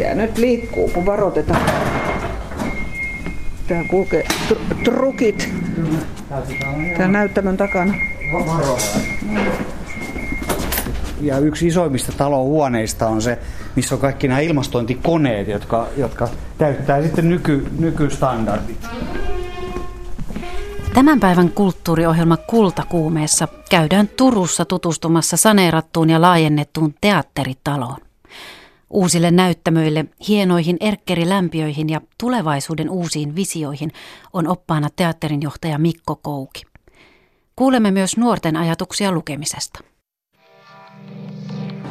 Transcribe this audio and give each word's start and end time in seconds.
Mikä 0.00 0.14
nyt 0.14 0.38
liikkuu, 0.38 0.88
kun 0.88 1.06
varoitetaan? 1.06 1.70
Tää 3.68 3.84
kulkee 3.84 4.24
tr- 4.48 4.84
trukit. 4.84 5.54
Tää 6.98 7.08
näyttämön 7.08 7.56
takana. 7.56 7.94
Ja 11.20 11.38
yksi 11.38 11.66
isoimmista 11.66 12.12
talon 12.12 12.44
huoneista 12.44 13.06
on 13.06 13.22
se, 13.22 13.38
missä 13.76 13.94
on 13.94 14.00
kaikki 14.00 14.28
nämä 14.28 14.40
ilmastointikoneet, 14.40 15.48
jotka, 15.48 15.86
jotka 15.96 16.28
täyttää 16.58 17.02
sitten 17.02 17.28
nyky, 17.28 17.66
nykystandardit. 17.78 18.86
Tämän 20.94 21.20
päivän 21.20 21.50
kulttuuriohjelma 21.50 22.36
Kultakuumeessa 22.36 23.48
käydään 23.70 24.08
Turussa 24.08 24.64
tutustumassa 24.64 25.36
saneerattuun 25.36 26.10
ja 26.10 26.20
laajennettuun 26.20 26.94
teatteritaloon. 27.00 28.09
Uusille 28.90 29.30
näyttämöille, 29.30 30.04
hienoihin 30.28 30.76
erkkerilämpiöihin 30.80 31.88
ja 31.88 32.00
tulevaisuuden 32.20 32.90
uusiin 32.90 33.36
visioihin 33.36 33.92
on 34.32 34.48
oppaana 34.48 34.88
teatterinjohtaja 34.96 35.78
Mikko 35.78 36.16
Kouki. 36.16 36.62
Kuulemme 37.56 37.90
myös 37.90 38.16
nuorten 38.16 38.56
ajatuksia 38.56 39.12
lukemisesta. 39.12 39.80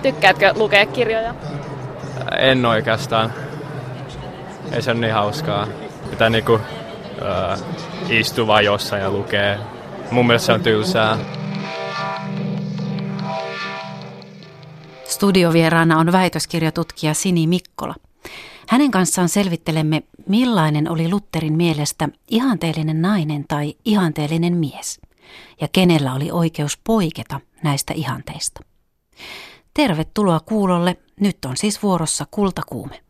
Tykkäätkö 0.02 0.54
lukea 0.56 0.86
kirjoja? 0.86 1.36
En 2.40 2.66
oikeastaan. 2.66 3.34
Ei 4.72 4.82
se 4.82 4.92
ole 4.92 5.00
niin 5.00 5.14
hauskaa. 5.14 5.68
Pitää 6.10 6.30
niinku 6.30 6.54
äh, 6.56 7.60
istua 8.10 8.62
jossain 8.62 9.02
ja 9.02 9.12
lukee. 9.12 9.60
Mun 10.12 10.28
mielestä 10.28 10.46
se 10.46 10.54
on 10.54 10.62
tylsää. 10.62 11.18
Studiovieraana 15.10 15.98
on 15.98 16.12
väitöskirjatutkija 16.12 17.14
Sini 17.14 17.48
Mikkola. 17.48 17.96
Hänen 18.68 18.92
kanssaan 18.92 19.30
selvittelemme, 19.30 20.04
millainen 20.28 20.92
oli 20.92 21.10
Lutterin 21.10 21.54
mielestä 21.54 22.10
ihanteellinen 22.30 23.02
nainen 23.02 23.46
tai 23.48 23.76
ihanteellinen 23.86 24.58
mies, 24.58 25.00
ja 25.62 25.68
kenellä 25.72 26.14
oli 26.14 26.32
oikeus 26.32 26.78
poiketa 26.84 27.40
näistä 27.64 27.94
ihanteista. 27.94 28.62
Tervetuloa 29.74 30.40
kuulolle. 30.40 30.98
Nyt 31.20 31.46
on 31.46 31.58
siis 31.58 31.84
vuorossa 31.84 32.26
kultakuume. 32.32 33.02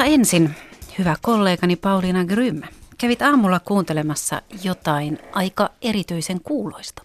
Mutta 0.00 0.12
ensin, 0.12 0.50
hyvä 0.98 1.16
kollegani 1.22 1.76
Pauliina 1.76 2.24
Grym, 2.24 2.62
kävit 2.98 3.22
aamulla 3.22 3.60
kuuntelemassa 3.60 4.42
jotain 4.64 5.18
aika 5.32 5.70
erityisen 5.82 6.40
kuuloista. 6.40 7.02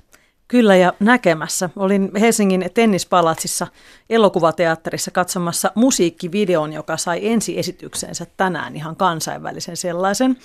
Kyllä 0.48 0.76
ja 0.76 0.94
näkemässä. 1.00 1.70
Olin 1.76 2.12
Helsingin 2.20 2.70
tennispalatsissa 2.74 3.68
elokuvateatterissa 4.10 5.12
katsomassa 5.12 5.72
musiikkivideon, 5.76 6.74
joka 6.74 6.98
sai 6.98 7.28
ensiesityksensä 7.28 8.26
tänään 8.38 8.76
ihan 8.76 8.96
kansainvälisen 8.96 9.78
sellaisen. 9.78 10.38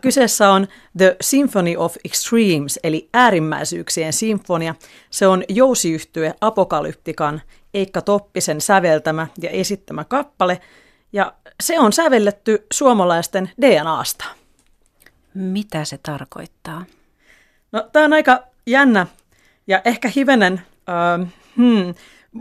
Kyseessä 0.00 0.50
on 0.50 0.68
The 0.98 1.16
Symphony 1.20 1.76
of 1.76 1.96
Extremes, 2.04 2.80
eli 2.84 3.08
äärimmäisyyksien 3.14 4.12
sinfonia. 4.12 4.74
Se 5.10 5.26
on 5.26 5.44
jousiyhtye 5.48 6.34
Apokalyptikan 6.40 7.42
Eikka 7.74 8.00
Toppisen 8.02 8.60
säveltämä 8.60 9.26
ja 9.42 9.50
esittämä 9.50 10.04
kappale, 10.04 10.60
ja 11.12 11.32
se 11.62 11.78
on 11.78 11.92
sävelletty 11.92 12.66
suomalaisten 12.72 13.50
DNAsta. 13.60 14.24
Mitä 15.34 15.84
se 15.84 15.98
tarkoittaa? 16.02 16.84
No, 17.72 17.88
tämä 17.92 18.04
on 18.04 18.12
aika 18.12 18.42
jännä 18.66 19.06
ja 19.66 19.82
ehkä 19.84 20.10
hivenen 20.16 20.62
äh, 20.88 21.28
hmm, 21.56 21.94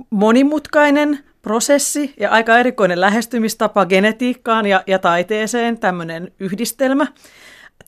monimutkainen 0.10 1.24
prosessi 1.42 2.14
ja 2.20 2.30
aika 2.30 2.58
erikoinen 2.58 3.02
lähestymistapa 3.02 3.86
genetiikkaan 3.86 4.66
ja, 4.66 4.84
ja 4.88 5.00
taiteeseen, 5.00 5.80
tämmöinen 5.80 6.32
yhdistelmä. 6.40 7.08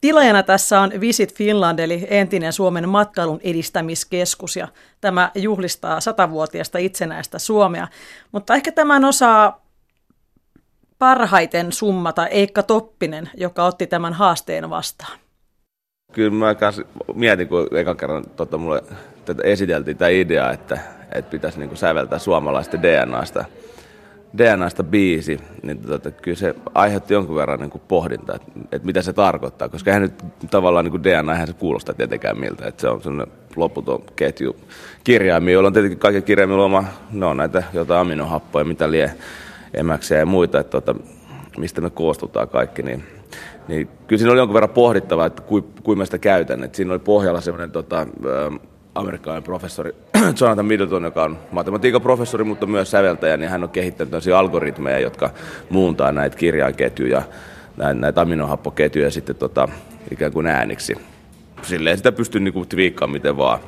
Tilajana 0.02 0.44
tässä 0.44 0.80
on 0.80 0.92
Visit 1.02 1.34
Finland, 1.34 1.80
eli 1.80 2.08
entinen 2.10 2.54
Suomen 2.54 2.90
matkailun 2.90 3.40
edistämiskeskus, 3.44 4.56
ja 4.56 4.68
tämä 5.02 5.32
juhlistaa 5.36 6.00
satavuotiaasta 6.00 6.78
itsenäistä 6.78 7.40
Suomea. 7.40 7.88
Mutta 8.32 8.56
ehkä 8.56 8.72
tämän 8.72 9.06
osaa 9.06 9.66
parhaiten 11.02 11.72
summata 11.72 12.28
Eikka 12.28 12.64
Toppinen, 12.64 13.30
joka 13.38 13.66
otti 13.66 13.88
tämän 13.88 14.14
haasteen 14.14 14.70
vastaan. 14.70 15.20
Kyllä 16.14 16.32
mä 16.32 16.56
mietin, 17.16 17.48
kun 17.48 17.68
eka 17.72 17.96
kerran 17.96 18.24
tota, 18.36 18.58
mulle 18.58 18.84
tätä 19.26 19.44
esiteltiin 19.44 19.98
tämä 19.98 20.10
idea, 20.10 20.52
että, 20.52 20.80
että 21.12 21.32
pitäisi 21.32 21.60
niin 21.60 21.70
kuin 21.70 21.78
säveltää 21.78 22.20
suomalaisten 22.20 22.82
DNAsta, 22.82 23.46
DNAsta 24.38 24.84
biisi, 24.84 25.40
niin 25.64 25.82
tota, 25.82 26.12
kyllä 26.12 26.38
se 26.38 26.56
aiheutti 26.74 27.14
jonkun 27.14 27.36
verran 27.36 27.60
niin 27.60 27.70
kuin 27.70 27.82
pohdintaa, 27.88 28.36
että, 28.36 28.52
että 28.72 28.86
mitä 28.86 29.02
se 29.02 29.14
tarkoittaa, 29.14 29.70
koska 29.70 29.92
eihän 29.92 30.02
nyt 30.02 30.50
tavallaan 30.52 30.86
niin 30.86 30.92
kuin 30.92 31.04
DNA, 31.04 31.32
eihän 31.32 31.48
se 31.48 31.54
kuulosta 31.54 31.94
tietenkään 31.94 32.40
miltä, 32.40 32.68
että 32.68 32.82
se 32.82 32.90
on 32.90 33.02
sellainen 33.02 33.36
loputon 33.56 34.04
ketju 34.16 34.56
kirjaimia, 35.04 35.54
joilla 35.54 35.68
on 35.68 35.74
tietenkin 35.74 36.00
kaikki 36.00 36.22
kirjaimilla 36.22 36.66
oma, 36.66 36.84
no 37.12 37.30
on 37.30 37.38
näitä 37.38 37.64
jotain 37.74 38.02
aminohappoja, 38.02 38.66
mitä 38.66 38.92
lie 38.92 39.12
emäksiä 39.74 40.18
ja 40.18 40.26
muita, 40.26 40.60
että 40.60 40.82
tota, 40.82 40.96
mistä 41.58 41.82
me 41.82 41.90
koostutaan 41.90 42.50
kaikki, 42.50 42.84
niin 42.84 43.04
niin 43.68 43.90
kyllä 44.08 44.20
siinä 44.20 44.32
oli 44.32 44.40
jonkun 44.40 44.54
verran 44.54 44.70
pohdittavaa, 44.70 45.26
että 45.26 45.42
kuinka 45.42 45.70
kui 45.84 45.96
mä 45.96 46.06
sitä 46.06 46.18
käytän. 46.18 46.64
Et 46.64 46.76
siinä 46.76 46.92
oli 46.92 47.00
pohjalla 47.00 47.42
semmoinen 47.42 47.72
tota, 47.72 48.08
amerikkalainen 48.96 49.44
professori 49.44 49.96
Jonathan 50.42 50.66
Middleton, 50.66 51.04
joka 51.04 51.24
on 51.24 51.38
matematiikan 51.52 52.02
professori, 52.02 52.44
mutta 52.44 52.66
myös 52.66 52.92
säveltäjä, 52.92 53.38
niin 53.38 53.50
hän 53.50 53.64
on 53.64 53.70
kehittänyt 53.70 54.12
tällaisia 54.12 54.40
algoritmeja, 54.40 55.00
jotka 55.00 55.30
muuntaa 55.70 56.12
näitä 56.12 56.38
kirjainketjuja, 56.38 57.22
näitä, 57.78 57.94
näitä 57.94 58.22
aminohappoketjuja 58.22 59.12
sitten 59.12 59.36
tota, 59.36 59.70
ikään 60.12 60.32
kuin 60.32 60.48
ääniksi. 60.48 60.96
Silleen 61.62 61.98
sitä 61.98 62.12
pystyy 62.12 62.42
niinku 62.42 62.66
twiikkaamaan 62.66 63.14
miten 63.14 63.38
vaan. 63.38 63.60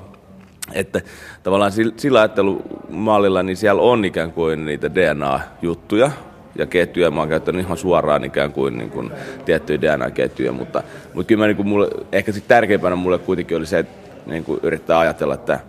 Että 0.71 1.01
tavallaan 1.43 1.71
sillä 1.97 2.19
ajattelumallilla, 2.19 3.43
niin 3.43 3.57
siellä 3.57 3.81
on 3.81 4.05
ikään 4.05 4.31
kuin 4.31 4.65
niitä 4.65 4.95
DNA-juttuja, 4.95 6.11
ja 6.55 6.65
ketjuja. 6.65 7.11
Mä 7.11 7.19
oon 7.19 7.29
käyttänyt 7.29 7.65
ihan 7.65 7.77
suoraan 7.77 8.23
ikään 8.23 8.53
kuin, 8.53 8.77
niin 8.77 8.89
kuin 8.89 9.11
tiettyjä 9.45 9.81
DNA-ketjuja, 9.81 10.51
mutta, 10.51 10.83
mutta 11.13 11.27
kyllä 11.27 11.43
mä, 11.43 11.47
niin 11.47 11.57
kuin 11.57 11.67
mulle, 11.67 11.87
ehkä 12.11 12.31
sitten 12.31 12.55
tärkeimpänä 12.55 12.95
mulle 12.95 13.17
kuitenkin 13.17 13.57
oli 13.57 13.65
se, 13.65 13.79
että 13.79 14.21
niin 14.25 14.43
kuin 14.43 14.59
yrittää 14.63 14.99
ajatella, 14.99 15.33
että 15.33 15.59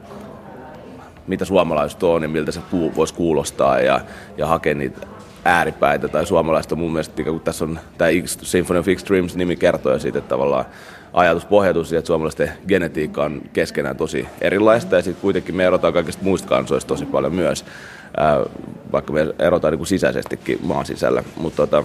mitä 1.27 1.45
suomalaiset 1.45 2.03
on 2.03 2.23
ja 2.23 2.29
miltä 2.29 2.53
se 2.53 2.61
voisi 2.97 3.15
kuulostaa 3.15 3.81
ja, 3.81 4.01
ja 4.37 4.47
hakea 4.47 4.75
niitä 4.75 5.07
ääripäitä 5.45 6.09
tai 6.09 6.27
suomalaista 6.27 6.77
mun 6.77 6.93
mielestä, 6.93 7.23
kun 7.23 7.41
tässä 7.41 7.65
on 7.65 7.79
tämä 7.99 8.11
Symphony 8.27 8.79
of 8.79 8.89
Extremes 8.89 9.37
nimi 9.37 9.57
kertoo 9.57 9.99
siitä, 9.99 10.19
että 10.19 10.29
tavallaan 10.29 10.65
ajatus 11.15 11.45
pohjautuu 11.45 11.85
siihen, 11.85 11.99
että 11.99 12.07
suomalaisten 12.07 12.53
genetiikka 12.69 13.25
on 13.25 13.43
keskenään 13.53 13.97
tosi 13.97 14.27
erilaista 14.41 14.97
ja 14.97 15.03
sitten 15.03 15.23
kuitenkin 15.23 15.57
me 15.57 15.65
erotaan 15.65 15.93
kaikista 15.93 16.25
muista 16.25 16.49
kansoista 16.49 16.89
tosi 16.89 17.07
paljon 17.07 17.35
myös, 17.35 17.65
vaikka 18.93 19.13
me 19.13 19.27
erotaan 19.39 19.73
niin 19.73 19.79
kuin 19.79 19.87
sisäisestikin 19.87 20.59
maan 20.63 20.87
sisällä. 20.87 21.25
Mutta 21.37 21.57
tota, 21.57 21.85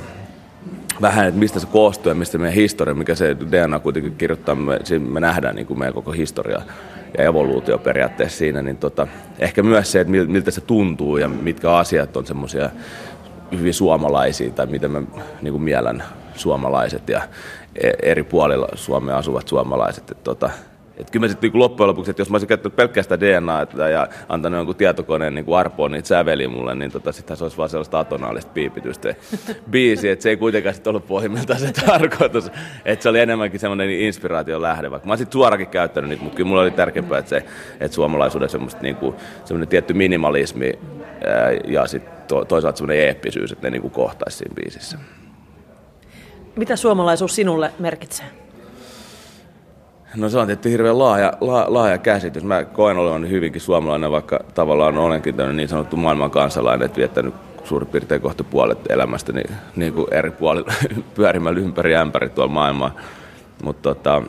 vähän, 1.01 1.27
että 1.27 1.39
mistä 1.39 1.59
se 1.59 1.67
koostuu 1.67 2.09
ja 2.09 2.15
mistä 2.15 2.37
meidän 2.37 2.55
historia, 2.55 2.93
mikä 2.93 3.15
se 3.15 3.37
DNA 3.51 3.79
kuitenkin 3.79 4.15
kirjoittaa, 4.15 4.55
me, 4.55 4.79
me 5.09 5.19
nähdään 5.19 5.55
niin 5.55 5.67
kuin 5.67 5.79
meidän 5.79 5.93
koko 5.93 6.11
historia 6.11 6.61
ja 7.17 7.23
evoluutio 7.23 7.77
periaatteessa 7.77 8.37
siinä, 8.37 8.61
niin 8.61 8.77
tota, 8.77 9.07
ehkä 9.39 9.63
myös 9.63 9.91
se, 9.91 9.99
että 9.99 10.11
miltä 10.11 10.51
se 10.51 10.61
tuntuu 10.61 11.17
ja 11.17 11.27
mitkä 11.27 11.71
asiat 11.71 12.17
on 12.17 12.25
semmoisia 12.25 12.69
hyvin 13.51 13.73
suomalaisia 13.73 14.51
tai 14.51 14.65
miten 14.65 14.91
mä 14.91 15.01
niin 15.41 15.51
kuin 15.51 15.63
mielen 15.63 16.03
suomalaiset 16.35 17.09
ja 17.09 17.21
eri 18.03 18.23
puolilla 18.23 18.67
Suomea 18.75 19.17
asuvat 19.17 19.47
suomalaiset. 19.47 20.11
Että 20.11 20.23
tota, 20.23 20.49
että 20.99 21.11
kyllä 21.11 21.23
mä 21.23 21.27
sitten 21.27 21.51
niin 21.51 21.59
loppujen 21.59 21.87
lopuksi, 21.87 22.11
että 22.11 22.21
jos 22.21 22.29
mä 22.29 22.33
olisin 22.33 22.47
käyttänyt 22.47 22.75
pelkästään 22.75 23.19
DNA 23.19 23.89
ja 23.91 24.07
antanut 24.29 24.57
jonkun 24.57 24.75
tietokoneen 24.75 25.35
niin 25.35 25.45
arpoon 25.57 25.91
niitä 25.91 26.07
säveliä 26.07 26.49
mulle, 26.49 26.75
niin 26.75 26.91
tota, 26.91 27.11
sittenhän 27.11 27.37
se 27.37 27.43
olisi 27.43 27.57
vaan 27.57 27.69
sellaista 27.69 27.99
atonaalista 27.99 28.51
piipitystä 28.53 29.15
biisi, 29.71 30.09
että 30.09 30.23
se 30.23 30.29
ei 30.29 30.37
kuitenkaan 30.37 30.75
sitten 30.75 30.91
ollut 30.91 31.07
pohjimmiltaan 31.07 31.59
se 31.59 31.71
tarkoitus, 31.85 32.51
että 32.85 33.03
se 33.03 33.09
oli 33.09 33.19
enemmänkin 33.19 33.59
semmoinen 33.59 33.89
inspiraation 33.89 34.61
lähde, 34.61 34.91
vaikka 34.91 35.07
mä 35.07 35.11
olisin 35.11 35.27
suorakin 35.31 35.67
käyttänyt 35.67 36.09
niitä, 36.09 36.23
mutta 36.23 36.37
kyllä 36.37 36.47
mulla 36.47 36.61
oli 36.61 36.71
tärkeämpää, 36.71 37.19
että, 37.19 37.29
se, 37.29 37.45
että 37.79 37.95
suomalaisuuden 37.95 38.49
semmoista 38.49 38.81
niin 38.81 38.95
kuin, 38.95 39.15
semmoinen 39.45 39.67
tietty 39.67 39.93
minimalismi 39.93 40.71
ja 41.67 41.87
sitten 41.87 42.13
to, 42.27 42.45
toisaalta 42.45 42.77
semmoinen 42.77 43.07
eeppisyys, 43.07 43.51
että 43.51 43.69
ne 43.69 43.79
niin 43.79 43.91
kohtaisi 43.91 44.37
siinä 44.37 44.55
biisissä. 44.55 44.97
Mitä 46.55 46.75
suomalaisuus 46.75 47.35
sinulle 47.35 47.71
merkitsee? 47.79 48.25
No 50.15 50.29
se 50.29 50.37
on 50.37 50.47
tietysti 50.47 50.71
hirveän 50.71 50.99
laaja, 50.99 51.33
la, 51.41 51.65
laaja 51.67 51.97
käsitys. 51.97 52.43
Mä 52.43 52.65
koen 52.65 52.97
olevan 52.97 53.29
hyvinkin 53.29 53.61
suomalainen, 53.61 54.11
vaikka 54.11 54.39
tavallaan 54.53 54.97
olenkin 54.97 55.35
niin 55.53 55.69
sanottu 55.69 55.95
maailman 55.95 56.31
kansalainen, 56.31 56.85
että 56.85 56.97
viettänyt 56.97 57.33
suurin 57.63 57.89
piirtein 57.89 58.21
kohta 58.21 58.43
puolet 58.43 58.91
elämästä 58.91 59.33
niin, 59.33 59.55
niin 59.75 59.93
kuin 59.93 60.07
eri 60.11 60.31
puolilla 60.31 60.73
pyörimällä 61.15 61.59
ympäri 61.59 61.95
ämpäri 61.95 62.29
tuolla 62.29 62.53
maailmaa. 62.53 62.91
Mutta 63.63 63.81
tota, 63.81 64.21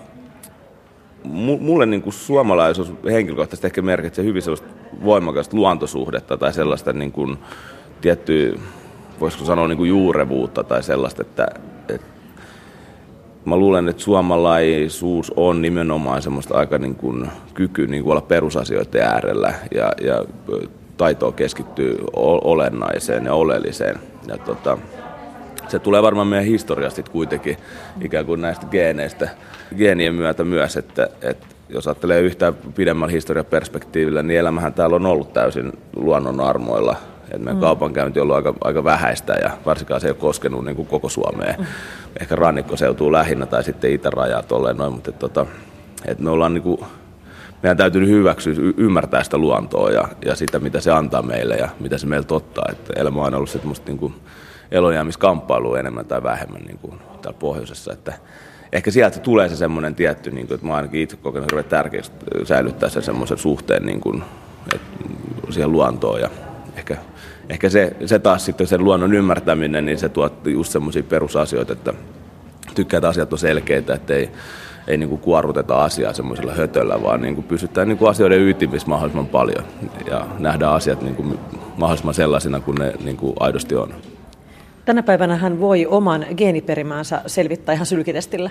mulle 1.61 1.87
niin 1.87 2.03
kuin 2.03 2.13
suomalaisuus 2.13 2.93
henkilökohtaisesti 3.11 3.67
ehkä 3.67 3.83
merkitsee 3.83 4.25
hyvin 4.25 4.43
sellaista 4.43 4.69
voimakasta 5.05 5.57
luontosuhdetta 5.57 6.37
tai 6.37 6.53
sellaista 6.53 6.93
niin 6.93 7.13
kuin 7.13 7.39
tiettyä, 8.01 8.53
voisiko 9.21 9.45
sanoa 9.45 9.69
niin 9.69 9.79
kuin 9.79 9.89
juurevuutta 9.89 10.65
tai 10.65 10.83
sellaista, 10.83 11.23
että 11.23 11.49
mä 13.45 13.57
luulen, 13.57 13.89
että 13.89 14.03
suomalaisuus 14.03 15.33
on 15.37 15.63
nimenomaan 15.63 16.23
semmoista 16.23 16.59
aika 16.59 16.79
niin 16.79 16.95
kuin 16.95 17.31
kyky 17.55 17.87
niin 17.87 18.03
kuin 18.03 18.13
olla 18.13 18.21
perusasioiden 18.21 19.03
äärellä 19.03 19.55
ja, 19.75 19.93
ja 20.03 20.25
taitoa 20.97 21.33
keskittyy 21.33 21.99
olennaiseen 22.45 23.25
ja 23.25 23.35
oleelliseen. 23.35 23.99
Ja 24.29 24.39
tota, 24.39 24.79
se 25.69 25.79
tulee 25.79 26.03
varmaan 26.03 26.27
meidän 26.27 26.47
historiasta 26.47 27.03
kuitenkin 27.03 27.57
ikään 28.01 28.27
kuin 28.27 28.41
näistä 28.41 28.67
geeneistä, 28.67 29.29
geenien 29.79 30.15
myötä 30.15 30.45
myös, 30.45 30.77
että, 30.77 31.09
että 31.23 31.47
jos 31.69 31.87
ajattelee 31.87 32.21
yhtään 32.21 32.55
pidemmällä 32.55 33.13
historiaperspektiivillä, 33.13 34.23
niin 34.23 34.41
elämähän 34.41 34.73
täällä 34.73 34.97
on 34.97 35.07
ollut 35.07 35.33
täysin 35.33 35.73
luonnon 35.97 36.41
armoilla. 36.41 36.97
Että 37.31 37.39
meidän 37.39 37.57
mm. 37.57 37.61
kaupankäynti 37.61 38.21
on 38.21 38.23
ollut 38.23 38.37
aika, 38.37 38.55
aika 38.61 38.85
vähäistä 38.85 39.33
ja 39.33 39.51
varsinkaan 39.67 40.01
se 40.01 40.07
ei 40.07 40.11
ole 40.11 40.19
koskenut 40.19 40.65
niin 40.65 40.77
kuin 40.77 40.89
koko 40.89 41.09
Suomeen. 41.09 41.55
Mm. 41.59 41.67
Ehkä 42.21 42.37
rannikkoseutuu 42.37 43.13
lähinnä 43.13 43.47
tai 43.47 43.65
sitten 43.65 43.93
itärajaa 43.93 44.43
tolleen 44.43 44.77
noin, 44.77 44.93
mutta 44.93 45.11
että, 45.11 45.27
että, 45.27 45.47
että 46.05 46.23
me 46.23 46.31
ollaan 46.31 46.55
niin 46.55 46.63
kuin, 46.63 46.81
meidän 47.63 47.77
täytyy 47.77 48.07
hyväksyä, 48.07 48.55
ymmärtää 48.77 49.23
sitä 49.23 49.39
luontoa 49.39 49.91
ja, 49.91 50.09
ja 50.25 50.35
sitä, 50.35 50.59
mitä 50.59 50.81
se 50.81 50.91
antaa 50.91 51.23
meille 51.23 51.57
ja 51.57 51.69
mitä 51.81 51.99
se 51.99 52.07
meiltä 52.07 52.35
ottaa. 52.35 52.65
Että 52.71 52.93
elämä 52.97 53.23
on 53.23 53.35
ollut 53.35 53.51
semmoista 53.51 53.87
niin 53.87 53.99
kuin 53.99 54.15
elonjäämiskamppailu 54.71 55.75
enemmän 55.75 56.07
tai 56.07 56.23
vähemmän 56.23 56.63
niin 56.63 56.79
kuin 56.79 57.01
täällä 57.23 57.39
pohjoisessa. 57.39 57.93
Että 57.93 58.13
ehkä 58.73 58.91
sieltä 58.91 59.19
tulee 59.19 59.49
se 59.49 59.57
semmoinen 59.57 59.95
tietty, 59.95 60.31
niin 60.31 60.47
kuin, 60.47 60.55
että 60.55 60.67
mä 60.67 60.75
ainakin 60.75 61.01
itse 61.01 61.17
kokenut 61.17 61.51
hirveän 61.51 61.65
tärkeästi 61.65 62.17
säilyttää 62.45 62.89
sen 62.89 63.03
semmoisen 63.03 63.39
suhteen 63.39 63.87
niin 63.87 64.01
kuin, 64.01 64.23
että 64.75 64.87
siihen 65.51 65.73
luontoon 65.73 66.21
ja 66.21 66.31
ehkä, 66.81 66.97
ehkä 67.49 67.69
se, 67.69 67.97
se 68.07 68.19
taas 68.19 68.45
sitten 68.45 68.67
sen 68.67 68.85
luonnon 68.85 69.15
ymmärtäminen, 69.15 69.87
niin 69.87 69.99
se 69.99 70.09
tuo 70.09 70.31
just 70.45 70.73
semmoisia 70.73 71.03
perusasioita, 71.03 71.73
että 71.73 71.95
tykkää, 72.75 72.99
että 72.99 73.09
asiat 73.09 73.33
on 73.33 73.39
selkeitä, 73.39 73.95
että 73.95 74.15
ei, 74.15 74.31
ei 74.87 74.97
niin 74.97 75.09
kuin 75.09 75.21
kuorruteta 75.21 75.85
asiaa 75.85 76.13
semmoisella 76.13 76.53
hötöllä, 76.55 77.03
vaan 77.03 77.23
niin 77.23 77.35
kuin 77.35 77.45
pysytään 77.45 77.89
niin 77.89 77.99
kuin 77.99 78.11
asioiden 78.11 78.41
ytimissä 78.41 78.89
mahdollisimman 78.89 79.27
paljon 79.27 79.65
ja 80.11 80.27
nähdään 80.39 80.73
asiat 80.73 81.03
niin 81.03 81.17
kuin 81.17 81.39
mahdollisimman 81.77 82.15
sellaisina 82.15 82.61
kuin 82.61 82.79
ne 82.79 82.93
niin 83.05 83.17
kuin 83.17 83.33
aidosti 83.41 83.75
on. 83.75 83.95
Tänä 84.85 85.03
päivänä 85.03 85.37
hän 85.37 85.61
voi 85.61 85.87
oman 85.87 86.27
geeniperimänsä 86.37 87.23
selvittää 87.27 87.73
ihan 87.73 87.87
sylkitestillä. 87.87 88.51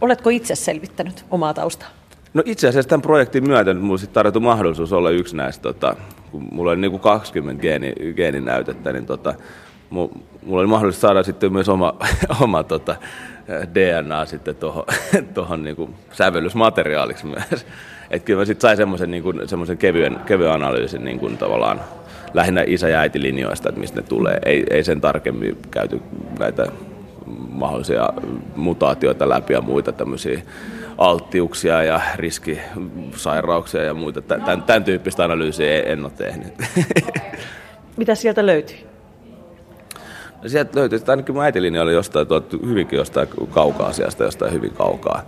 Oletko 0.00 0.30
itse 0.30 0.54
selvittänyt 0.54 1.24
omaa 1.30 1.54
taustaa? 1.54 1.88
No 2.34 2.42
itse 2.46 2.68
asiassa 2.68 2.88
tämän 2.88 3.02
projektin 3.02 3.48
myötä 3.48 3.74
minulle 3.74 3.98
sitten 3.98 4.14
tarjottu 4.14 4.40
mahdollisuus 4.40 4.92
olla 4.92 5.10
yksi 5.10 5.36
näistä, 5.36 5.62
tota, 5.62 5.96
kun 6.30 6.48
mulla 6.52 6.70
oli 6.70 6.80
niin 6.80 6.90
kuin 6.90 7.00
20 7.00 7.62
geeni, 7.62 7.92
geeninäytettä, 8.16 8.92
niin 8.92 9.06
tota, 9.06 9.34
mulla 9.90 10.60
oli 10.60 10.66
mahdollisuus 10.66 11.00
saada 11.00 11.22
sitten 11.22 11.52
myös 11.52 11.68
oma, 11.68 11.94
oma 12.40 12.62
tota, 12.62 12.96
DNA 13.74 14.24
sitten 14.24 14.56
tuohon 14.56 14.84
tohon 15.34 15.62
niin 15.62 15.94
sävellysmateriaaliksi 16.12 17.26
myös. 17.26 17.66
Että 18.10 18.26
kyllä 18.26 18.40
mä 18.40 18.44
sitten 18.44 18.62
sain 18.62 18.76
semmoisen 18.76 19.10
niin 19.10 19.78
kevyen, 19.78 20.20
kevyen 20.26 20.52
analyysin 20.52 21.04
niin 21.04 21.18
kuin 21.18 21.38
tavallaan 21.38 21.80
lähinnä 22.34 22.64
isä- 22.66 22.88
ja 22.88 23.00
äitilinjoista, 23.00 23.68
että 23.68 23.80
mistä 23.80 24.00
ne 24.00 24.06
tulee. 24.08 24.38
Ei, 24.44 24.64
ei 24.70 24.84
sen 24.84 25.00
tarkemmin 25.00 25.58
käyty 25.70 26.00
näitä 26.38 26.66
mahdollisia 27.50 28.08
mutaatioita 28.56 29.28
läpi 29.28 29.52
ja 29.52 29.60
muita 29.60 29.92
tämmöisiä 29.92 30.42
alttiuksia 30.98 31.82
ja 31.82 32.00
riskisairauksia 32.14 33.82
ja 33.82 33.94
muita. 33.94 34.22
Tämän, 34.22 34.62
tämän 34.62 34.84
tyyppistä 34.84 35.24
analyysiä 35.24 35.82
en 35.82 36.04
ole 36.04 36.12
tehnyt. 36.16 36.54
Mitä 37.96 38.14
sieltä 38.14 38.46
löytyi? 38.46 38.86
No 40.42 40.48
sieltä 40.48 40.78
löytyi, 40.78 40.96
että 40.96 41.12
ainakin 41.12 41.34
mun 41.34 41.44
äitilinja 41.44 41.82
oli 41.82 41.92
jostain, 41.92 42.26
hyvinkin 42.66 42.96
jostain 42.96 43.28
kaukaa 43.50 43.86
asiasta, 43.86 44.24
jostain 44.24 44.52
hyvin 44.52 44.74
kaukaa. 44.74 45.22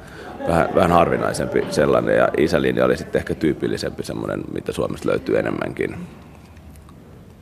Vähän, 0.49 0.69
vähän 0.75 0.91
harvinaisempi 0.91 1.67
sellainen 1.71 2.17
ja 2.17 2.29
isälinja 2.37 2.85
oli 2.85 2.97
sitten 2.97 3.19
ehkä 3.19 3.35
tyypillisempi 3.35 4.03
semmoinen, 4.03 4.41
mitä 4.53 4.73
Suomesta 4.73 5.09
löytyy 5.09 5.39
enemmänkin 5.39 5.97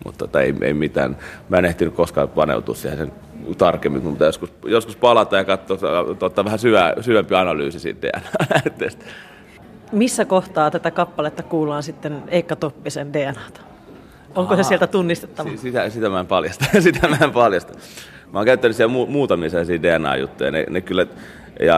mutta 0.06 0.18
tota, 0.18 0.40
ei, 0.40 0.54
ei 0.60 0.74
mitään. 0.74 1.16
Mä 1.48 1.58
en 1.58 1.64
ehtinyt 1.64 1.94
koskaan 1.94 2.28
paneutua 2.28 2.74
siihen 2.74 2.98
sen 2.98 3.12
tarkemmin, 3.58 4.04
mutta 4.04 4.24
joskus, 4.24 4.52
joskus 4.64 4.96
palata 4.96 5.36
ja 5.36 5.44
katsoa, 5.44 6.00
ottaa 6.20 6.44
vähän 6.44 6.58
syvä, 6.58 6.94
syvempi 7.00 7.34
analyysi 7.34 7.80
siitä 7.80 8.08
Missä 9.92 10.24
kohtaa 10.24 10.70
tätä 10.70 10.90
kappaletta 10.90 11.42
kuullaan 11.42 11.82
sitten 11.82 12.22
Eikka 12.28 12.56
Toppisen 12.56 13.12
DNAta? 13.12 13.60
Onko 14.34 14.54
Aha, 14.54 14.62
se 14.62 14.68
sieltä 14.68 14.86
tunnistettava? 14.86 15.50
Sitä, 15.56 15.90
sitä 15.90 16.08
mä 16.08 16.20
en 16.20 16.26
paljasta. 16.26 16.64
sitä 16.80 17.08
mä 17.08 17.16
en 17.22 17.30
paljasta. 17.30 17.72
Mä 18.32 18.38
oon 18.38 18.46
käyttänyt 18.46 18.76
siellä 18.76 18.94
mu- 18.94 19.10
muutamia 19.10 19.50
DNA-juttuja. 19.82 20.50
Ne, 20.50 20.66
ne 20.70 20.80
kyllä, 20.80 21.06
ja 21.60 21.76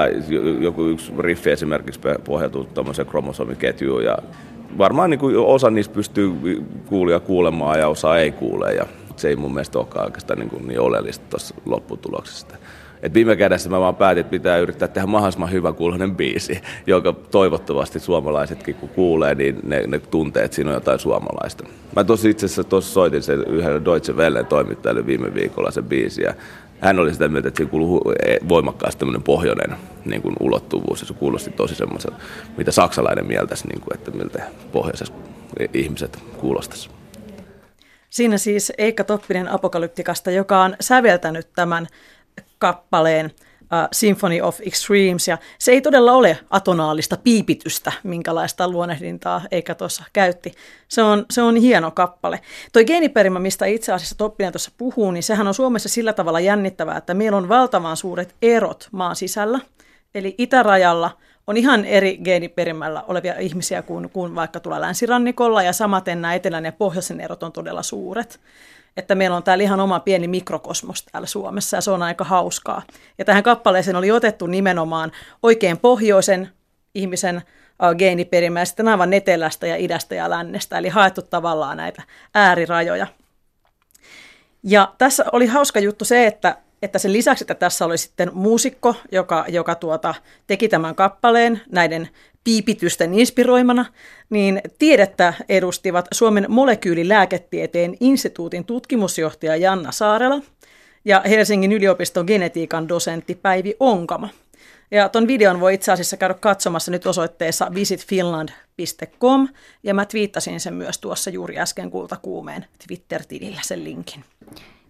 joku 0.61 0.85
yksi 0.85 1.13
riffi 1.19 1.51
esimerkiksi 1.51 2.01
pohjautuu 2.25 2.65
tuommoiseen 2.65 3.09
kromosomiketjuun 3.09 4.05
ja 4.05 4.19
varmaan 4.79 5.11
niin 5.11 5.21
kuin 5.21 5.37
osa 5.37 5.71
niistä 5.71 5.95
pystyy 5.95 6.33
kuulia 6.87 7.21
kuulemaan 7.21 7.79
ja 7.79 7.89
osa 7.89 8.19
ei 8.19 8.33
kuule 8.33 8.75
ja 8.75 8.87
se 9.17 9.29
ei 9.29 9.37
mun 9.37 9.55
mielestä 9.55 9.79
olekaan 9.79 10.05
oikeastaan 10.05 10.39
niin, 10.39 10.51
kuin 10.51 10.69
niin 10.69 10.81
oleellista 10.81 11.25
tuossa 11.31 11.55
lopputuloksesta. 11.67 12.57
Et 13.03 13.15
viime 13.15 13.37
kädessä 13.37 13.71
mä 13.71 13.81
vaan 13.81 13.97
päätin, 13.97 14.21
että 14.21 14.31
pitää 14.31 14.59
yrittää 14.59 14.89
tehdä 14.89 15.07
mahdollisimman 15.07 15.53
hyvä 15.53 15.73
kuulonen 15.73 16.17
biisi, 16.17 16.61
joka 16.87 17.13
toivottavasti 17.13 18.01
suomalaisetkin 18.01 18.75
kun 18.75 18.89
kuulee, 18.89 19.35
niin 19.35 19.59
ne, 19.63 19.87
ne 19.87 19.99
tuntee, 19.99 20.45
että 20.45 20.55
siinä 20.55 20.71
on 20.71 20.75
jotain 20.75 20.99
suomalaista. 20.99 21.65
Mä 21.97 22.05
tosi 22.05 22.31
itse 22.31 22.47
asiassa 22.47 22.65
tuossa 22.65 22.93
soitin 22.93 23.23
sen 23.23 23.39
yhdelle 23.39 23.85
Deutsche 23.85 24.13
Wellen 24.13 24.47
toimittajalle 24.47 25.07
viime 25.07 25.35
viikolla 25.35 25.71
sen 25.71 25.85
biisi 25.85 26.23
ja 26.23 26.35
hän 26.81 26.99
oli 26.99 27.13
sitä 27.13 27.29
mieltä, 27.29 27.49
että 27.49 27.59
siinä 27.59 27.71
kuuluu 27.71 28.13
voimakkaasti 28.49 28.99
tämmöinen 28.99 29.23
pohjoinen 29.23 29.77
niin 30.05 30.23
kuin 30.23 30.37
ulottuvuus, 30.41 31.01
ja 31.01 31.07
se 31.07 31.15
kuulosti 31.15 31.51
tosi 31.51 31.75
semmoiselta, 31.75 32.17
mitä 32.57 32.71
saksalainen 32.71 33.27
mieltäisi, 33.27 33.69
niin 33.69 33.81
kuin, 33.81 33.95
että 33.95 34.11
miltä 34.11 34.43
pohjoisessa 34.73 35.15
ihmiset 35.75 36.19
kuulostaisi. 36.41 36.91
Siinä 38.11 38.39
siis 38.39 38.73
Eikka 38.79 39.05
Toppinen 39.05 39.49
Apokalyptikasta, 39.49 40.31
joka 40.31 40.63
on 40.63 40.77
säveltänyt 40.81 41.49
tämän 41.55 41.87
kappaleen– 42.59 43.31
uh, 43.73 43.89
Symphony 43.93 44.41
of 44.41 44.61
Extremes, 44.61 45.29
ja 45.29 45.39
se 45.59 45.73
ei 45.73 45.81
todella 45.81 46.13
ole 46.13 46.39
atonaalista 46.51 47.17
piipitystä, 47.17 47.93
minkälaista 48.03 48.69
luonnehdintaa 48.69 49.43
eikä 49.51 49.75
tuossa 49.75 50.05
käytti. 50.13 50.55
Se 50.89 51.03
on, 51.03 51.27
se 51.31 51.43
on 51.43 51.57
hieno 51.57 51.91
kappale. 51.91 52.41
Toi 52.73 52.85
geeniperimä, 52.85 53.39
mistä 53.39 53.67
itse 53.67 53.93
asiassa 53.93 54.19
Toppinen 54.19 54.53
tuossa 54.53 54.71
puhuu, 54.79 55.11
niin 55.11 55.23
sehän 55.23 55.49
on 55.49 55.55
Suomessa 55.55 55.89
sillä 55.89 56.13
tavalla 56.13 56.41
jännittävää, 56.41 56.97
että 56.97 57.15
meillä 57.15 57.39
on 57.39 57.49
valtavan 57.49 57.97
suuret 57.97 58.35
erot 58.43 58.89
maan 58.93 59.17
sisällä. 59.17 59.61
Eli 60.15 60.35
itärajalla 60.39 61.11
on 61.47 61.57
ihan 61.57 61.85
eri 61.85 62.17
geeniperimällä 62.17 63.05
olevia 63.09 63.39
ihmisiä 63.39 63.83
kuin, 63.83 64.11
kuin 64.11 64.35
vaikka 64.35 64.61
tuolla 64.61 64.81
länsirannikolla, 64.81 65.63
ja 65.63 65.73
samaten 65.73 66.23
nämä 66.23 66.35
etelän 66.35 66.65
ja 66.65 66.73
pohjoisen 66.73 67.21
erot 67.21 67.43
on 67.43 67.53
todella 67.53 67.83
suuret 67.83 68.41
että 68.97 69.15
meillä 69.15 69.37
on 69.37 69.43
täällä 69.43 69.65
ihan 69.65 69.81
oma 69.81 70.01
pieni 70.01 70.29
mikrokosmos 70.29 71.03
täällä 71.03 71.27
Suomessa 71.27 71.77
ja 71.77 71.81
se 71.81 71.91
on 71.91 72.03
aika 72.03 72.25
hauskaa. 72.25 72.83
Ja 73.19 73.25
tähän 73.25 73.43
kappaleeseen 73.43 73.97
oli 73.97 74.11
otettu 74.11 74.47
nimenomaan 74.47 75.13
oikein 75.43 75.79
pohjoisen 75.79 76.49
ihmisen 76.95 77.43
geeniperimä 77.99 78.61
ja 78.61 78.65
sitten 78.65 78.89
aivan 78.89 79.13
etelästä 79.13 79.67
ja 79.67 79.77
idästä 79.77 80.15
ja 80.15 80.31
lännestä, 80.31 80.79
eli 80.79 80.89
haettu 80.89 81.23
tavallaan 81.23 81.77
näitä 81.77 82.03
äärirajoja. 82.35 83.07
Ja 84.63 84.95
tässä 84.99 85.25
oli 85.33 85.47
hauska 85.47 85.81
juttu 85.81 86.05
se, 86.05 86.27
että 86.27 86.57
että 86.83 86.99
sen 86.99 87.13
lisäksi, 87.13 87.45
että 87.45 87.55
tässä 87.55 87.85
oli 87.85 87.99
sitten 87.99 88.31
muusikko, 88.35 88.95
joka, 89.13 89.45
joka 89.49 89.75
tuota, 89.75 90.15
teki 90.47 90.69
tämän 90.69 90.95
kappaleen 90.95 91.61
näiden 91.73 92.09
piipitysten 92.49 93.15
inspiroimana, 93.15 93.87
niin 94.31 94.61
tiedettä 94.79 95.35
edustivat 95.49 96.09
Suomen 96.13 96.47
molekyylilääketieteen 96.49 97.97
instituutin 98.01 98.65
tutkimusjohtaja 98.65 99.57
Janna 99.57 99.93
Saarela 99.93 100.43
ja 101.05 101.23
Helsingin 101.29 101.73
yliopiston 101.73 102.25
genetiikan 102.27 102.89
dosentti 102.89 103.35
Päivi 103.35 103.75
Onkama. 103.81 104.29
Ja 104.91 105.09
ton 105.09 105.27
videon 105.27 105.61
voi 105.61 105.75
itse 105.75 105.93
asiassa 105.93 106.17
käydä 106.17 106.35
katsomassa 106.35 106.91
nyt 106.91 107.07
osoitteessa 107.07 107.71
visitfinland.com 107.75 109.49
ja 109.83 109.95
mä 109.95 110.05
twiittasin 110.05 110.61
sen 110.61 110.75
myös 110.75 110.99
tuossa 110.99 111.31
juuri 111.31 111.59
äsken 111.59 111.91
kultakuumeen 111.91 112.67
Twitter-tilillä 112.87 113.61
sen 113.63 113.85
linkin. 113.85 114.25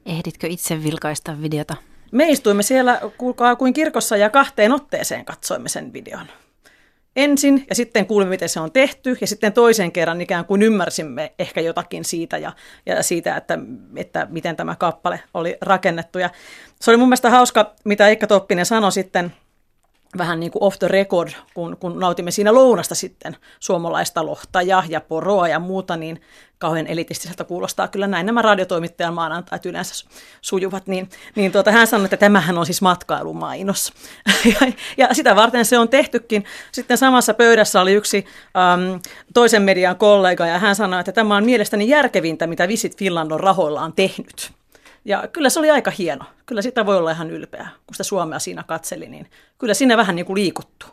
Ehditkö 0.07 0.47
itse 0.47 0.83
vilkaista 0.83 1.43
videota? 1.43 1.77
Me 2.13 2.29
istuimme 2.29 2.63
siellä, 2.63 3.01
kuulkaa 3.19 3.57
kuin 3.57 3.73
kirkossa 3.73 4.17
ja 4.17 4.31
kahteen 4.31 4.73
otteeseen 4.73 5.25
katsoimme 5.25 5.69
sen 5.69 5.93
videon. 5.93 6.27
Ensin 7.19 7.67
ja 7.69 7.75
sitten 7.75 8.07
kuulimme, 8.07 8.31
miten 8.31 8.49
se 8.49 8.61
on 8.61 8.73
tehty 8.73 9.17
ja 9.21 9.27
sitten 9.27 9.53
toisen 9.53 9.93
kerran 9.93 10.21
ikään 10.21 10.45
kuin 10.45 10.63
ymmärsimme 10.63 11.33
ehkä 11.39 11.61
jotakin 11.61 12.05
siitä 12.05 12.39
ja, 12.39 12.53
ja 12.87 13.03
siitä, 13.03 13.37
että, 13.37 13.59
että 13.97 14.27
miten 14.31 14.57
tämä 14.57 14.77
kappale 14.77 15.21
oli 15.35 15.57
rakennettu. 15.61 16.19
Ja 16.19 16.31
se 16.81 16.91
oli 16.91 16.99
mun 16.99 17.09
mielestä 17.09 17.31
hauska, 17.31 17.75
mitä 17.85 18.09
Eikka 18.09 18.27
Toppinen 18.27 18.67
sanoi 18.67 18.93
sitten 18.93 19.33
vähän 20.19 20.41
niin 20.41 20.53
kuin 20.53 20.63
off 20.63 20.79
the 20.79 20.89
record, 20.89 21.29
kun, 21.55 21.77
kun 21.81 22.01
nautimme 22.01 22.31
siinä 22.31 22.55
lounasta 22.55 22.95
sitten 22.95 23.37
suomalaista 23.61 24.27
lohta 24.27 24.63
ja, 24.63 24.83
ja 24.89 25.01
poroa 25.01 25.49
ja 25.49 25.59
muuta, 25.59 25.97
niin 25.97 26.21
kauhean 26.59 26.87
elitistiseltä 26.87 27.45
kuulostaa 27.45 27.89
kyllä 27.89 28.07
näin 28.07 28.27
nämä 28.27 28.43
radiotoimittajan 28.43 29.15
maanantait 29.15 29.67
yleensä 29.67 30.07
sujuvat, 30.41 30.87
niin, 30.87 31.09
niin 31.35 31.53
tuota, 31.53 31.71
hän 31.71 31.87
sanoi, 31.87 32.05
että 32.05 32.17
tämähän 32.17 32.59
on 32.59 32.67
siis 32.67 32.83
matkailumainos. 32.83 33.93
ja, 34.61 34.73
ja 34.97 35.15
sitä 35.15 35.37
varten 35.37 35.65
se 35.65 35.79
on 35.79 35.89
tehtykin. 35.89 36.45
Sitten 36.73 36.99
samassa 36.99 37.35
pöydässä 37.35 37.81
oli 37.81 37.93
yksi 37.93 38.27
äm, 38.75 39.01
toisen 39.35 39.63
median 39.63 39.97
kollega 39.97 40.47
ja 40.47 40.59
hän 40.59 40.77
sanoi, 40.77 41.01
että 41.01 41.13
tämä 41.13 41.37
on 41.37 41.45
mielestäni 41.45 41.89
järkevintä, 41.89 42.47
mitä 42.47 42.69
Visit 42.69 42.97
Finland 42.97 43.31
on 43.31 43.41
rahoillaan 43.41 43.93
tehnyt. 43.93 44.58
Ja 45.05 45.29
kyllä 45.33 45.51
se 45.51 45.59
oli 45.59 45.71
aika 45.71 45.91
hieno. 45.91 46.25
Kyllä 46.47 46.63
sitä 46.63 46.87
voi 46.87 46.97
olla 46.97 47.11
ihan 47.11 47.31
ylpeä, 47.31 47.69
kun 47.87 47.95
sitä 47.95 48.05
Suomea 48.05 48.39
siinä 48.39 48.63
katseli, 48.63 49.09
niin 49.09 49.31
kyllä 49.59 49.75
siinä 49.75 49.97
vähän 49.97 50.17
niin 50.17 50.27
kuin 50.27 50.35
liikuttu. 50.35 50.87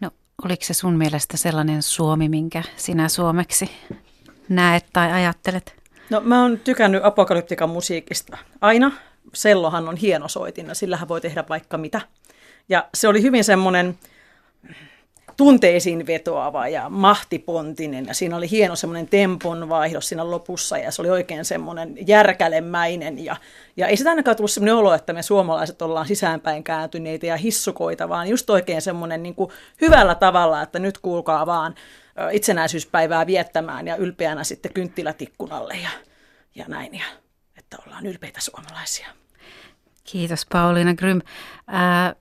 No, 0.00 0.10
oliko 0.44 0.64
se 0.64 0.74
sun 0.74 0.96
mielestä 0.96 1.36
sellainen 1.36 1.82
Suomi, 1.82 2.28
minkä 2.28 2.62
sinä 2.76 3.08
suomeksi 3.08 3.70
näet 4.48 4.86
tai 4.92 5.12
ajattelet? 5.12 5.74
No 6.10 6.20
mä 6.20 6.42
oon 6.42 6.58
tykännyt 6.58 7.04
apokalyptikan 7.04 7.70
musiikista 7.70 8.38
aina. 8.60 8.92
Sellohan 9.34 9.88
on 9.88 9.96
hieno 9.96 10.28
soitin 10.28 10.66
ja 10.66 10.74
sillähän 10.74 11.08
voi 11.08 11.20
tehdä 11.20 11.44
vaikka 11.48 11.78
mitä. 11.78 12.00
Ja 12.68 12.88
se 12.94 13.08
oli 13.08 13.22
hyvin 13.22 13.44
semmoinen 13.44 13.98
tunteisiin 15.36 16.06
vetoava 16.06 16.68
ja 16.68 16.88
mahtipontinen 16.88 18.06
ja 18.06 18.14
siinä 18.14 18.36
oli 18.36 18.50
hieno 18.50 18.76
semmoinen 18.76 19.08
tempon 19.08 19.68
vaihdos 19.68 20.08
siinä 20.08 20.30
lopussa 20.30 20.78
ja 20.78 20.90
se 20.90 21.02
oli 21.02 21.10
oikein 21.10 21.44
semmoinen 21.44 21.94
järkälemäinen 22.06 23.24
ja, 23.24 23.36
ja 23.76 23.86
ei 23.86 23.96
sitä 23.96 24.10
ainakaan 24.10 24.36
tullut 24.36 24.50
semmoinen 24.50 24.76
olo, 24.76 24.94
että 24.94 25.12
me 25.12 25.22
suomalaiset 25.22 25.82
ollaan 25.82 26.06
sisäänpäin 26.06 26.64
kääntyneitä 26.64 27.26
ja 27.26 27.36
hissukoita, 27.36 28.08
vaan 28.08 28.28
just 28.28 28.50
oikein 28.50 28.82
semmoinen 28.82 29.22
niin 29.22 29.34
kuin 29.34 29.50
hyvällä 29.80 30.14
tavalla, 30.14 30.62
että 30.62 30.78
nyt 30.78 30.98
kuulkaa 30.98 31.46
vaan 31.46 31.74
itsenäisyyspäivää 32.32 33.26
viettämään 33.26 33.86
ja 33.86 33.96
ylpeänä 33.96 34.44
sitten 34.44 34.72
kynttilätikkunalle 34.72 35.74
ja, 35.74 35.90
ja 36.54 36.64
näin 36.68 36.94
ja 36.94 37.04
että 37.58 37.76
ollaan 37.86 38.06
ylpeitä 38.06 38.40
suomalaisia. 38.40 39.08
Kiitos 40.04 40.46
Pauliina 40.52 40.94
Grym. 40.94 41.20
Äh, 41.74 42.16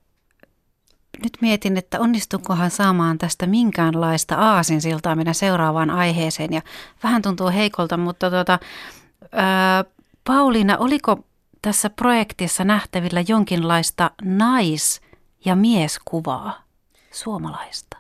nyt 1.24 1.38
mietin, 1.42 1.78
että 1.78 2.00
onnistunkohan 2.00 2.72
saamaan 2.72 3.18
tästä 3.18 3.48
minkäänlaista 3.48 4.36
aasinsiltaa 4.36 5.16
meidän 5.16 5.36
seuraavaan 5.36 5.90
aiheeseen. 5.90 6.54
Ja 6.54 6.62
vähän 7.04 7.22
tuntuu 7.22 7.50
heikolta, 7.50 7.98
mutta 7.98 8.30
tuota, 8.30 8.60
ää, 9.32 9.86
Pauliina, 10.24 10.78
oliko 10.78 11.20
tässä 11.62 11.90
projektissa 11.90 12.64
nähtävillä 12.64 13.24
jonkinlaista 13.28 14.12
nais- 14.24 15.02
ja 15.46 15.56
mieskuvaa 15.56 16.64
suomalaista? 17.12 17.98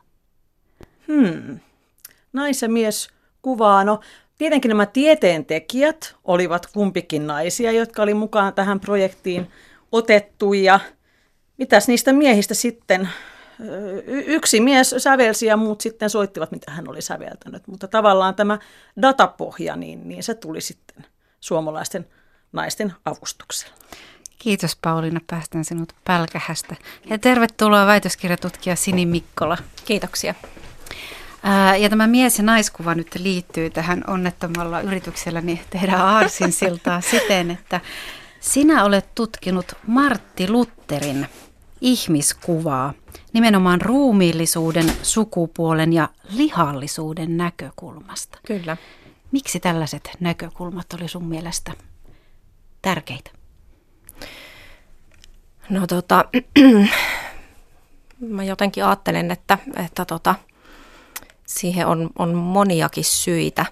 Hmm. 1.07 1.60
Nais- 2.34 2.62
ja 2.62 2.69
mieskuvaa. 2.69 3.84
No, 3.84 4.00
tietenkin 4.38 4.69
nämä 4.69 4.86
tieteentekijät 4.86 6.15
olivat 6.24 6.65
kumpikin 6.65 7.27
naisia, 7.27 7.72
jotka 7.72 8.01
oli 8.01 8.13
mukaan 8.13 8.53
tähän 8.53 8.79
projektiin 8.79 9.48
otettu 9.91 10.53
ja– 10.53 10.79
Mitäs 11.58 11.88
niistä 11.88 12.14
miehistä 12.14 12.54
sitten? 12.54 13.10
Yksi 14.08 14.60
mies 14.60 14.96
sävelsi 14.98 15.46
ja 15.46 15.58
muut 15.58 15.82
sitten 15.82 16.10
soittivat, 16.10 16.52
mitä 16.52 16.72
hän 16.72 16.90
oli 16.90 17.02
säveltänyt. 17.02 17.68
Mutta 17.68 17.88
tavallaan 17.88 18.36
tämä 18.36 18.60
datapohja, 19.02 19.76
niin, 19.76 20.10
niin 20.10 20.24
se 20.24 20.34
tuli 20.34 20.62
sitten 20.62 21.06
suomalaisten 21.40 22.08
naisten 22.52 22.94
avustuksella. 23.06 23.76
Kiitos 24.40 24.78
Pauliina, 24.82 25.20
päästän 25.28 25.66
sinut 25.66 25.94
pälkähästä. 26.04 26.76
Ja 27.10 27.18
tervetuloa 27.18 27.86
väitöskirjatutkija 27.86 28.76
Sini 28.76 29.06
Mikkola. 29.06 29.58
Kiitoksia. 29.86 30.36
Ää, 31.44 31.76
ja 31.76 31.90
tämä 31.90 32.08
mies- 32.08 32.38
ja 32.38 32.44
naiskuva 32.44 32.96
nyt 32.96 33.16
liittyy 33.16 33.70
tähän 33.70 34.04
onnettomalla 34.08 34.82
yritykselläni 34.82 35.62
tehdä 35.70 35.98
Aarsin 35.98 36.52
siltaa 36.52 37.02
siten, 37.02 37.52
että 37.52 37.82
sinä 38.40 38.84
olet 38.84 39.16
tutkinut 39.16 39.74
Martti 39.88 40.50
Lutterin 40.50 41.28
ihmiskuvaa 41.82 42.94
nimenomaan 43.34 43.82
ruumiillisuuden, 43.82 44.91
sukupuolen 45.03 45.94
ja 45.94 46.10
lihallisuuden 46.29 47.38
näkökulmasta. 47.38 48.39
Kyllä. 48.48 48.77
Miksi 49.32 49.60
tällaiset 49.60 50.10
näkökulmat 50.20 50.94
oli 50.94 51.08
sun 51.08 51.25
mielestä 51.25 51.72
tärkeitä? 52.82 53.32
No 55.70 55.88
tota, 55.88 56.25
mä 58.20 58.44
jotenkin 58.44 58.86
ajattelen, 58.86 59.32
että, 59.32 59.58
että 59.86 60.05
tota, 60.05 60.36
siihen 61.48 61.88
on, 61.88 62.10
on 62.20 62.36
moniakin 62.36 63.03
syitä. 63.03 63.65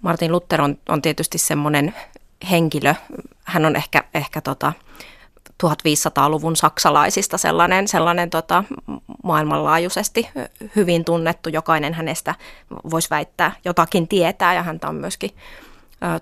Martin 0.00 0.32
Luther 0.32 0.62
on, 0.62 0.78
on 0.88 1.02
tietysti 1.02 1.38
semmoinen 1.38 1.94
henkilö, 2.50 2.94
hän 3.44 3.64
on 3.64 3.76
ehkä, 3.76 4.04
ehkä 4.14 4.40
tota, 4.40 4.72
1500-luvun 5.62 6.56
saksalaisista 6.56 7.38
sellainen, 7.38 7.88
sellainen 7.88 8.30
tota, 8.30 8.64
maailmanlaajuisesti 9.24 10.28
hyvin 10.76 11.04
tunnettu. 11.04 11.48
Jokainen 11.48 11.94
hänestä 11.94 12.34
voisi 12.90 13.10
väittää 13.10 13.52
jotakin 13.64 14.08
tietää 14.08 14.54
ja 14.54 14.62
häntä 14.62 14.88
on 14.88 14.94
myöskin 14.94 15.30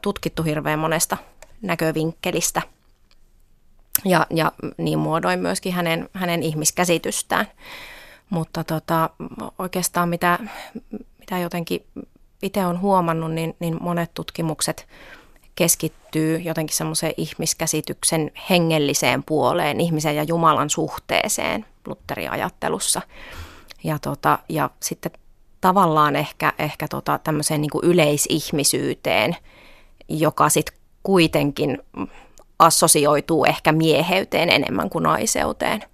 tutkittu 0.03 0.43
hirveän 0.43 0.79
monesta 0.79 1.17
näkövinkkelistä. 1.63 2.63
Ja, 4.05 4.27
ja 4.31 4.53
niin 4.77 4.99
muodoin 4.99 5.41
myöskin 5.41 5.73
hänen, 5.73 6.09
hänen 6.13 6.43
ihmiskäsitystään. 6.43 7.47
Mutta 8.31 8.65
tota, 8.65 9.11
oikeastaan 9.59 10.09
mitä, 10.09 10.39
mitä 11.19 11.39
jotenkin 11.39 11.87
itse 12.43 12.67
olen 12.67 12.81
huomannut, 12.81 13.33
niin, 13.33 13.57
niin 13.61 13.77
monet 13.81 14.15
tutkimukset– 14.15 14.87
keskittyy 16.11 16.39
jotenkin 16.39 16.77
semmoiseen 16.77 17.15
ihmiskäsityksen 17.17 18.31
hengelliseen 18.51 19.23
puoleen, 19.23 19.81
ihmisen 19.81 20.17
ja 20.17 20.23
Jumalan 20.23 20.71
suhteeseen 20.71 21.67
Lutteri-ajattelussa. 21.87 23.03
Ja, 23.85 23.99
tota, 23.99 24.39
ja 24.49 24.71
sitten 24.81 25.13
tavallaan 25.61 26.17
ehkä, 26.17 26.53
ehkä 26.59 26.89
tota 26.89 27.19
tämmöiseen 27.19 27.61
niin 27.61 27.71
yleisihmisyyteen, 27.83 29.37
joka 30.09 30.49
sitten 30.49 30.77
kuitenkin 31.03 31.79
assosioituu 32.59 33.45
ehkä 33.45 33.73
mieheyteen 33.73 34.51
enemmän 34.51 34.91
kuin 34.91 35.03
naiseuteen. 35.03 35.85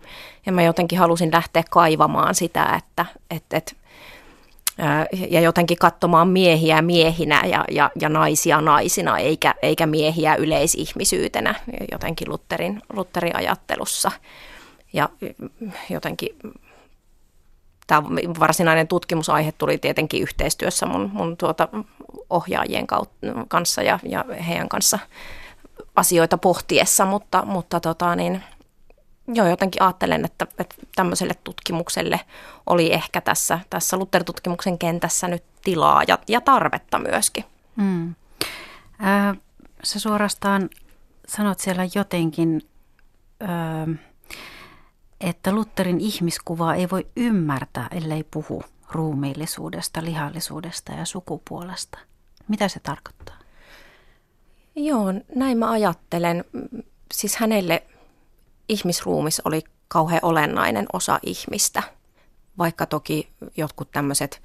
Ja 0.46 0.52
mä 0.52 0.62
jotenkin 0.62 0.98
halusin 0.98 1.32
lähteä 1.32 1.62
kaivamaan 1.70 2.34
sitä, 2.34 2.74
että, 2.78 3.06
että, 3.30 3.56
että 3.56 3.72
ja 5.30 5.40
jotenkin 5.40 5.78
katsomaan 5.78 6.28
miehiä 6.28 6.82
miehinä 6.82 7.42
ja, 7.46 7.64
ja, 7.70 7.90
ja 8.00 8.08
naisia 8.08 8.60
naisina, 8.60 9.18
eikä, 9.18 9.54
eikä 9.62 9.86
miehiä 9.86 10.34
yleisihmisyytenä 10.34 11.54
jotenkin 11.92 12.30
Lutterin, 12.30 12.82
Lutterin 12.92 13.36
ajattelussa. 13.36 14.10
Ja 14.92 15.08
jotenkin 15.90 16.38
tämä 17.86 18.02
varsinainen 18.40 18.88
tutkimusaihe 18.88 19.52
tuli 19.52 19.78
tietenkin 19.78 20.22
yhteistyössä 20.22 20.86
mun, 20.86 21.10
mun 21.12 21.36
tuota 21.36 21.68
ohjaajien 22.30 22.86
kanssa 23.48 23.82
ja, 23.82 23.98
ja 24.02 24.24
heidän 24.48 24.68
kanssa 24.68 24.98
asioita 25.96 26.38
pohtiessa, 26.38 27.04
mutta, 27.04 27.44
mutta 27.44 27.80
tota 27.80 28.16
niin, 28.16 28.42
joo, 29.28 29.46
jotenkin 29.46 29.82
ajattelen, 29.82 30.24
että, 30.24 30.46
että 30.58 30.76
tämmöiselle 30.96 31.34
tutkimukselle 31.44 32.20
oli 32.66 32.92
ehkä 32.92 33.20
tässä, 33.20 33.58
tässä 33.70 33.96
Luther-tutkimuksen 33.96 34.78
kentässä 34.78 35.28
nyt 35.28 35.44
tilaa 35.64 36.02
ja, 36.08 36.18
ja 36.28 36.40
tarvetta 36.40 36.98
myöskin. 36.98 37.44
Mm. 37.76 38.14
Äh, 39.04 39.36
sä 39.82 40.00
suorastaan 40.00 40.70
sanot 41.28 41.60
siellä 41.60 41.82
jotenkin, 41.94 42.62
äh, 43.42 43.98
että 45.20 45.52
Lutherin 45.52 46.00
ihmiskuvaa 46.00 46.74
ei 46.74 46.90
voi 46.90 47.06
ymmärtää, 47.16 47.88
ellei 47.90 48.24
puhu 48.24 48.62
ruumiillisuudesta, 48.90 50.04
lihallisuudesta 50.04 50.92
ja 50.92 51.04
sukupuolesta. 51.04 51.98
Mitä 52.48 52.68
se 52.68 52.80
tarkoittaa? 52.80 53.36
Joo, 54.76 55.12
näin 55.34 55.58
mä 55.58 55.70
ajattelen. 55.70 56.44
Siis 57.12 57.36
hänelle 57.36 57.82
ihmisruumis 58.68 59.42
oli 59.44 59.62
kauhean 59.88 60.20
olennainen 60.22 60.86
osa 60.92 61.20
ihmistä, 61.22 61.82
vaikka 62.58 62.86
toki 62.86 63.28
jotkut 63.56 63.90
tämmöiset 63.92 64.42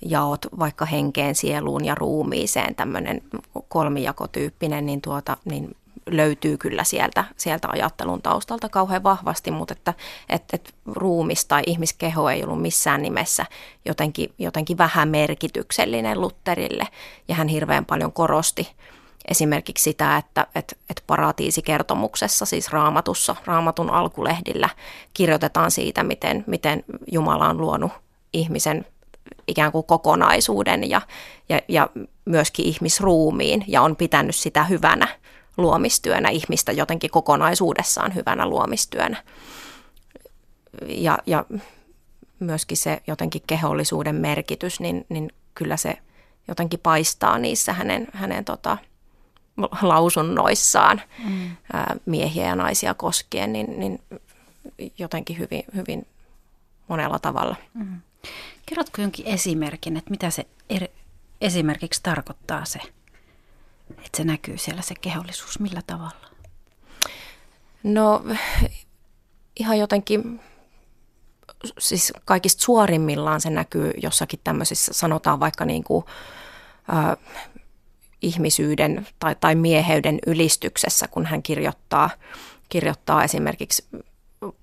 jaot 0.00 0.46
vaikka 0.58 0.84
henkeen, 0.84 1.34
sieluun 1.34 1.84
ja 1.84 1.94
ruumiiseen, 1.94 2.74
tämmöinen 2.74 3.22
kolmijakotyyppinen, 3.68 4.86
niin, 4.86 5.00
tuota, 5.00 5.36
niin 5.44 5.76
löytyy 6.06 6.56
kyllä 6.56 6.84
sieltä, 6.84 7.24
sieltä 7.36 7.68
ajattelun 7.70 8.22
taustalta 8.22 8.68
kauhean 8.68 9.02
vahvasti, 9.02 9.50
mutta 9.50 9.72
että 9.72 9.94
et, 10.28 10.42
et 10.52 10.74
ruumis 10.86 11.44
tai 11.44 11.62
ihmiskeho 11.66 12.30
ei 12.30 12.44
ollut 12.44 12.62
missään 12.62 13.02
nimessä 13.02 13.46
jotenkin, 13.84 14.32
jotenkin 14.38 14.78
vähän 14.78 15.08
merkityksellinen 15.08 16.20
Lutterille, 16.20 16.84
ja 17.28 17.34
hän 17.34 17.48
hirveän 17.48 17.84
paljon 17.84 18.12
korosti 18.12 18.68
esimerkiksi 19.28 19.82
sitä, 19.82 20.16
että 20.16 20.46
et, 20.54 20.78
et 20.90 21.04
paratiisikertomuksessa, 21.06 22.46
siis 22.46 22.72
raamatussa, 22.72 23.36
raamatun 23.44 23.90
alkulehdillä, 23.90 24.68
kirjoitetaan 25.14 25.70
siitä, 25.70 26.02
miten, 26.02 26.44
miten 26.46 26.84
Jumala 27.12 27.48
on 27.48 27.58
luonut 27.60 27.92
ihmisen 28.32 28.86
ikään 29.48 29.72
kuin 29.72 29.86
kokonaisuuden 29.86 30.90
ja, 30.90 31.00
ja, 31.48 31.60
ja 31.68 31.88
myöskin 32.24 32.66
ihmisruumiin 32.66 33.64
ja 33.66 33.82
on 33.82 33.96
pitänyt 33.96 34.36
sitä 34.36 34.64
hyvänä 34.64 35.08
luomistyönä, 35.56 36.28
ihmistä 36.28 36.72
jotenkin 36.72 37.10
kokonaisuudessaan 37.10 38.14
hyvänä 38.14 38.46
luomistyönä. 38.46 39.22
Ja, 40.86 41.18
ja 41.26 41.44
myöskin 42.40 42.76
se 42.76 43.02
jotenkin 43.06 43.42
kehollisuuden 43.46 44.14
merkitys, 44.14 44.80
niin, 44.80 45.06
niin 45.08 45.32
kyllä 45.54 45.76
se 45.76 45.98
jotenkin 46.48 46.80
paistaa 46.80 47.38
niissä 47.38 47.72
hänen, 47.72 48.06
hänen 48.12 48.44
tota, 48.44 48.78
lausunnoissaan 49.82 51.02
mm. 51.24 51.56
ää, 51.72 51.96
miehiä 52.06 52.46
ja 52.46 52.56
naisia 52.56 52.94
koskien, 52.94 53.52
niin, 53.52 53.80
niin 53.80 54.00
jotenkin 54.98 55.38
hyvin, 55.38 55.64
hyvin 55.74 56.06
monella 56.88 57.18
tavalla. 57.18 57.56
Mm. 57.74 58.00
Kerrotko 58.66 59.02
jonkin 59.02 59.26
esimerkin, 59.26 59.96
että 59.96 60.10
mitä 60.10 60.30
se 60.30 60.46
er, 60.70 60.88
esimerkiksi 61.40 62.02
tarkoittaa 62.02 62.64
se, 62.64 62.78
että 63.90 64.16
se 64.16 64.24
näkyy 64.24 64.58
siellä 64.58 64.82
se 64.82 64.94
kehollisuus, 65.00 65.60
millä 65.60 65.82
tavalla? 65.86 66.28
No 67.82 68.24
ihan 69.60 69.78
jotenkin, 69.78 70.40
siis 71.78 72.12
kaikista 72.24 72.62
suorimmillaan 72.62 73.40
se 73.40 73.50
näkyy 73.50 73.92
jossakin 74.02 74.40
tämmöisissä, 74.44 74.92
sanotaan 74.92 75.40
vaikka 75.40 75.64
niin 75.64 75.84
kuin, 75.84 76.04
äh, 76.92 77.16
ihmisyyden 78.22 79.06
tai, 79.18 79.36
tai 79.40 79.54
mieheyden 79.54 80.18
ylistyksessä, 80.26 81.08
kun 81.08 81.26
hän 81.26 81.42
kirjoittaa, 81.42 82.10
kirjoittaa 82.68 83.24
esimerkiksi 83.24 83.84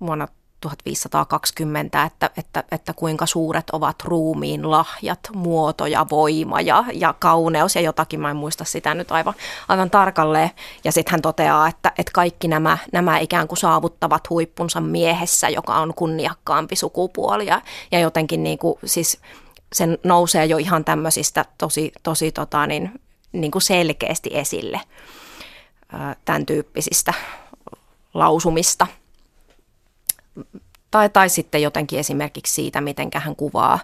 vuonna 0.00 0.28
1520, 0.60 2.04
että, 2.04 2.30
että, 2.36 2.64
että 2.70 2.92
kuinka 2.92 3.26
suuret 3.26 3.70
ovat 3.70 3.96
ruumiin 4.04 4.70
lahjat, 4.70 5.20
muoto 5.34 5.86
ja 5.86 6.06
voima 6.10 6.60
ja, 6.60 6.84
ja 6.92 7.14
kauneus 7.18 7.74
ja 7.74 7.80
jotakin, 7.80 8.20
mä 8.20 8.30
en 8.30 8.36
muista 8.36 8.64
sitä 8.64 8.94
nyt 8.94 9.12
aivan, 9.12 9.34
aivan 9.68 9.90
tarkalleen. 9.90 10.50
Ja 10.84 10.92
sitten 10.92 11.12
hän 11.12 11.22
toteaa, 11.22 11.68
että, 11.68 11.92
että 11.98 12.12
kaikki 12.12 12.48
nämä, 12.48 12.78
nämä 12.92 13.18
ikään 13.18 13.48
kuin 13.48 13.58
saavuttavat 13.58 14.30
huippunsa 14.30 14.80
miehessä, 14.80 15.48
joka 15.48 15.74
on 15.74 15.94
kunniakkaampi 15.94 16.76
sukupuoli 16.76 17.46
ja, 17.46 17.62
ja 17.92 17.98
jotenkin 17.98 18.42
niin 18.42 18.58
kuin, 18.58 18.78
siis 18.84 19.20
sen 19.72 19.98
nousee 20.04 20.44
jo 20.46 20.58
ihan 20.58 20.84
tämmöisistä 20.84 21.44
tosi, 21.58 21.92
tosi 22.02 22.32
tota 22.32 22.66
niin, 22.66 23.00
niin 23.32 23.50
kuin 23.50 23.62
selkeästi 23.62 24.30
esille 24.32 24.80
tämän 26.24 26.46
tyyppisistä 26.46 27.14
lausumista– 28.14 28.86
tai, 30.90 31.08
tai 31.08 31.28
sitten 31.28 31.62
jotenkin 31.62 31.98
esimerkiksi 31.98 32.54
siitä, 32.54 32.80
miten 32.80 33.10
hän 33.14 33.36
kuvaa 33.36 33.78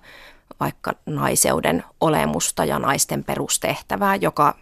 vaikka 0.61 0.92
naiseuden 1.06 1.84
olemusta 2.00 2.64
ja 2.64 2.78
naisten 2.78 3.25
perustehtävää, 3.25 4.16
joka 4.16 4.54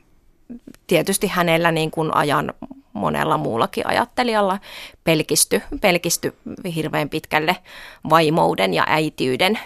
tietysti 0.86 1.26
hänellä 1.26 1.72
niin 1.72 1.90
kuin 1.90 2.16
ajan 2.16 2.54
monella 2.92 3.36
muullakin 3.36 3.86
ajattelijalla 3.86 4.58
pelkisty, 5.04 5.62
pelkisty 5.80 6.36
hirveän 6.74 7.08
pitkälle 7.08 7.56
vaimouden 8.10 8.74
ja 8.74 8.84
äitiyden 8.86 9.58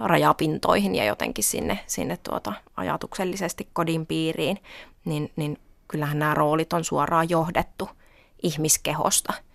rajapintoihin 0.00 0.94
ja 0.94 1.04
jotenkin 1.04 1.44
sinne, 1.44 1.78
sinne 1.86 2.16
tuota 2.16 2.52
ajatuksellisesti 2.76 3.68
kodin 3.72 4.06
piiriin, 4.06 4.58
niin, 5.04 5.32
niin 5.36 5.58
kyllähän 5.88 6.18
nämä 6.18 6.34
roolit 6.34 6.72
on 6.72 6.84
suoraan 6.84 7.30
johdettu 7.30 7.88
ihmiskehosta– 8.42 9.32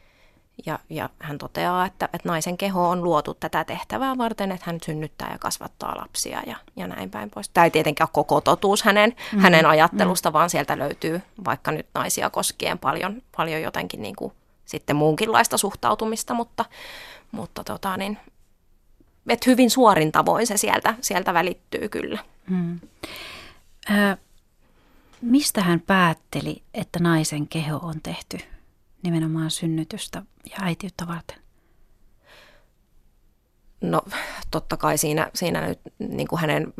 ja, 0.65 0.79
ja 0.89 1.09
hän 1.19 1.37
toteaa, 1.37 1.85
että, 1.85 2.09
että 2.13 2.29
naisen 2.29 2.57
keho 2.57 2.89
on 2.89 3.03
luotu 3.03 3.33
tätä 3.33 3.63
tehtävää 3.63 4.17
varten, 4.17 4.51
että 4.51 4.63
hän 4.65 4.77
synnyttää 4.85 5.29
ja 5.31 5.37
kasvattaa 5.37 5.97
lapsia 5.97 6.41
ja, 6.47 6.55
ja 6.75 6.87
näin 6.87 7.09
päin 7.09 7.29
pois. 7.29 7.49
Tämä 7.49 7.65
ei 7.65 7.71
tietenkään 7.71 8.05
ole 8.05 8.13
koko 8.13 8.41
totuus 8.41 8.83
hänen, 8.83 9.09
mm-hmm. 9.09 9.39
hänen 9.39 9.65
ajattelusta, 9.65 10.29
mm-hmm. 10.29 10.37
vaan 10.37 10.49
sieltä 10.49 10.79
löytyy 10.79 11.21
vaikka 11.45 11.71
nyt 11.71 11.87
naisia 11.93 12.29
koskien 12.29 12.79
paljon, 12.79 13.21
paljon 13.37 13.61
jotenkin 13.61 14.01
niin 14.01 14.15
kuin 14.15 14.33
sitten 14.65 14.95
muunkinlaista 14.95 15.57
suhtautumista, 15.57 16.33
mutta, 16.33 16.65
mutta 17.31 17.63
tota 17.63 17.97
niin, 17.97 18.17
että 19.29 19.49
hyvin 19.49 19.69
suorin 19.69 20.11
tavoin 20.11 20.47
se 20.47 20.57
sieltä, 20.57 20.95
sieltä 21.01 21.33
välittyy 21.33 21.89
kyllä. 21.89 22.19
Mm. 22.49 22.79
Äh, 23.91 24.17
mistä 25.21 25.61
hän 25.61 25.79
päätteli, 25.79 26.63
että 26.73 26.99
naisen 26.99 27.47
keho 27.47 27.77
on 27.77 28.01
tehty 28.03 28.37
nimenomaan 29.03 29.51
synnytystä 29.51 30.21
ja 30.51 30.57
äitiyttä 30.59 31.07
varten? 31.07 31.37
No 33.81 34.01
totta 34.51 34.77
kai 34.77 34.97
siinä, 34.97 35.31
siinä 35.33 35.67
nyt 35.67 35.79
niin 35.99 36.27
kuin 36.27 36.41
hänen 36.41 36.73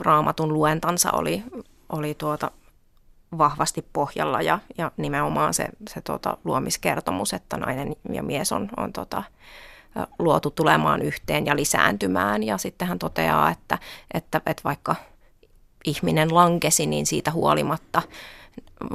raamatun 0.00 0.52
luentansa 0.52 1.10
oli, 1.12 1.42
oli 1.88 2.14
tuota 2.14 2.50
vahvasti 3.38 3.86
pohjalla 3.92 4.42
ja, 4.42 4.58
ja 4.78 4.92
nimenomaan 4.96 5.54
se, 5.54 5.68
se 5.90 6.00
tuota 6.00 6.36
luomiskertomus, 6.44 7.32
että 7.32 7.56
nainen 7.56 7.96
ja 8.12 8.22
mies 8.22 8.52
on, 8.52 8.68
on 8.76 8.92
tuota, 8.92 9.22
luotu 10.18 10.50
tulemaan 10.50 11.02
yhteen 11.02 11.46
ja 11.46 11.56
lisääntymään. 11.56 12.42
Ja 12.42 12.58
sitten 12.58 12.88
hän 12.88 12.98
toteaa, 12.98 13.50
että, 13.50 13.78
että, 14.14 14.40
että 14.46 14.62
vaikka 14.64 14.96
ihminen 15.84 16.34
lankesi, 16.34 16.86
niin 16.86 17.06
siitä 17.06 17.30
huolimatta 17.30 18.02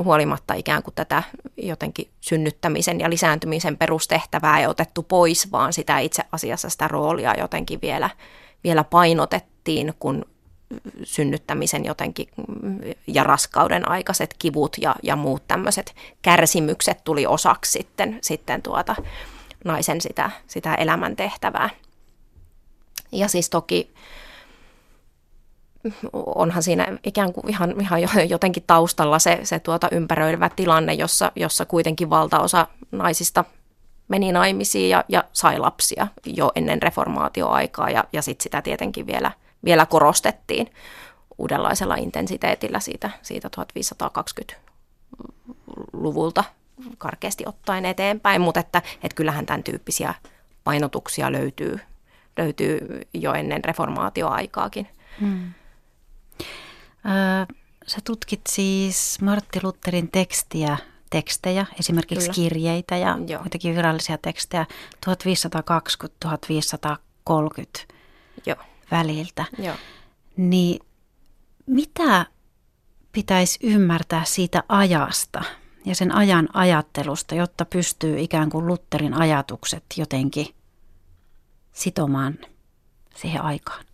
huolimatta 0.04 0.54
ikään 0.54 0.84
kuin 0.84 0.96
tätä 0.96 1.24
jotenkin 1.58 2.10
synnyttämisen 2.22 3.00
ja 3.00 3.10
lisääntymisen 3.10 3.78
perustehtävää 3.78 4.60
ei 4.60 4.68
otettu 4.68 5.04
pois, 5.04 5.52
vaan 5.52 5.74
sitä 5.74 6.00
itse 6.00 6.24
asiassa 6.32 6.70
sitä 6.70 6.88
roolia 6.88 7.40
jotenkin 7.40 7.80
vielä, 7.82 8.10
vielä 8.64 8.84
painotettiin, 8.84 9.94
kun 10.00 10.26
synnyttämisen 11.04 11.86
jotenkin 11.86 12.28
ja 13.08 13.24
raskauden 13.24 13.90
aikaiset 13.90 14.36
kivut 14.40 14.78
ja, 14.82 14.96
ja 15.04 15.16
muut 15.16 15.48
tämmöiset 15.48 15.96
kärsimykset 16.22 17.04
tuli 17.04 17.26
osaksi 17.26 17.72
sitten, 17.72 18.20
sitten 18.22 18.62
tuota 18.62 18.96
naisen 19.65 20.02
sitä, 20.02 20.32
sitä 20.48 20.76
elämäntehtävää. 20.76 21.69
Ja 23.12 23.28
siis 23.28 23.50
toki 23.50 23.93
onhan 26.13 26.63
siinä 26.63 26.98
ikään 27.04 27.34
kuin 27.34 27.50
ihan, 27.50 27.74
ihan 27.80 28.02
jotenkin 28.30 28.63
taustalla 28.67 29.19
se, 29.19 29.39
se 29.43 29.60
tuota 29.60 29.88
ympäröivä 29.91 30.50
tilanne, 30.50 30.93
jossa, 30.93 31.32
jossa 31.36 31.65
kuitenkin 31.65 32.10
valtaosa 32.10 32.67
naisista 32.91 33.45
meni 34.08 34.32
naimisiin 34.32 34.89
ja, 34.89 35.04
ja 35.08 35.24
sai 35.34 35.60
lapsia 35.60 36.08
jo 36.26 36.52
ennen 36.56 36.82
reformaatioaikaa 36.82 37.89
ja, 37.89 38.04
ja 38.13 38.22
sitten 38.22 38.43
sitä 38.43 38.62
tietenkin 38.62 39.08
vielä, 39.08 39.32
vielä 39.65 39.86
korostettiin 39.86 40.72
uudenlaisella 41.38 41.95
intensiteetillä 41.95 42.80
siitä, 42.80 43.10
siitä 43.22 43.50
1520-luvulta 43.60 46.43
karkeasti 46.98 47.44
ottaen 47.48 47.86
eteenpäin, 47.86 48.42
mutta 48.42 48.60
että, 48.60 48.78
että 48.78 49.15
kyllähän 49.15 49.46
tämän 49.46 49.63
tyyppisiä 49.63 50.13
painotuksia 50.63 51.32
löytyy, 51.32 51.80
löytyy 52.38 53.02
jo 53.13 53.34
ennen 53.34 53.63
reformaatioaikaakin. 53.63 54.88
Hmm. 55.22 55.54
Sä 57.88 57.98
tutkit 58.04 58.42
siis 58.50 59.22
Martti 59.22 59.60
Lutherin 59.63 60.12
tekstiä, 60.12 60.78
tekstejä, 61.10 61.65
esimerkiksi 61.80 62.26
Kyllä. 62.26 62.36
kirjeitä 62.36 62.98
ja 62.98 63.18
Joo. 63.28 63.42
kuitenkin 63.42 63.76
virallisia 63.76 64.18
tekstejä 64.18 64.65
1520-1530 65.06 65.10
Joo. 68.46 68.58
väliltä. 68.92 69.46
Joo. 69.58 69.76
Niin 70.38 70.80
mitä 71.65 72.26
pitäisi 73.12 73.60
ymmärtää 73.63 74.26
siitä 74.26 74.63
ajasta 74.70 75.44
ja 75.86 75.96
sen 75.96 76.15
ajan 76.15 76.50
ajattelusta, 76.54 77.36
jotta 77.36 77.65
pystyy 77.65 78.20
ikään 78.20 78.50
kuin 78.50 78.68
Lutherin 78.68 79.13
ajatukset 79.13 79.84
jotenkin 79.98 80.56
sitomaan 81.74 82.38
siihen 83.15 83.42
aikaan? 83.42 83.86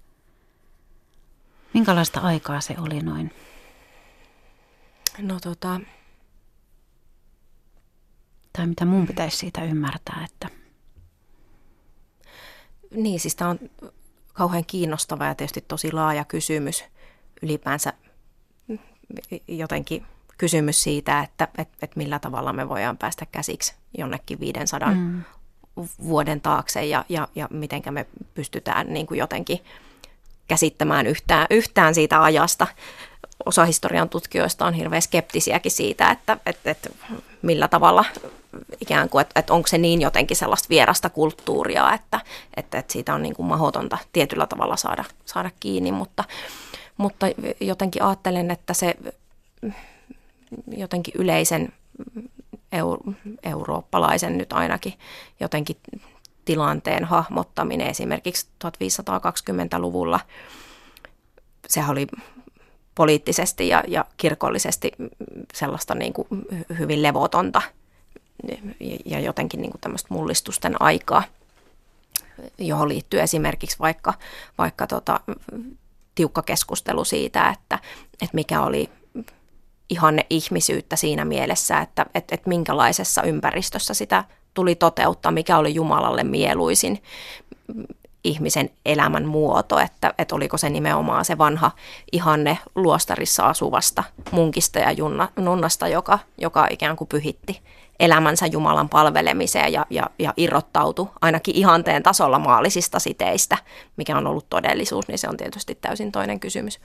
Minkälaista 1.74 2.20
aikaa 2.20 2.62
se 2.62 2.76
oli 2.80 3.00
noin? 3.00 3.34
No 5.18 5.40
tota... 5.40 5.80
Tai 8.54 8.68
mitä 8.68 8.86
mun 8.86 9.08
pitäisi 9.08 9.38
siitä 9.38 9.64
ymmärtää, 9.64 10.28
että... 10.32 10.50
Niin, 12.92 13.20
siis 13.20 13.36
tämä 13.36 13.50
on 13.50 13.60
kauhean 14.34 14.66
kiinnostava 14.66 15.26
ja 15.26 15.36
tietysti 15.36 15.62
tosi 15.62 15.92
laaja 15.92 16.26
kysymys 16.26 16.84
ylipäänsä 17.42 17.94
jotenkin 19.48 20.06
kysymys 20.38 20.84
siitä, 20.84 21.20
että 21.20 21.48
et, 21.58 21.68
et 21.82 21.96
millä 21.96 22.20
tavalla 22.20 22.54
me 22.54 22.70
voidaan 22.70 22.98
päästä 22.98 23.26
käsiksi 23.32 23.74
jonnekin 23.98 24.40
500 24.40 24.92
mm. 24.92 25.24
vuoden 26.04 26.42
taakse 26.42 26.86
ja, 26.86 27.06
ja, 27.10 27.28
ja 27.36 27.48
miten 27.52 27.82
me 27.90 28.06
pystytään 28.34 28.94
niin 28.94 29.08
kuin 29.08 29.18
jotenkin 29.18 29.60
käsittämään 30.48 31.08
yhtään, 31.08 31.48
yhtään 31.50 31.96
siitä 31.96 32.24
ajasta 32.24 32.68
osa 33.46 33.66
historian 33.66 34.10
tutkijoista 34.10 34.66
on 34.66 34.74
hirveän 34.74 35.02
skeptisiäkin 35.02 35.72
siitä, 35.72 36.12
että, 36.12 36.38
että, 36.46 36.72
että 36.72 36.90
millä 37.42 37.68
tavalla 37.68 38.06
ikään 38.82 39.10
kuin, 39.10 39.22
että, 39.22 39.40
että 39.40 39.54
onko 39.54 39.68
se 39.68 39.78
niin 39.78 40.02
jotenkin 40.02 40.38
sellaista 40.38 40.70
vierasta 40.70 41.10
kulttuuria, 41.10 41.94
että, 41.94 42.20
että, 42.58 42.80
että 42.80 42.94
siitä 42.94 43.14
on 43.14 43.24
niin 43.24 43.36
kuin 43.36 43.46
mahdotonta 43.46 43.98
tietyllä 44.14 44.48
tavalla 44.48 44.78
saada, 44.78 45.04
saada 45.26 45.52
kiinni, 45.60 45.92
mutta, 45.92 46.24
mutta 46.98 47.26
jotenkin 47.60 48.04
ajattelen, 48.04 48.52
että 48.52 48.74
se 48.74 48.96
jotenkin 50.78 51.14
yleisen 51.18 51.74
euro, 52.72 53.02
eurooppalaisen 53.44 54.38
nyt 54.38 54.54
ainakin 54.54 54.94
jotenkin 55.40 55.78
tilanteen 56.46 57.06
hahmottaminen. 57.06 57.88
Esimerkiksi 57.88 58.48
1520-luvulla, 58.66 60.20
sehän 61.68 61.92
oli 61.92 62.08
poliittisesti 62.96 63.68
ja, 63.68 63.84
ja 63.88 64.06
kirkollisesti 64.18 64.92
sellaista 65.54 65.96
niin 65.96 66.14
kuin 66.14 66.28
hyvin 66.80 67.02
levotonta 67.02 67.62
ja 69.06 69.20
jotenkin 69.20 69.62
niin 69.62 69.72
kuin 69.72 69.82
tämmöistä 69.82 70.14
mullistusten 70.14 70.82
aikaa, 70.82 71.24
johon 72.58 72.90
liittyy 72.90 73.22
esimerkiksi 73.22 73.80
vaikka, 73.80 74.14
vaikka 74.58 74.88
tota, 74.88 75.20
tiukka 76.16 76.42
keskustelu 76.42 77.06
siitä, 77.06 77.50
että, 77.50 77.80
että 78.14 78.36
mikä 78.36 78.62
oli 78.62 78.90
ihanne 79.90 80.26
ihmisyyttä 80.30 80.96
siinä 80.96 81.26
mielessä, 81.26 81.80
että, 81.80 82.06
että, 82.16 82.36
että 82.36 82.50
minkälaisessa 82.50 83.24
ympäristössä 83.24 83.94
sitä 83.94 84.24
tuli 84.54 84.76
toteuttaa, 84.76 85.32
mikä 85.32 85.58
oli 85.58 85.76
Jumalalle 85.76 86.24
mieluisin 86.24 87.04
ihmisen 88.24 88.70
elämän 88.86 89.26
muoto, 89.26 89.80
että, 89.80 90.14
että 90.18 90.36
oliko 90.36 90.58
se 90.58 90.70
nimenomaan 90.70 91.26
se 91.26 91.38
vanha 91.38 91.72
ihanne 92.12 92.58
luostarissa 92.76 93.48
asuvasta 93.48 94.04
munkista 94.32 94.80
ja 94.80 94.92
junna, 94.92 95.30
nunnasta, 95.36 95.88
joka, 95.88 96.20
joka 96.38 96.68
ikään 96.70 96.96
kuin 96.96 97.08
pyhitti 97.08 97.62
elämänsä 98.00 98.46
Jumalan 98.46 98.90
palvelemiseen 98.90 99.74
ja, 99.74 99.86
ja, 99.90 100.10
ja 100.20 100.34
irrottautui 100.38 101.08
ainakin 101.22 101.56
ihanteen 101.56 102.04
tasolla 102.04 102.40
maallisista 102.40 103.00
siteistä, 103.00 103.58
mikä 103.98 104.18
on 104.18 104.28
ollut 104.28 104.50
todellisuus, 104.50 105.08
niin 105.08 105.20
se 105.20 105.30
on 105.30 105.38
tietysti 105.38 105.76
täysin 105.76 106.12
toinen 106.12 106.40
kysymys. 106.40 106.80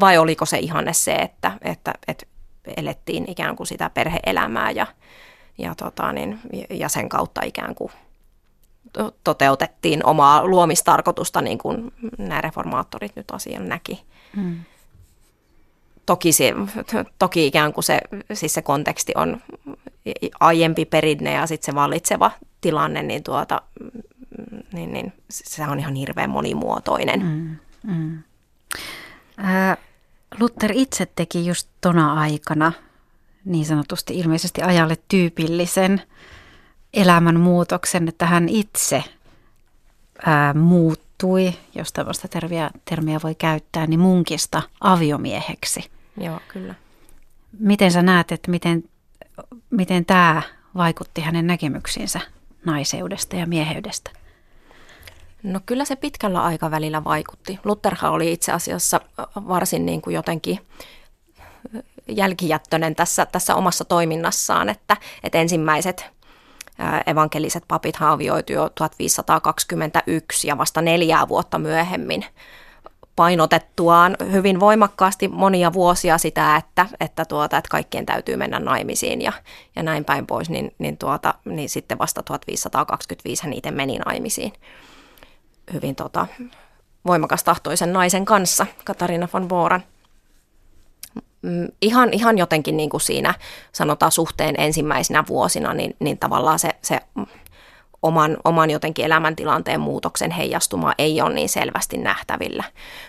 Vai 0.00 0.18
oliko 0.18 0.46
se 0.46 0.58
ihanne 0.58 0.92
se, 0.92 1.14
että, 1.14 1.52
että, 1.62 1.92
että 2.08 2.26
elettiin 2.76 3.24
ikään 3.28 3.56
kuin 3.56 3.66
sitä 3.66 3.90
perheelämää 3.90 4.70
ja, 4.70 4.86
ja, 5.58 5.74
tota, 5.74 6.12
niin, 6.12 6.40
ja 6.70 6.88
sen 6.88 7.08
kautta 7.08 7.40
ikään 7.44 7.74
kuin 7.74 7.92
toteutettiin 9.24 10.06
omaa 10.06 10.46
luomistarkoitusta, 10.46 11.42
niin 11.42 11.58
kuin 11.58 11.92
nämä 12.18 12.40
reformaattorit 12.40 13.16
nyt 13.16 13.30
asian 13.30 13.68
näki. 13.68 14.04
Mm. 14.36 14.60
Toki, 16.06 16.32
se, 16.32 16.54
toki 17.18 17.46
ikään 17.46 17.72
kuin 17.72 17.84
se, 17.84 18.00
siis 18.32 18.54
se 18.54 18.62
konteksti 18.62 19.12
on 19.16 19.42
aiempi 20.40 20.84
perinne 20.84 21.32
ja 21.32 21.46
sitten 21.46 21.72
se 21.72 21.74
vallitseva 21.74 22.30
tilanne, 22.60 23.02
niin, 23.02 23.22
tuota, 23.22 23.62
niin, 24.72 24.92
niin 24.92 25.12
se 25.30 25.62
on 25.62 25.78
ihan 25.78 25.94
hirveän 25.94 26.30
monimuotoinen. 26.30 27.22
Mm, 27.22 27.56
mm. 27.92 28.22
Äh, 29.44 29.78
Luther 30.40 30.72
itse 30.74 31.06
teki 31.16 31.46
just 31.46 31.68
tona 31.80 32.12
aikana 32.12 32.72
niin 33.44 33.66
sanotusti 33.66 34.18
ilmeisesti 34.18 34.62
ajalle 34.62 34.96
tyypillisen 35.08 36.02
elämänmuutoksen, 36.94 38.08
että 38.08 38.26
hän 38.26 38.48
itse 38.48 39.04
ää, 40.26 40.54
muuttui, 40.54 41.54
jos 41.74 41.92
tällaista 41.92 42.28
termiä, 42.28 42.70
termiä 42.84 43.20
voi 43.22 43.34
käyttää, 43.34 43.86
niin 43.86 44.00
munkista 44.00 44.62
aviomieheksi. 44.80 45.90
Joo, 46.20 46.40
kyllä. 46.48 46.74
Miten 47.58 47.92
sä 47.92 48.02
näet, 48.02 48.32
että 48.32 48.50
miten, 48.50 48.84
miten 49.70 50.04
tämä 50.04 50.42
vaikutti 50.76 51.20
hänen 51.20 51.46
näkemyksiinsä 51.46 52.20
naiseudesta 52.64 53.36
ja 53.36 53.46
mieheydestä? 53.46 54.10
No 55.42 55.60
kyllä 55.66 55.84
se 55.84 55.96
pitkällä 55.96 56.42
aikavälillä 56.42 57.04
vaikutti. 57.04 57.58
Lutherhan 57.64 58.12
oli 58.12 58.32
itse 58.32 58.52
asiassa 58.52 59.00
varsin 59.34 59.86
niin 59.86 60.02
kuin 60.02 60.14
jotenkin 60.14 60.60
jälkijättöinen 62.08 62.94
tässä, 62.94 63.26
tässä 63.26 63.54
omassa 63.54 63.84
toiminnassaan, 63.84 64.68
että, 64.68 64.96
että 65.24 65.38
ensimmäiset 65.38 66.10
evankeliset 67.06 67.64
papit 67.68 67.96
avioitui 68.00 68.56
jo 68.56 68.68
1521 68.68 70.48
ja 70.48 70.58
vasta 70.58 70.82
neljää 70.82 71.28
vuotta 71.28 71.58
myöhemmin 71.58 72.24
painotettuaan 73.16 74.16
hyvin 74.32 74.60
voimakkaasti 74.60 75.28
monia 75.28 75.72
vuosia 75.72 76.18
sitä, 76.18 76.56
että, 76.56 76.86
että, 77.00 77.24
tuota, 77.24 77.56
että 77.56 77.68
kaikkien 77.70 78.06
täytyy 78.06 78.36
mennä 78.36 78.58
naimisiin 78.58 79.22
ja, 79.22 79.32
ja 79.76 79.82
näin 79.82 80.04
päin 80.04 80.26
pois, 80.26 80.50
niin, 80.50 80.74
niin, 80.78 80.98
tuota, 80.98 81.34
niin 81.44 81.68
sitten 81.68 81.98
vasta 81.98 82.22
1525 82.22 83.42
hän 83.42 83.52
itse 83.52 83.70
meni 83.70 83.98
naimisiin 83.98 84.52
hyvin 85.72 85.94
tota, 85.94 86.26
voimakas 87.06 87.44
tahtoisen 87.44 87.92
naisen 87.92 88.24
kanssa, 88.24 88.66
Katarina 88.84 89.28
von 89.32 89.48
Boran. 89.48 89.82
Mm, 91.42 91.68
ihan, 91.82 92.12
ihan 92.12 92.38
jotenkin 92.38 92.76
niin 92.76 92.90
kuin 92.90 93.00
siinä 93.00 93.34
sanotaan 93.72 94.12
suhteen 94.12 94.54
ensimmäisenä 94.58 95.24
vuosina, 95.28 95.74
niin, 95.74 95.96
niin 96.00 96.18
tavallaan 96.18 96.58
se, 96.58 96.70
se 96.82 97.00
oman, 98.02 98.36
oman 98.44 98.70
jotenkin 98.70 99.04
elämäntilanteen 99.04 99.80
muutoksen 99.80 100.30
heijastuma 100.30 100.92
ei 100.98 101.20
ole 101.20 101.34
niin 101.34 101.48
selvästi 101.48 101.98
nähtävillä. 101.98 102.64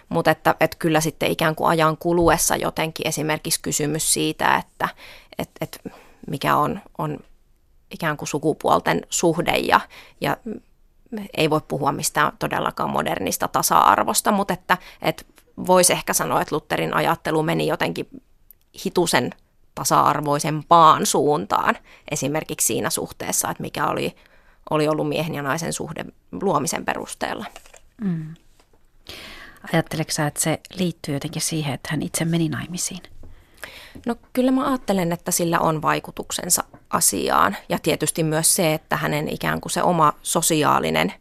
Mutta 0.09 0.31
että, 0.31 0.55
että 0.59 0.77
kyllä 0.79 1.01
sitten 1.01 1.31
ikään 1.31 1.55
kuin 1.55 1.69
ajan 1.69 1.97
kuluessa 1.97 2.55
jotenkin 2.55 3.07
esimerkiksi 3.07 3.61
kysymys 3.61 4.13
siitä, 4.13 4.55
että 4.55 4.89
et, 5.37 5.49
et 5.61 5.79
mikä 6.27 6.55
on, 6.55 6.79
on 6.97 7.19
ikään 7.91 8.17
kuin 8.17 8.27
sukupuolten 8.27 9.01
suhde 9.09 9.57
ja, 9.57 9.79
ja 10.21 10.37
ei 11.37 11.49
voi 11.49 11.61
puhua 11.67 11.91
mistään 11.91 12.31
todellakaan 12.39 12.89
modernista 12.89 13.47
tasa-arvosta, 13.47 14.31
mutta 14.31 14.53
että, 14.53 14.77
että 15.01 15.23
voisi 15.67 15.93
ehkä 15.93 16.13
sanoa, 16.13 16.41
että 16.41 16.55
Lutherin 16.55 16.93
ajattelu 16.93 17.43
meni 17.43 17.67
jotenkin 17.67 18.07
hitusen 18.85 19.29
tasa-arvoisempaan 19.75 21.05
suuntaan, 21.05 21.77
esimerkiksi 22.11 22.67
siinä 22.67 22.89
suhteessa, 22.89 23.49
että 23.49 23.63
mikä 23.63 23.87
oli, 23.87 24.15
oli 24.69 24.87
ollut 24.87 25.09
miehen 25.09 25.35
ja 25.35 25.41
naisen 25.41 25.73
suhde 25.73 26.05
luomisen 26.31 26.85
perusteella. 26.85 27.45
Mm. 28.01 28.33
Ajatteleksä, 29.73 30.27
että 30.27 30.41
se 30.41 30.59
liittyy 30.75 31.13
jotenkin 31.13 31.41
siihen, 31.41 31.73
että 31.73 31.89
hän 31.91 32.01
itse 32.01 32.25
meni 32.25 32.49
naimisiin? 32.49 33.12
No 34.05 34.15
kyllä 34.33 34.51
mä 34.51 34.67
ajattelen, 34.67 35.11
että 35.11 35.31
sillä 35.31 35.59
on 35.59 35.81
vaikutuksensa 35.81 36.63
asiaan 36.89 37.57
ja 37.69 37.79
tietysti 37.79 38.23
myös 38.23 38.55
se, 38.55 38.73
että 38.73 38.95
hänen 38.95 39.29
ikään 39.29 39.61
kuin 39.61 39.71
se 39.71 39.83
oma 39.83 40.13
sosiaalinen 40.21 41.13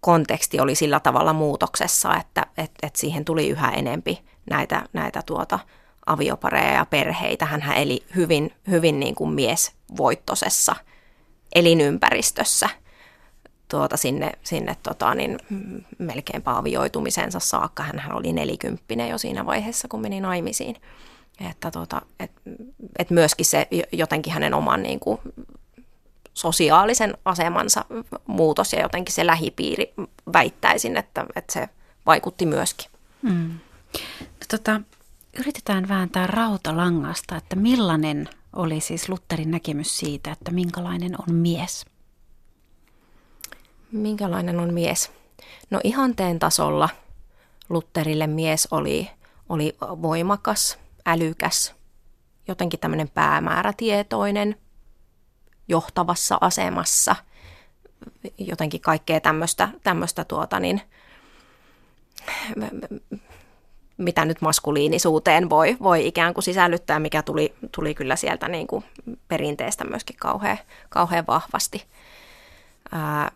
konteksti 0.00 0.60
oli 0.60 0.74
sillä 0.74 1.00
tavalla 1.00 1.32
muutoksessa, 1.32 2.16
että 2.16 2.46
et, 2.58 2.70
et 2.82 2.96
siihen 2.96 3.24
tuli 3.24 3.48
yhä 3.48 3.70
enempi 3.70 4.22
näitä, 4.50 4.82
näitä 4.92 5.22
tuota, 5.26 5.58
aviopareja 6.06 6.72
ja 6.72 6.86
perheitä. 6.86 7.46
Hän 7.46 7.62
eli 7.76 8.04
hyvin, 8.16 8.52
hyvin 8.70 9.00
niin 9.00 9.14
kuin 9.14 9.30
miesvoittoisessa 9.30 10.76
elinympäristössä 11.54 12.68
tuota, 13.68 13.96
sinne, 13.96 14.32
sinne 14.42 14.76
tota, 14.82 15.14
niin, 15.14 15.38
melkeinpä 15.98 16.56
avioitumisensa 16.56 17.40
saakka. 17.40 17.82
Hän 17.82 18.12
oli 18.12 18.32
nelikymppinen 18.32 19.08
jo 19.08 19.18
siinä 19.18 19.46
vaiheessa, 19.46 19.88
kun 19.88 20.00
meni 20.00 20.20
naimisiin. 20.20 20.76
Että 21.50 21.70
tota, 21.70 22.02
et, 22.20 22.30
et 22.98 23.10
myöskin 23.10 23.46
se 23.46 23.68
jotenkin 23.92 24.32
hänen 24.32 24.54
oman 24.54 24.82
niin 24.82 25.00
kuin, 25.00 25.20
sosiaalisen 26.34 27.18
asemansa 27.24 27.84
muutos 28.26 28.72
ja 28.72 28.82
jotenkin 28.82 29.14
se 29.14 29.26
lähipiiri 29.26 29.94
väittäisin, 30.32 30.96
että, 30.96 31.26
että 31.36 31.52
se 31.52 31.68
vaikutti 32.06 32.46
myöskin. 32.46 32.90
Mm. 33.22 33.58
No, 34.20 34.46
tota, 34.50 34.80
yritetään 35.38 35.88
vääntää 35.88 36.26
rautalangasta, 36.26 37.36
että 37.36 37.56
millainen 37.56 38.28
oli 38.52 38.80
siis 38.80 39.08
Lutterin 39.08 39.50
näkemys 39.50 39.98
siitä, 39.98 40.32
että 40.32 40.50
minkälainen 40.50 41.14
on 41.18 41.34
mies? 41.34 41.86
Minkälainen 43.92 44.60
on 44.60 44.74
mies? 44.74 45.10
No 45.70 45.80
ihanteen 45.84 46.38
tasolla 46.38 46.88
Lutterille 47.68 48.26
mies 48.26 48.68
oli, 48.70 49.10
oli 49.48 49.76
voimakas, 49.80 50.78
älykäs, 51.08 51.74
jotenkin 52.48 52.80
tämmöinen 52.80 53.08
päämäärätietoinen, 53.08 54.56
johtavassa 55.68 56.38
asemassa, 56.40 57.16
jotenkin 58.38 58.80
kaikkea 58.80 59.20
tämmöistä, 59.20 59.68
tämmöistä 59.82 60.24
tuota 60.24 60.60
niin, 60.60 60.80
mitä 63.96 64.24
nyt 64.24 64.40
maskuliinisuuteen 64.40 65.50
voi, 65.50 65.76
voi 65.82 66.06
ikään 66.06 66.34
kuin 66.34 66.44
sisällyttää, 66.44 66.98
mikä 66.98 67.22
tuli, 67.22 67.54
tuli 67.72 67.94
kyllä 67.94 68.16
sieltä 68.16 68.48
niin 68.48 68.66
kuin 68.66 68.84
perinteestä 69.28 69.84
myöskin 69.84 70.16
kauhean, 70.16 70.58
kauhean 70.88 71.26
vahvasti. 71.26 71.84
Ää, 72.92 73.32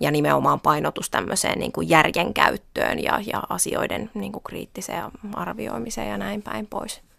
ja 0.00 0.10
nimenomaan 0.10 0.60
painotus 0.60 1.10
tämmöiseen 1.10 1.58
niin 1.58 1.72
kuin 1.72 1.88
järjen 1.88 2.34
käyttöön 2.34 3.02
ja, 3.02 3.20
ja 3.26 3.42
asioiden 3.48 4.10
niin 4.14 4.32
kuin 4.32 4.42
kriittiseen 4.42 5.04
arvioimiseen 5.34 6.08
ja 6.08 6.18
näin 6.18 6.42
päin 6.42 6.66
pois. 6.66 7.09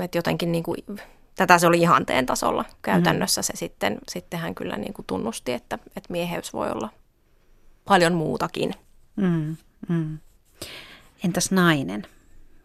Että 0.00 0.18
jotenkin 0.18 0.52
niin 0.52 0.64
kuin, 0.64 0.76
tätä 1.34 1.58
se 1.58 1.66
oli 1.66 1.80
ihanteen 1.80 2.26
tasolla 2.26 2.64
käytännössä. 2.82 3.42
Se 3.42 3.52
sitten, 3.56 3.98
sitten 4.08 4.40
hän 4.40 4.54
kyllä 4.54 4.76
niin 4.76 4.94
kuin 4.94 5.06
tunnusti, 5.06 5.52
että, 5.52 5.78
että 5.96 6.12
mieheys 6.12 6.52
voi 6.52 6.70
olla 6.70 6.88
paljon 7.84 8.14
muutakin. 8.14 8.74
Mm, 9.16 9.56
mm. 9.88 10.18
Entäs 11.24 11.50
nainen? 11.50 12.06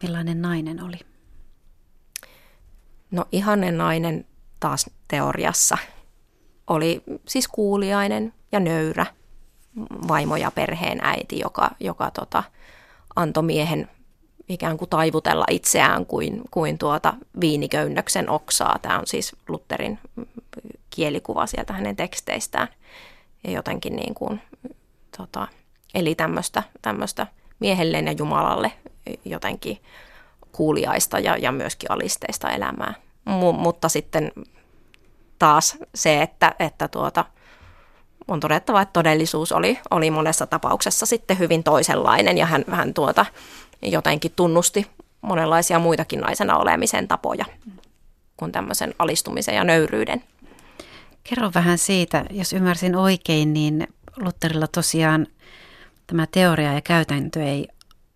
Millainen 0.03 0.41
nainen 0.41 0.83
oli? 0.83 0.99
No 3.12 3.25
ihanen 3.31 3.77
nainen 3.77 4.25
taas 4.59 4.89
teoriassa 5.07 5.77
oli 6.67 7.03
siis 7.27 7.47
kuuliainen 7.47 8.33
ja 8.51 8.59
nöyrä 8.59 9.05
vaimo 10.07 10.35
ja 10.35 10.51
perheen 10.51 10.99
äiti, 11.01 11.39
joka, 11.39 11.71
joka 11.79 12.12
tota, 12.12 12.43
antoi 13.15 13.43
miehen 13.43 13.89
ikään 14.49 14.77
kuin 14.77 14.89
taivutella 14.89 15.45
itseään 15.49 16.05
kuin, 16.05 16.41
kuin 16.51 16.77
tuota 16.77 17.13
viiniköynnöksen 17.41 18.29
oksaa. 18.29 18.79
Tämä 18.81 18.99
on 18.99 19.07
siis 19.07 19.35
Lutherin 19.47 19.99
kielikuva 20.89 21.47
sieltä 21.47 21.73
hänen 21.73 21.95
teksteistään. 21.95 22.67
Ja 23.43 23.51
jotenkin 23.51 23.95
niin 23.95 24.13
kuin, 24.13 24.41
tota, 25.17 25.47
eli 25.93 26.15
tämmöistä, 26.15 26.63
tämmöistä 26.81 27.27
miehelleen 27.59 28.05
ja 28.05 28.12
Jumalalle 28.12 28.71
jotenkin 29.25 29.81
kuuliaista 30.51 31.19
ja, 31.19 31.38
ja 31.38 31.51
myöskin 31.51 31.91
alisteista 31.91 32.51
elämää. 32.51 32.93
M- 33.25 33.59
mutta 33.59 33.89
sitten 33.89 34.31
taas 35.39 35.77
se, 35.95 36.21
että, 36.21 36.55
että 36.59 36.88
tuota, 36.88 37.25
on 38.27 38.39
todettava, 38.39 38.81
että 38.81 38.93
todellisuus 38.93 39.51
oli, 39.51 39.79
oli 39.91 40.12
monessa 40.12 40.47
tapauksessa 40.47 41.05
sitten 41.05 41.39
hyvin 41.39 41.63
toisenlainen 41.63 42.38
ja 42.38 42.45
hän, 42.45 42.65
hän 42.71 42.93
tuota, 42.93 43.25
jotenkin 43.81 44.31
tunnusti 44.35 44.87
monenlaisia 45.21 45.79
muitakin 45.79 46.19
naisena 46.19 46.57
olemisen 46.57 47.07
tapoja 47.07 47.45
kuin 48.37 48.51
tämmöisen 48.51 48.93
alistumisen 48.99 49.55
ja 49.55 49.63
nöyryyden. 49.63 50.23
Kerro 51.23 51.51
vähän 51.55 51.77
siitä, 51.77 52.25
jos 52.29 52.53
ymmärsin 52.53 52.95
oikein, 52.95 53.53
niin 53.53 53.87
Lutterilla 54.17 54.67
tosiaan 54.67 55.27
tämä 56.07 56.27
teoria 56.31 56.73
ja 56.73 56.81
käytäntö 56.81 57.43
ei 57.43 57.67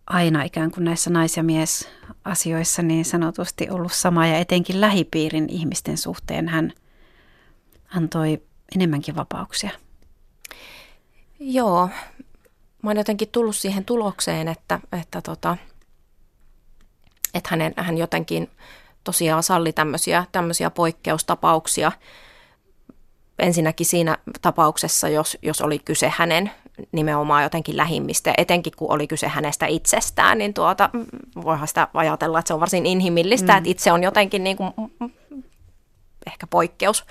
aina 0.08 0.44
ikään 0.44 0.72
kuin 0.72 0.84
näissä 0.84 1.10
nais- 1.10 1.38
ja 1.38 1.44
miesasioissa 1.44 2.82
niin 2.82 3.06
sanotusti 3.06 3.70
ollut 3.70 3.94
sama 3.94 4.28
ja 4.28 4.38
etenkin 4.38 4.82
lähipiirin 4.82 5.50
ihmisten 5.50 5.98
suhteen 5.98 6.48
hän 6.50 6.74
antoi 7.96 8.42
enemmänkin 8.76 9.16
vapauksia. 9.16 9.70
Joo, 11.40 11.90
mä 12.84 12.90
oon 12.90 12.98
jotenkin 12.98 13.30
tullut 13.32 13.56
siihen 13.56 13.86
tulokseen, 13.86 14.48
että, 14.48 14.80
että, 15.02 15.22
tota, 15.22 15.58
että 17.34 17.50
hänen, 17.52 17.74
hän 17.78 17.98
jotenkin 17.98 18.50
tosiaan 19.04 19.44
salli 19.44 19.74
tämmöisiä, 19.74 20.26
tämmöisiä 20.32 20.70
poikkeustapauksia. 20.70 21.92
Ensinnäkin 23.40 23.86
siinä 23.86 24.18
tapauksessa, 24.42 25.10
jos, 25.10 25.38
jos 25.42 25.62
oli 25.62 25.80
kyse 25.80 26.14
hänen 26.18 26.52
nimenomaan 26.92 27.44
jotenkin 27.44 27.78
lähimmistä, 27.78 28.34
etenkin 28.38 28.74
kun 28.78 28.92
oli 28.92 29.08
kyse 29.08 29.28
hänestä 29.28 29.66
itsestään, 29.66 30.38
niin 30.38 30.54
tuota, 30.54 30.90
voihan 31.44 31.68
sitä 31.68 31.88
ajatella, 31.94 32.40
että 32.40 32.48
se 32.48 32.54
on 32.54 32.60
varsin 32.60 32.86
inhimillistä, 32.86 33.54
mm. 33.54 33.58
että 33.58 33.70
itse 33.70 33.92
on 33.92 34.04
jotenkin 34.04 34.44
niin 34.44 34.58
kuin 34.58 34.74
ehkä 36.28 36.48
poikkeus 36.48 37.06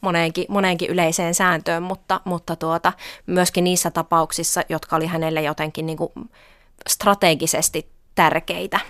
moneenkin, 0.00 0.44
moneenkin 0.48 0.90
yleiseen 0.90 1.34
sääntöön, 1.34 1.82
mutta, 1.82 2.20
mutta 2.24 2.56
tuota, 2.56 2.92
myöskin 3.26 3.64
niissä 3.64 3.90
tapauksissa, 3.90 4.62
jotka 4.68 4.96
oli 4.96 5.06
hänelle 5.06 5.42
jotenkin 5.42 5.86
niin 5.86 5.98
kuin 5.98 6.12
strategisesti 6.88 7.88
tärkeitä, 8.14 8.80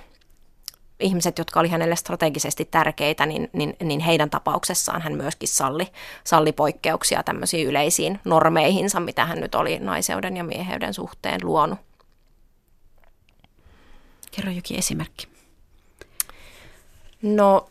ihmiset, 1.00 1.38
jotka 1.38 1.60
oli 1.60 1.68
hänelle 1.68 1.96
strategisesti 1.96 2.64
tärkeitä, 2.64 3.26
niin, 3.26 3.50
niin, 3.52 3.76
niin 3.82 4.00
heidän 4.00 4.30
tapauksessaan 4.30 5.02
hän 5.02 5.16
myöskin 5.16 5.48
salli, 5.48 5.86
salli 6.24 6.52
poikkeuksia 6.52 7.22
tämmöisiin 7.22 7.68
yleisiin 7.68 8.20
normeihinsa, 8.24 9.00
mitä 9.00 9.24
hän 9.24 9.40
nyt 9.40 9.54
oli 9.54 9.78
naiseuden 9.78 10.36
ja 10.36 10.44
mieheyden 10.44 10.94
suhteen 10.94 11.40
luonut. 11.42 11.78
Kerro 14.30 14.50
jokin 14.50 14.78
esimerkki. 14.78 15.28
No 17.22 17.70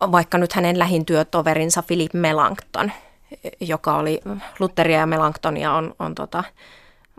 vaikka 0.00 0.38
nyt 0.38 0.52
hänen 0.52 0.78
lähin 0.78 1.04
työtoverinsa 1.04 1.82
Philip 1.82 2.14
Melanchthon, 2.14 2.92
joka 3.60 3.96
oli 3.96 4.20
Lutheria 4.58 4.98
ja 4.98 5.06
Melanchtonia 5.06 5.72
on, 5.72 5.94
on 5.98 6.14
tota, 6.14 6.44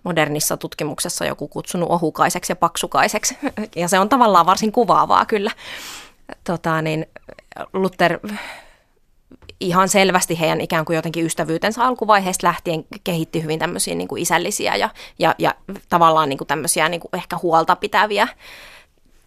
modernissa 0.03 0.57
tutkimuksessa 0.57 1.25
joku 1.25 1.47
kutsunut 1.47 1.89
ohukaiseksi 1.91 2.51
ja 2.51 2.55
paksukaiseksi. 2.55 3.37
Ja 3.75 3.87
se 3.87 3.99
on 3.99 4.09
tavallaan 4.09 4.45
varsin 4.45 4.71
kuvaavaa 4.71 5.25
kyllä. 5.25 5.51
Tota, 6.43 6.81
niin 6.81 7.05
Luther 7.73 8.19
ihan 9.59 9.89
selvästi 9.89 10.39
heidän 10.39 10.61
ikään 10.61 10.85
kuin 10.85 10.95
jotenkin 10.95 11.25
ystävyytensä 11.25 11.83
alkuvaiheesta 11.83 12.47
lähtien 12.47 12.85
kehitti 13.03 13.43
hyvin 13.43 13.59
tämmöisiä 13.59 13.95
niin 13.95 14.07
kuin 14.07 14.21
isällisiä 14.21 14.75
ja, 14.75 14.89
ja, 15.19 15.35
ja 15.37 15.55
tavallaan 15.89 16.29
niin 16.29 16.37
kuin 16.37 16.47
tämmöisiä 16.47 16.89
niin 16.89 17.01
kuin 17.01 17.09
ehkä 17.13 17.37
huolta 17.41 17.75
pitäviä 17.75 18.27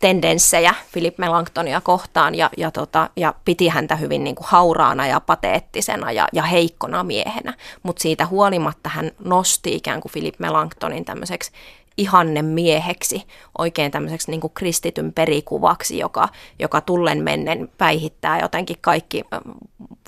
tendenssejä 0.02 0.74
Philip 0.92 1.18
Melanchtonia 1.18 1.80
kohtaan 1.80 2.34
ja, 2.34 2.50
ja, 2.56 2.70
tota, 2.70 3.10
ja 3.16 3.34
piti 3.44 3.68
häntä 3.68 3.96
hyvin 3.96 4.24
niin 4.24 4.34
kuin 4.34 4.46
hauraana 4.50 5.06
ja 5.06 5.20
pateettisena 5.20 6.12
ja, 6.12 6.28
ja 6.32 6.42
heikkona 6.42 7.04
miehenä. 7.04 7.54
Mutta 7.82 8.02
siitä 8.02 8.26
huolimatta 8.26 8.88
hän 8.88 9.10
nosti 9.24 9.74
ikään 9.74 10.00
kuin 10.00 10.12
Philip 10.12 10.34
Melanchtonin 10.38 11.04
tämmöiseksi 11.04 11.52
ihanne 11.96 12.42
mieheksi, 12.42 13.22
oikein 13.58 13.90
tämmöiseksi 13.90 14.30
niin 14.30 14.40
kuin 14.40 14.52
kristityn 14.54 15.12
perikuvaksi, 15.12 15.98
joka, 15.98 16.28
joka 16.58 16.80
tullen 16.80 17.22
mennen 17.22 17.70
päihittää 17.78 18.40
jotenkin 18.40 18.76
kaikki 18.80 19.24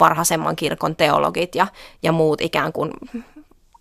varhaisemman 0.01 0.57
kirkon 0.57 0.97
teologit 0.97 1.55
ja, 1.55 1.67
ja 2.03 2.13
muut 2.13 2.41
ikään 2.41 2.73
kuin 2.73 2.91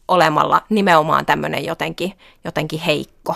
olemalla 0.08 0.62
nimenomaan 0.70 1.26
tämmöinen 1.26 1.66
jotenkin, 1.66 2.14
jotenkin 2.44 2.80
heikko 2.80 3.36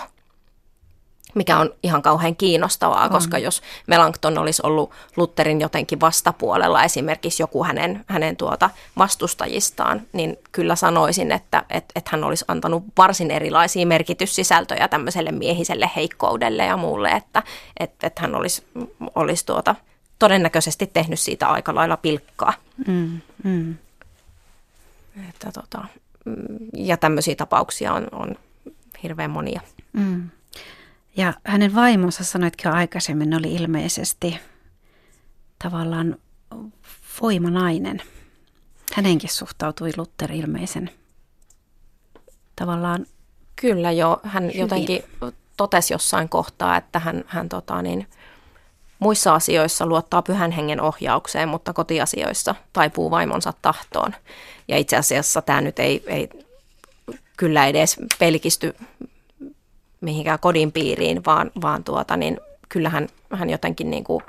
mikä 1.34 1.58
on 1.58 1.74
ihan 1.82 2.02
kauhean 2.02 2.36
kiinnostavaa, 2.36 3.04
on. 3.04 3.10
koska 3.10 3.38
jos 3.38 3.62
Melanchthon 3.86 4.38
olisi 4.38 4.62
ollut 4.64 4.90
Lutherin 5.16 5.60
jotenkin 5.60 6.00
vastapuolella, 6.00 6.84
esimerkiksi 6.84 7.42
joku 7.42 7.64
hänen, 7.64 8.04
hänen 8.08 8.36
tuota 8.36 8.70
vastustajistaan, 8.98 10.02
niin 10.12 10.36
kyllä 10.52 10.76
sanoisin, 10.76 11.32
että 11.32 11.64
et, 11.70 11.84
et 11.94 12.08
hän 12.08 12.24
olisi 12.24 12.44
antanut 12.48 12.84
varsin 12.98 13.30
erilaisia 13.30 13.86
merkityssisältöjä 13.86 14.88
tämmöiselle 14.88 15.32
miehiselle 15.32 15.90
heikkoudelle 15.96 16.64
ja 16.64 16.76
muulle, 16.76 17.10
että 17.10 17.42
et, 17.80 17.90
et 18.02 18.18
hän 18.18 18.34
olisi, 18.34 18.62
olisi 19.14 19.46
tuota, 19.46 19.74
todennäköisesti 20.18 20.86
tehnyt 20.86 21.20
siitä 21.20 21.48
aika 21.48 21.74
lailla 21.74 21.96
pilkkaa. 21.96 22.52
Mm, 22.86 23.20
mm. 23.44 23.74
Että 25.28 25.52
tota, 25.52 25.84
ja 26.74 26.96
tämmöisiä 26.96 27.34
tapauksia 27.34 27.92
on, 27.92 28.06
on 28.12 28.34
hirveän 29.02 29.30
monia. 29.30 29.60
Mm. 29.92 30.30
Ja 31.18 31.34
hänen 31.44 31.74
vaimonsa, 31.74 32.24
sanoitkin 32.24 32.68
jo 32.68 32.74
aikaisemmin, 32.74 33.34
oli 33.34 33.54
ilmeisesti 33.54 34.40
tavallaan 35.62 36.16
voimanainen. 37.20 38.02
Hänenkin 38.94 39.30
suhtautui 39.30 39.90
Luther 39.96 40.32
ilmeisen 40.32 40.90
tavallaan 42.56 43.06
Kyllä 43.60 43.92
jo, 43.92 44.20
hän 44.22 44.44
hyvin. 44.44 44.58
jotenkin 44.58 45.04
totesi 45.56 45.94
jossain 45.94 46.28
kohtaa, 46.28 46.76
että 46.76 46.98
hän, 46.98 47.24
hän 47.26 47.48
tota 47.48 47.82
niin, 47.82 48.06
muissa 48.98 49.34
asioissa 49.34 49.86
luottaa 49.86 50.22
pyhän 50.22 50.50
hengen 50.50 50.80
ohjaukseen, 50.80 51.48
mutta 51.48 51.72
kotiasioissa 51.72 52.54
taipuu 52.72 53.10
vaimonsa 53.10 53.52
tahtoon. 53.62 54.14
Ja 54.68 54.76
itse 54.76 54.96
asiassa 54.96 55.42
tämä 55.42 55.60
nyt 55.60 55.78
ei, 55.78 56.02
ei 56.06 56.28
kyllä 57.36 57.66
edes 57.66 57.96
pelkisty 58.18 58.76
mihinkään 60.00 60.38
kodin 60.38 60.72
piiriin, 60.72 61.24
vaan, 61.24 61.50
vaan 61.62 61.84
tuota, 61.84 62.16
niin 62.16 62.40
kyllähän 62.68 63.08
hän 63.32 63.50
jotenkin 63.50 63.90
niin 63.90 64.04
kuin 64.04 64.22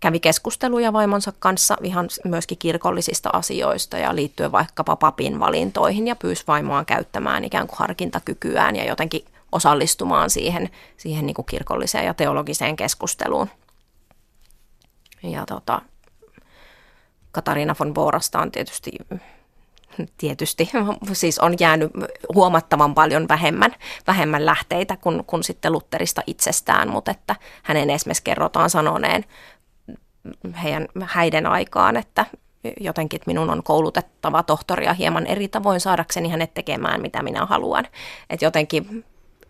kävi 0.00 0.20
keskusteluja 0.20 0.92
vaimonsa 0.92 1.32
kanssa 1.38 1.76
ihan 1.82 2.08
myöskin 2.24 2.58
kirkollisista 2.58 3.30
asioista 3.32 3.98
ja 3.98 4.14
liittyen 4.14 4.52
vaikkapa 4.52 4.96
papin 4.96 5.40
valintoihin 5.40 6.06
ja 6.06 6.16
pyysi 6.16 6.44
vaimoaan 6.46 6.86
käyttämään 6.86 7.44
ikään 7.44 7.66
kuin 7.66 7.78
harkintakykyään 7.78 8.76
ja 8.76 8.84
jotenkin 8.84 9.24
osallistumaan 9.52 10.30
siihen, 10.30 10.70
siihen 10.96 11.26
niin 11.26 11.34
kuin 11.34 11.46
kirkolliseen 11.46 12.06
ja 12.06 12.14
teologiseen 12.14 12.76
keskusteluun. 12.76 13.48
Ja 15.22 15.46
tota, 15.46 15.82
Katariina 17.32 17.76
von 17.80 17.94
Borasta 17.94 18.40
on 18.40 18.52
tietysti 18.52 18.90
tietysti 20.16 20.70
siis 21.12 21.38
on 21.38 21.54
jäänyt 21.60 21.90
huomattavan 22.34 22.94
paljon 22.94 23.28
vähemmän, 23.28 23.74
vähemmän 24.06 24.46
lähteitä 24.46 24.96
kuin, 24.96 25.24
kuin 25.24 25.44
sitten 25.44 25.72
Lutterista 25.72 26.22
itsestään, 26.26 26.90
mutta 26.90 27.10
että 27.10 27.36
hänen 27.62 27.90
esimerkiksi 27.90 28.22
kerrotaan 28.22 28.70
sanoneen 28.70 29.24
heidän 30.62 30.88
häiden 31.02 31.46
aikaan, 31.46 31.96
että 31.96 32.26
jotenkin, 32.80 33.16
että 33.16 33.30
minun 33.30 33.50
on 33.50 33.62
koulutettava 33.62 34.42
tohtoria 34.42 34.94
hieman 34.94 35.26
eri 35.26 35.48
tavoin 35.48 35.80
saadakseni 35.80 36.28
hänet 36.28 36.54
tekemään, 36.54 37.02
mitä 37.02 37.22
minä 37.22 37.46
haluan. 37.46 37.84
Että 38.30 38.44
jotenkin, 38.44 39.04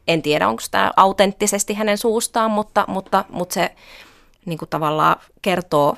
en 0.08 0.22
tiedä, 0.22 0.48
onko 0.48 0.62
tämä 0.70 0.92
autenttisesti 0.96 1.74
hänen 1.74 1.98
suustaan, 1.98 2.50
mutta, 2.50 2.84
mutta, 2.88 3.24
mutta 3.28 3.54
se 3.54 3.74
niin 4.46 4.58
kuin 4.58 4.68
tavallaan 4.68 5.16
kertoo 5.42 5.96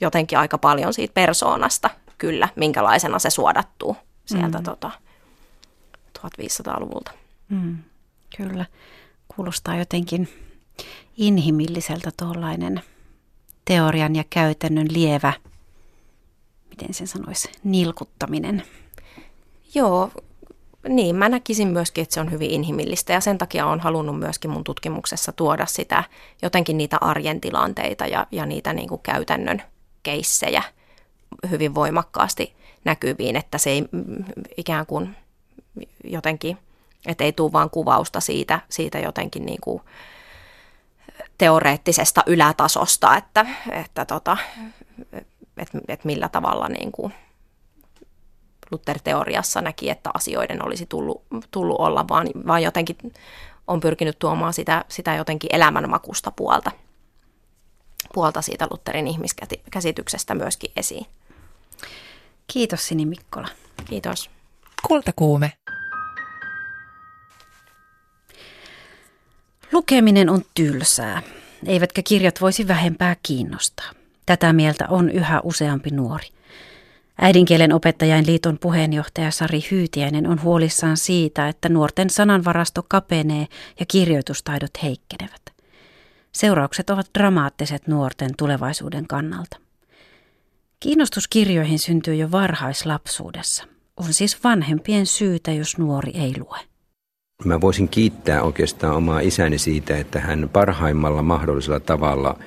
jotenkin 0.00 0.38
aika 0.38 0.58
paljon 0.58 0.94
siitä 0.94 1.14
persoonasta 1.14 1.90
kyllä, 2.18 2.48
minkälaisena 2.56 3.18
se 3.18 3.30
suodattuu 3.30 3.96
sieltä 4.26 4.58
mm. 4.58 4.64
tota, 4.64 4.90
1500-luvulta. 6.18 7.10
Mm, 7.48 7.78
kyllä, 8.36 8.66
kuulostaa 9.36 9.76
jotenkin 9.76 10.28
inhimilliseltä 11.16 12.10
tuollainen 12.16 12.82
teorian 13.64 14.16
ja 14.16 14.24
käytännön 14.30 14.86
lievä, 14.90 15.32
miten 16.70 16.94
sen 16.94 17.06
sanoisi, 17.06 17.50
nilkuttaminen. 17.64 18.62
Joo, 19.74 20.10
niin, 20.88 21.16
mä 21.16 21.28
näkisin 21.28 21.68
myöskin, 21.68 22.02
että 22.02 22.14
se 22.14 22.20
on 22.20 22.30
hyvin 22.30 22.50
inhimillistä 22.50 23.12
ja 23.12 23.20
sen 23.20 23.38
takia 23.38 23.66
olen 23.66 23.80
halunnut 23.80 24.18
myöskin 24.18 24.50
mun 24.50 24.64
tutkimuksessa 24.64 25.32
tuoda 25.32 25.66
sitä 25.66 26.04
jotenkin 26.42 26.78
niitä 26.78 26.98
arjen 27.00 27.40
tilanteita 27.40 28.06
ja, 28.06 28.26
ja 28.32 28.46
niitä 28.46 28.72
niin 28.72 28.88
kuin 28.88 29.00
käytännön 29.02 29.62
keissejä 30.02 30.62
hyvin 31.50 31.74
voimakkaasti 31.74 32.54
näkyviin, 32.84 33.36
että 33.36 33.58
se 33.58 33.70
ei 33.70 33.84
ikään 34.56 34.86
kuin 34.86 35.16
jotenkin, 36.04 36.58
että 37.06 37.24
ei 37.24 37.32
tule 37.32 37.52
vaan 37.52 37.70
kuvausta 37.70 38.20
siitä, 38.20 38.60
siitä 38.68 38.98
jotenkin 38.98 39.46
niin 39.46 39.60
kuin 39.60 39.82
teoreettisesta 41.38 42.22
ylätasosta, 42.26 43.16
että, 43.16 43.46
että 43.70 44.04
tota, 44.04 44.36
että, 45.56 45.78
että 45.88 46.06
millä 46.06 46.28
tavalla 46.28 46.68
niin 46.68 46.92
kuin 46.92 47.14
Luther-teoriassa 48.70 49.60
näki, 49.60 49.90
että 49.90 50.10
asioiden 50.14 50.66
olisi 50.66 50.86
tullut, 50.86 51.22
tullut 51.50 51.80
olla, 51.80 52.08
vaan, 52.08 52.26
vaan 52.46 52.62
jotenkin 52.62 52.96
on 53.66 53.80
pyrkinyt 53.80 54.18
tuomaan 54.18 54.52
sitä, 54.52 54.84
sitä 54.88 55.14
jotenkin 55.14 55.50
elämänmakusta 55.52 56.30
puolta, 56.30 56.70
puolta 58.14 58.42
siitä 58.42 58.66
Lutherin 58.70 59.06
ihmiskäsityksestä 59.06 60.34
myöskin 60.34 60.72
esiin. 60.76 61.06
Kiitos 62.52 62.86
Sini 62.86 63.06
Mikkola. 63.06 63.48
Kiitos. 63.84 64.30
Kultakuume. 64.88 65.52
Lukeminen 69.72 70.30
on 70.30 70.42
tylsää, 70.54 71.22
eivätkä 71.66 72.02
kirjat 72.02 72.40
voisi 72.40 72.68
vähempää 72.68 73.16
kiinnostaa. 73.22 73.90
Tätä 74.26 74.52
mieltä 74.52 74.86
on 74.88 75.10
yhä 75.10 75.40
useampi 75.44 75.90
nuori. 75.90 76.26
Äidinkielen 77.18 77.72
opettajain 77.72 78.26
liiton 78.26 78.58
puheenjohtaja 78.58 79.30
Sari 79.30 79.60
Hyytiäinen 79.70 80.26
on 80.26 80.42
huolissaan 80.42 80.96
siitä, 80.96 81.48
että 81.48 81.68
nuorten 81.68 82.10
sananvarasto 82.10 82.82
kapenee 82.88 83.46
ja 83.80 83.86
kirjoitustaidot 83.86 84.82
heikkenevät. 84.82 85.42
Seuraukset 86.32 86.90
ovat 86.90 87.06
dramaattiset 87.18 87.86
nuorten 87.86 88.30
tulevaisuuden 88.36 89.06
kannalta. 89.06 89.67
Kiinnostus 90.80 91.28
kirjoihin 91.28 91.78
syntyy 91.78 92.14
jo 92.14 92.30
varhaislapsuudessa. 92.30 93.64
On 93.96 94.12
siis 94.12 94.44
vanhempien 94.44 95.06
syytä, 95.06 95.52
jos 95.52 95.78
nuori 95.78 96.12
ei 96.14 96.34
lue. 96.38 96.58
Mä 97.44 97.60
voisin 97.60 97.88
kiittää 97.88 98.42
oikeastaan 98.42 98.96
omaa 98.96 99.20
isäni 99.20 99.58
siitä, 99.58 99.96
että 99.96 100.20
hän 100.20 100.50
parhaimmalla 100.52 101.22
mahdollisella 101.22 101.80
tavalla 101.80 102.38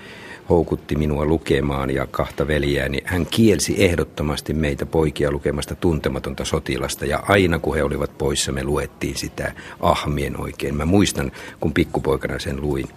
houkutti 0.49 0.95
minua 0.95 1.25
lukemaan 1.25 1.89
ja 1.89 2.07
kahta 2.07 2.47
veljääni. 2.47 3.01
Hän 3.05 3.25
kielsi 3.25 3.83
ehdottomasti 3.83 4.53
meitä 4.53 4.85
poikia 4.85 5.31
lukemasta 5.31 5.75
tuntematonta 5.75 6.45
sotilasta 6.45 7.05
ja 7.05 7.23
aina 7.27 7.59
kun 7.59 7.75
he 7.75 7.83
olivat 7.83 8.17
poissa 8.17 8.51
me 8.51 8.63
luettiin 8.63 9.15
sitä 9.17 9.51
ahmien 9.79 10.41
oikein. 10.41 10.75
Mä 10.75 10.85
muistan, 10.85 11.31
kun 11.59 11.73
pikkupoikana 11.73 12.39
sen 12.39 12.61
luin. 12.61 12.89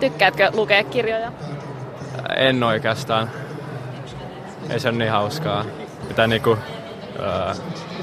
Tykkäätkö 0.00 0.50
lukea 0.54 0.84
kirjoja? 0.84 1.32
En 2.36 2.62
oikeastaan. 2.62 3.30
Ei 4.70 4.80
se 4.80 4.88
ole 4.88 4.98
niin 4.98 5.10
hauskaa. 5.10 5.64
Pitää 6.08 6.26
niinku 6.26 6.50
uh, 6.50 6.58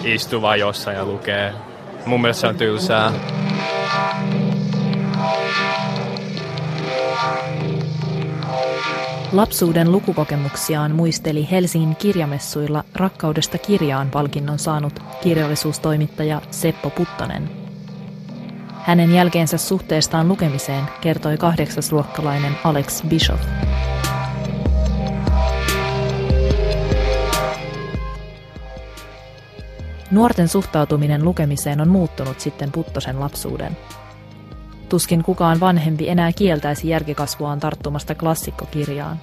istua 0.04 0.42
vaan 0.42 0.60
jossain 0.60 0.98
ja 0.98 1.06
lukea. 1.06 1.54
Mun 2.06 2.22
mielestä 2.22 2.42
se 2.42 2.48
on 2.48 2.56
tylsää. 2.56 3.12
Lapsuuden 9.32 9.92
lukukokemuksiaan 9.92 10.96
muisteli 10.96 11.48
Helsingin 11.52 11.96
kirjamessuilla 11.96 12.84
rakkaudesta 12.96 13.58
kirjaan 13.58 14.10
palkinnon 14.10 14.60
saanut 14.60 15.00
kirjallisuustoimittaja 15.24 16.42
Seppo 16.52 16.90
Puttonen. 16.90 17.50
Hänen 18.84 19.14
jälkeensä 19.14 19.58
suhteestaan 19.58 20.28
lukemiseen 20.28 20.84
kertoi 21.02 21.38
kahdeksasluokkalainen 21.38 22.58
Alex 22.64 23.04
Bishop. 23.08 23.40
Nuorten 30.12 30.48
suhtautuminen 30.48 31.26
lukemiseen 31.26 31.82
on 31.82 31.90
muuttunut 31.90 32.40
sitten 32.40 32.72
Puttosen 32.72 33.20
lapsuuden. 33.20 33.78
Tuskin 34.90 35.24
kukaan 35.24 35.60
vanhempi 35.60 36.10
enää 36.10 36.32
kieltäisi 36.34 36.90
järkikasvuaan 36.90 37.60
tarttumasta 37.60 38.16
klassikkokirjaan. 38.16 39.20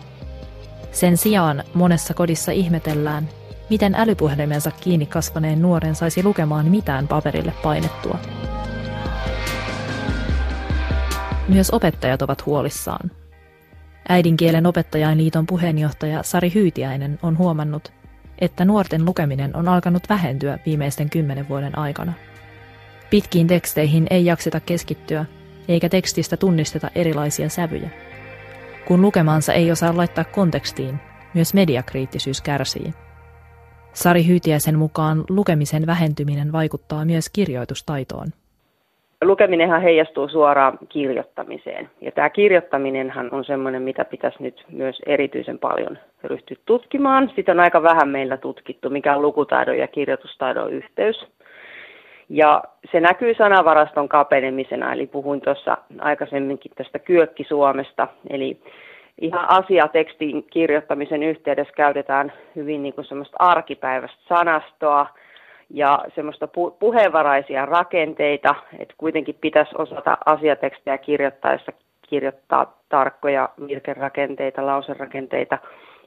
Sen 0.92 1.16
sijaan 1.16 1.64
monessa 1.74 2.14
kodissa 2.14 2.52
ihmetellään, 2.52 3.28
miten 3.70 3.94
älypuhelimensa 3.94 4.70
kiinni 4.70 5.06
kasvaneen 5.06 5.62
nuoren 5.62 5.94
saisi 5.94 6.22
lukemaan 6.22 6.66
mitään 6.66 7.08
paperille 7.08 7.52
painettua. 7.62 8.18
Myös 11.48 11.70
opettajat 11.70 12.22
ovat 12.22 12.46
huolissaan. 12.46 13.10
Äidinkielen 14.08 14.66
opettajainliiton 14.66 15.46
puheenjohtaja 15.46 16.22
Sari 16.22 16.52
Hyytiäinen 16.54 17.18
on 17.22 17.38
huomannut, 17.38 17.92
että 18.38 18.64
nuorten 18.64 19.04
lukeminen 19.04 19.56
on 19.56 19.68
alkanut 19.68 20.02
vähentyä 20.08 20.58
viimeisten 20.66 21.10
kymmenen 21.10 21.48
vuoden 21.48 21.78
aikana. 21.78 22.12
Pitkiin 23.10 23.46
teksteihin 23.46 24.06
ei 24.10 24.24
jakseta 24.24 24.60
keskittyä, 24.60 25.24
eikä 25.68 25.88
tekstistä 25.88 26.36
tunnisteta 26.36 26.90
erilaisia 26.94 27.48
sävyjä. 27.48 27.90
Kun 28.86 29.02
lukemansa 29.02 29.52
ei 29.52 29.72
osaa 29.72 29.96
laittaa 29.96 30.24
kontekstiin, 30.24 31.00
myös 31.34 31.54
mediakriittisyys 31.54 32.40
kärsii. 32.40 32.94
Sari 33.92 34.26
Hyytiäisen 34.26 34.78
mukaan 34.78 35.24
lukemisen 35.28 35.86
vähentyminen 35.86 36.52
vaikuttaa 36.52 37.04
myös 37.04 37.28
kirjoitustaitoon. 37.28 38.32
Lukeminenhan 39.24 39.82
heijastuu 39.82 40.28
suoraan 40.28 40.78
kirjoittamiseen. 40.88 41.90
Ja 42.00 42.12
tämä 42.12 42.30
kirjoittaminenhan 42.30 43.28
on 43.32 43.44
sellainen, 43.44 43.82
mitä 43.82 44.04
pitäisi 44.04 44.42
nyt 44.42 44.64
myös 44.72 44.98
erityisen 45.06 45.58
paljon 45.58 45.98
ryhtyä 46.24 46.56
tutkimaan. 46.66 47.32
Sitä 47.36 47.52
on 47.52 47.60
aika 47.60 47.82
vähän 47.82 48.08
meillä 48.08 48.36
tutkittu, 48.36 48.90
mikä 48.90 49.16
on 49.16 49.22
lukutaidon 49.22 49.78
ja 49.78 49.88
kirjoitustaidon 49.88 50.72
yhteys. 50.72 51.26
Ja 52.28 52.62
se 52.92 53.00
näkyy 53.00 53.34
sanavaraston 53.34 54.08
kapenemisena, 54.08 54.92
eli 54.92 55.06
puhuin 55.06 55.40
tuossa 55.40 55.76
aikaisemminkin 55.98 56.72
tästä 56.74 56.98
kyökki-Suomesta, 56.98 58.08
eli 58.30 58.60
ihan 59.20 59.50
asiatekstin 59.50 60.44
kirjoittamisen 60.50 61.22
yhteydessä 61.22 61.72
käytetään 61.76 62.32
hyvin 62.56 62.82
niin 62.82 62.94
kuin 62.94 63.04
semmoista 63.04 63.36
arkipäiväistä 63.38 64.22
sanastoa, 64.28 65.06
ja 65.70 66.04
semmoista 66.14 66.46
pu- 66.46 66.76
puheenvaraisia 66.78 67.66
rakenteita, 67.66 68.54
että 68.78 68.94
kuitenkin 68.98 69.34
pitäisi 69.40 69.74
osata 69.78 70.18
asiatekstejä 70.26 70.98
kirjoittaessa 70.98 71.72
kirjoittaa 72.08 72.78
tarkkoja 72.88 73.48
virkerakenteita, 73.66 74.66
lauserakenteita 74.66 75.58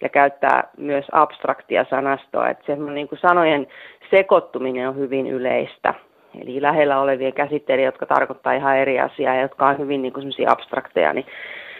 ja 0.02 0.10
käyttää 0.10 0.70
myös 0.78 1.06
abstraktia 1.12 1.86
sanastoa. 1.90 2.50
Että 2.50 2.66
semmoinen 2.66 2.96
niin 2.96 3.08
kuin 3.08 3.20
sanojen 3.20 3.68
sekoittuminen 4.10 4.90
on 4.90 4.98
hyvin 4.98 5.28
yleistä. 5.28 5.94
Eli 6.42 6.62
lähellä 6.62 7.00
olevien 7.00 7.34
käsitteiden, 7.34 7.86
jotka 7.86 8.06
tarkoittaa 8.06 8.54
ihan 8.54 8.78
eri 8.78 9.00
asiaa 9.00 9.36
ja 9.36 9.42
jotka 9.42 9.68
on 9.68 9.78
hyvin 9.78 10.02
niin 10.02 10.14
kuin 10.14 10.34
abstrakteja, 10.48 11.14
niin, 11.14 11.26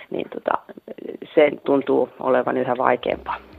niin 0.10 0.30
tota, 0.30 0.58
se 1.36 1.52
tuntuu 1.64 2.10
olevan 2.20 2.58
yhä 2.58 2.74
vaikeampaa. 2.78 3.51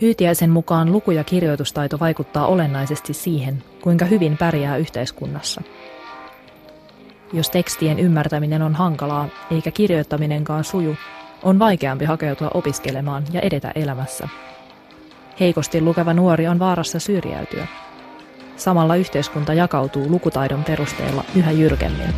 Hyytiäisen 0.00 0.50
mukaan 0.50 0.92
luku- 0.92 1.10
ja 1.10 1.24
kirjoitustaito 1.24 2.00
vaikuttaa 2.00 2.46
olennaisesti 2.46 3.12
siihen, 3.12 3.62
kuinka 3.82 4.04
hyvin 4.04 4.36
pärjää 4.36 4.76
yhteiskunnassa. 4.76 5.62
Jos 7.32 7.50
tekstien 7.50 7.98
ymmärtäminen 7.98 8.62
on 8.62 8.74
hankalaa, 8.74 9.28
eikä 9.50 9.70
kirjoittaminenkaan 9.70 10.64
suju, 10.64 10.96
on 11.42 11.58
vaikeampi 11.58 12.04
hakeutua 12.04 12.50
opiskelemaan 12.54 13.24
ja 13.32 13.40
edetä 13.40 13.72
elämässä. 13.74 14.28
Heikosti 15.40 15.80
lukeva 15.80 16.14
nuori 16.14 16.48
on 16.48 16.58
vaarassa 16.58 16.98
syrjäytyä. 16.98 17.66
Samalla 18.56 18.96
yhteiskunta 18.96 19.54
jakautuu 19.54 20.10
lukutaidon 20.10 20.64
perusteella 20.64 21.24
yhä 21.36 21.50
jyrkemmin. 21.50 22.14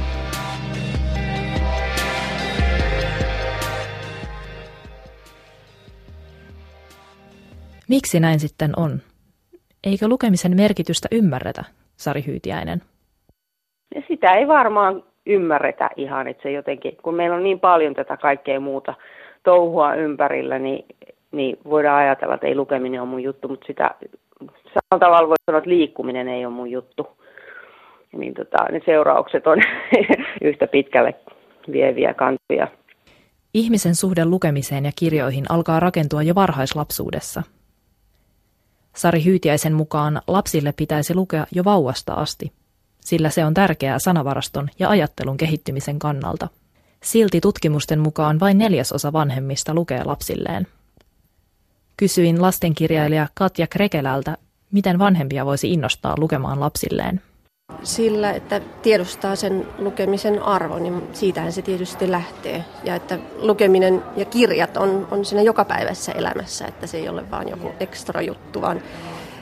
Miksi 7.88 8.20
näin 8.20 8.40
sitten 8.40 8.72
on? 8.76 8.98
Eikö 9.84 10.08
lukemisen 10.08 10.56
merkitystä 10.56 11.08
ymmärretä, 11.12 11.64
Sari 11.96 12.24
Hyytiäinen? 12.26 12.82
Sitä 14.08 14.34
ei 14.34 14.48
varmaan 14.48 15.02
ymmärretä 15.26 15.90
ihan, 15.96 16.28
että 16.28 16.42
se 16.42 16.52
jotenkin, 16.52 16.96
kun 17.02 17.14
meillä 17.14 17.36
on 17.36 17.42
niin 17.42 17.60
paljon 17.60 17.94
tätä 17.94 18.16
kaikkea 18.16 18.60
muuta 18.60 18.94
touhua 19.42 19.94
ympärillä, 19.94 20.58
niin, 20.58 20.84
niin 21.32 21.58
voidaan 21.64 21.98
ajatella, 21.98 22.34
että 22.34 22.46
ei 22.46 22.54
lukeminen 22.54 23.00
ole 23.00 23.08
mun 23.08 23.22
juttu, 23.22 23.48
mutta 23.48 23.66
sitä 23.66 23.90
samalla 24.64 25.06
tavalla 25.06 25.28
voi 25.28 25.36
sanoa, 25.46 25.58
että 25.58 25.70
liikkuminen 25.70 26.28
ei 26.28 26.46
ole 26.46 26.54
mun 26.54 26.70
juttu. 26.70 27.06
Niin 28.12 28.34
tota, 28.34 28.64
ne 28.70 28.80
seuraukset 28.86 29.46
on 29.46 29.58
yhtä 30.48 30.66
pitkälle 30.66 31.14
vieviä 31.72 32.14
kantoja. 32.14 32.68
Ihmisen 33.54 33.94
suhde 33.94 34.24
lukemiseen 34.24 34.84
ja 34.84 34.90
kirjoihin 34.98 35.44
alkaa 35.48 35.80
rakentua 35.80 36.22
jo 36.22 36.34
varhaislapsuudessa. 36.34 37.42
Sari 38.98 39.24
Hyytiäisen 39.24 39.72
mukaan 39.72 40.22
lapsille 40.26 40.72
pitäisi 40.72 41.14
lukea 41.14 41.46
jo 41.52 41.64
vauvasta 41.64 42.14
asti, 42.14 42.52
sillä 43.00 43.30
se 43.30 43.44
on 43.44 43.54
tärkeää 43.54 43.98
sanavaraston 43.98 44.68
ja 44.78 44.88
ajattelun 44.88 45.36
kehittymisen 45.36 45.98
kannalta. 45.98 46.48
Silti 47.02 47.40
tutkimusten 47.40 48.00
mukaan 48.00 48.40
vain 48.40 48.58
neljäsosa 48.58 49.12
vanhemmista 49.12 49.74
lukee 49.74 50.04
lapsilleen. 50.04 50.66
Kysyin 51.96 52.42
lastenkirjailija 52.42 53.28
Katja 53.34 53.66
Krekelältä, 53.66 54.36
miten 54.72 54.98
vanhempia 54.98 55.46
voisi 55.46 55.72
innostaa 55.72 56.14
lukemaan 56.18 56.60
lapsilleen. 56.60 57.20
Sillä, 57.82 58.32
että 58.32 58.60
tiedostaa 58.82 59.36
sen 59.36 59.68
lukemisen 59.78 60.42
arvon, 60.42 60.82
niin 60.82 61.02
siitähän 61.12 61.52
se 61.52 61.62
tietysti 61.62 62.10
lähtee. 62.10 62.64
Ja 62.84 62.94
että 62.94 63.18
lukeminen 63.38 64.02
ja 64.16 64.24
kirjat 64.24 64.76
on, 64.76 65.08
on 65.10 65.24
siinä 65.24 65.42
jokapäiväisessä 65.42 66.12
elämässä, 66.12 66.66
että 66.66 66.86
se 66.86 66.96
ei 66.96 67.08
ole 67.08 67.30
vain 67.30 67.48
joku 67.48 67.70
ekstra 67.80 68.22
juttu, 68.22 68.60
vaan 68.60 68.82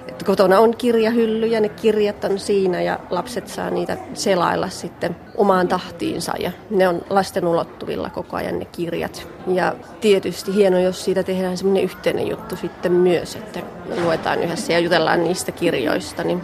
että 0.09 0.25
kotona 0.25 0.59
on 0.59 0.77
kirjahylly 0.77 1.47
ja 1.47 1.61
ne 1.61 1.69
kirjat 1.69 2.25
on 2.25 2.39
siinä 2.39 2.83
ja 2.83 2.99
lapset 3.11 3.49
saa 3.49 3.71
niitä 3.71 3.97
selailla 4.15 4.69
sitten 4.69 5.17
omaan 5.37 5.69
tahtiinsa 5.69 6.33
ja 6.39 6.53
ne 6.71 6.89
on 6.89 7.03
lasten 7.11 7.47
ulottuvilla 7.47 8.11
koko 8.11 8.37
ajan 8.37 8.59
ne 8.59 8.65
kirjat. 8.65 9.29
Ja 9.47 9.75
tietysti 10.01 10.55
hienoa, 10.55 10.81
jos 10.81 11.05
siitä 11.05 11.23
tehdään 11.23 11.57
semmoinen 11.57 11.85
yhteinen 11.85 12.29
juttu 12.29 12.57
sitten 12.57 12.93
myös, 12.93 13.37
että 13.37 13.61
luetaan 14.05 14.43
yhdessä 14.43 14.73
ja 14.73 14.79
jutellaan 14.79 15.25
niistä 15.25 15.53
kirjoista, 15.53 16.25
niin 16.25 16.43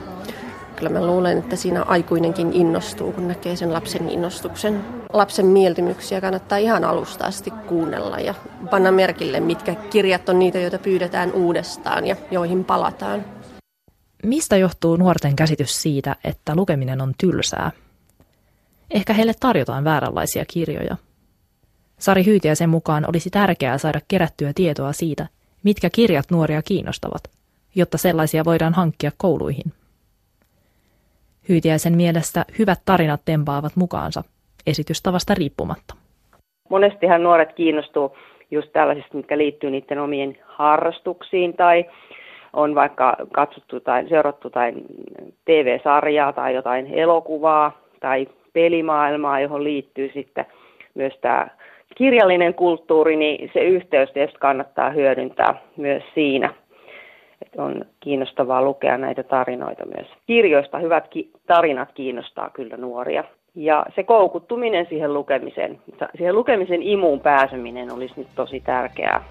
kyllä 0.76 0.90
mä 0.90 1.06
luulen, 1.06 1.38
että 1.38 1.56
siinä 1.56 1.82
aikuinenkin 1.82 2.52
innostuu, 2.52 3.12
kun 3.12 3.28
näkee 3.28 3.56
sen 3.56 3.72
lapsen 3.72 4.08
innostuksen. 4.08 4.84
Lapsen 5.12 5.46
mieltymyksiä 5.46 6.20
kannattaa 6.20 6.58
ihan 6.58 6.84
alusta 6.84 7.24
asti 7.24 7.50
kuunnella 7.50 8.18
ja 8.18 8.34
panna 8.70 8.92
merkille, 8.92 9.40
mitkä 9.40 9.74
kirjat 9.74 10.28
on 10.28 10.38
niitä, 10.38 10.58
joita 10.58 10.78
pyydetään 10.78 11.32
uudestaan 11.32 12.06
ja 12.06 12.16
joihin 12.30 12.64
palataan. 12.64 13.24
Mistä 14.22 14.56
johtuu 14.56 14.96
nuorten 14.96 15.36
käsitys 15.36 15.82
siitä, 15.82 16.16
että 16.24 16.54
lukeminen 16.54 17.00
on 17.00 17.14
tylsää? 17.18 17.70
Ehkä 18.90 19.12
heille 19.12 19.34
tarjotaan 19.40 19.84
vääränlaisia 19.84 20.44
kirjoja. 20.48 20.96
Sari 21.98 22.24
Hyytiäisen 22.24 22.70
mukaan 22.70 23.08
olisi 23.08 23.30
tärkeää 23.30 23.78
saada 23.78 24.00
kerättyä 24.08 24.52
tietoa 24.54 24.92
siitä, 24.92 25.28
mitkä 25.62 25.90
kirjat 25.90 26.30
nuoria 26.30 26.62
kiinnostavat, 26.62 27.30
jotta 27.74 27.98
sellaisia 27.98 28.44
voidaan 28.44 28.74
hankkia 28.74 29.12
kouluihin. 29.16 29.72
Hyytiäisen 31.48 31.96
mielestä 31.96 32.44
hyvät 32.58 32.78
tarinat 32.84 33.20
tempaavat 33.24 33.72
mukaansa, 33.76 34.22
esitystavasta 34.66 35.34
riippumatta. 35.34 35.94
Monestihan 36.70 37.22
nuoret 37.22 37.52
kiinnostuu 37.52 38.16
just 38.50 38.72
tällaisista, 38.72 39.16
mitkä 39.16 39.38
liittyy 39.38 39.70
niiden 39.70 39.98
omiin 39.98 40.38
harrastuksiin 40.44 41.54
tai 41.56 41.84
on 42.52 42.74
vaikka 42.74 43.16
katsottu 43.32 43.80
tai 43.80 44.08
seurattu 44.08 44.50
tai 44.50 44.72
TV-sarjaa 45.44 46.32
tai 46.32 46.54
jotain 46.54 46.86
elokuvaa 46.86 47.82
tai 48.00 48.26
pelimaailmaa, 48.52 49.40
johon 49.40 49.64
liittyy 49.64 50.10
sitten 50.14 50.46
myös 50.94 51.12
tämä 51.20 51.48
kirjallinen 51.96 52.54
kulttuuri, 52.54 53.16
niin 53.16 53.50
se 53.52 53.60
yhteys 53.60 54.10
tietysti 54.12 54.38
kannattaa 54.38 54.90
hyödyntää 54.90 55.54
myös 55.76 56.02
siinä. 56.14 56.54
On 57.56 57.84
kiinnostavaa 58.00 58.62
lukea 58.62 58.98
näitä 58.98 59.22
tarinoita 59.22 59.86
myös. 59.86 60.06
Kirjoista 60.26 60.78
hyvät 60.78 61.08
ki- 61.08 61.30
tarinat 61.46 61.92
kiinnostaa 61.94 62.50
kyllä 62.50 62.76
nuoria. 62.76 63.24
Ja 63.54 63.86
se 63.94 64.02
koukuttuminen 64.02 64.86
siihen 64.88 65.14
lukemiseen, 65.14 65.80
siihen 66.16 66.34
lukemisen 66.34 66.82
imuun 66.82 67.20
pääseminen 67.20 67.92
olisi 67.92 68.14
nyt 68.16 68.28
tosi 68.34 68.60
tärkeää. 68.60 69.24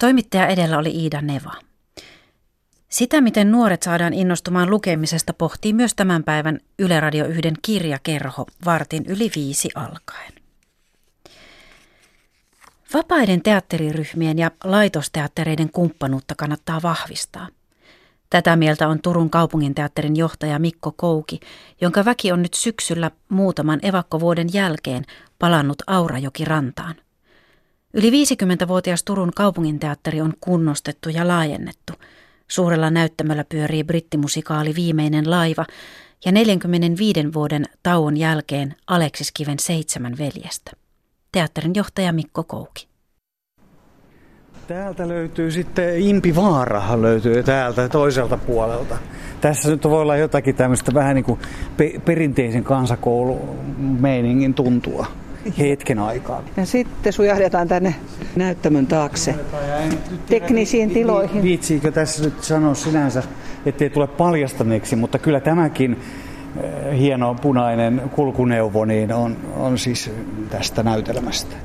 Toimittaja 0.00 0.46
edellä 0.46 0.78
oli 0.78 0.90
Iida 0.90 1.20
Neva. 1.20 1.73
Sitä, 2.94 3.20
miten 3.20 3.52
nuoret 3.52 3.82
saadaan 3.82 4.12
innostumaan 4.12 4.70
lukemisesta, 4.70 5.32
pohtii 5.32 5.72
myös 5.72 5.94
tämän 5.94 6.24
päivän 6.24 6.60
Yle 6.78 7.00
Radio 7.00 7.26
1 7.26 7.42
kirjakerho 7.62 8.46
vartin 8.64 9.04
yli 9.06 9.30
viisi 9.36 9.68
alkaen. 9.74 10.32
Vapaiden 12.94 13.42
teatteriryhmien 13.42 14.38
ja 14.38 14.50
laitosteattereiden 14.64 15.70
kumppanuutta 15.70 16.34
kannattaa 16.34 16.82
vahvistaa. 16.82 17.48
Tätä 18.30 18.56
mieltä 18.56 18.88
on 18.88 19.02
Turun 19.02 19.30
kaupunginteatterin 19.30 20.16
johtaja 20.16 20.58
Mikko 20.58 20.92
Kouki, 20.96 21.40
jonka 21.80 22.04
väki 22.04 22.32
on 22.32 22.42
nyt 22.42 22.54
syksyllä 22.54 23.10
muutaman 23.28 23.78
evakkovuoden 23.82 24.48
jälkeen 24.52 25.04
palannut 25.38 25.82
Aurajoki 25.86 26.44
rantaan. 26.44 26.94
Yli 27.94 28.10
50-vuotias 28.10 29.04
Turun 29.04 29.30
kaupunginteatteri 29.36 30.20
on 30.20 30.32
kunnostettu 30.40 31.08
ja 31.08 31.28
laajennettu. 31.28 31.92
Suurella 32.48 32.90
näyttämöllä 32.90 33.44
pyörii 33.48 33.84
brittimusikaali 33.84 34.74
Viimeinen 34.74 35.30
laiva 35.30 35.66
ja 36.24 36.32
45 36.32 37.34
vuoden 37.34 37.64
tauon 37.82 38.16
jälkeen 38.16 38.74
Aleksis 38.86 39.32
Kiven 39.32 39.58
seitsemän 39.58 40.14
veljestä. 40.18 40.70
Teatterin 41.32 41.74
johtaja 41.74 42.12
Mikko 42.12 42.44
Kouki. 42.44 42.88
Täältä 44.66 45.08
löytyy 45.08 45.50
sitten 45.50 46.00
Impi 46.00 46.36
Vaarahan 46.36 47.02
löytyy 47.02 47.42
täältä 47.42 47.88
toiselta 47.88 48.36
puolelta. 48.36 48.96
Tässä 49.40 49.70
nyt 49.70 49.84
voi 49.84 50.00
olla 50.00 50.16
jotakin 50.16 50.54
tämmöistä 50.54 50.94
vähän 50.94 51.14
niin 51.14 51.24
kuin 51.24 51.40
pe- 51.76 52.00
perinteisen 52.04 52.64
kansakoulumeiningin 52.64 54.54
tuntua 54.54 55.06
hetken 55.58 55.98
aikaa. 55.98 56.42
Ja 56.56 56.66
sitten 56.66 57.12
sujahdetaan 57.12 57.68
tänne 57.68 57.94
näyttämön 58.36 58.86
taakse, 58.86 59.34
teknisiin 60.26 60.90
tiloihin. 60.90 61.42
Viitsiikö 61.42 61.92
tässä 61.92 62.24
nyt 62.24 62.44
sanoa 62.44 62.74
sinänsä, 62.74 63.22
ettei 63.66 63.90
tule 63.90 64.06
paljastaneeksi, 64.06 64.96
mutta 64.96 65.18
kyllä 65.18 65.40
tämäkin 65.40 65.96
eh, 66.62 66.98
hieno 66.98 67.34
punainen 67.34 68.02
kulkuneuvo 68.14 68.84
niin 68.84 69.12
on, 69.12 69.36
on 69.56 69.78
siis 69.78 70.10
tästä 70.50 70.82
näytelmästä. 70.82 71.56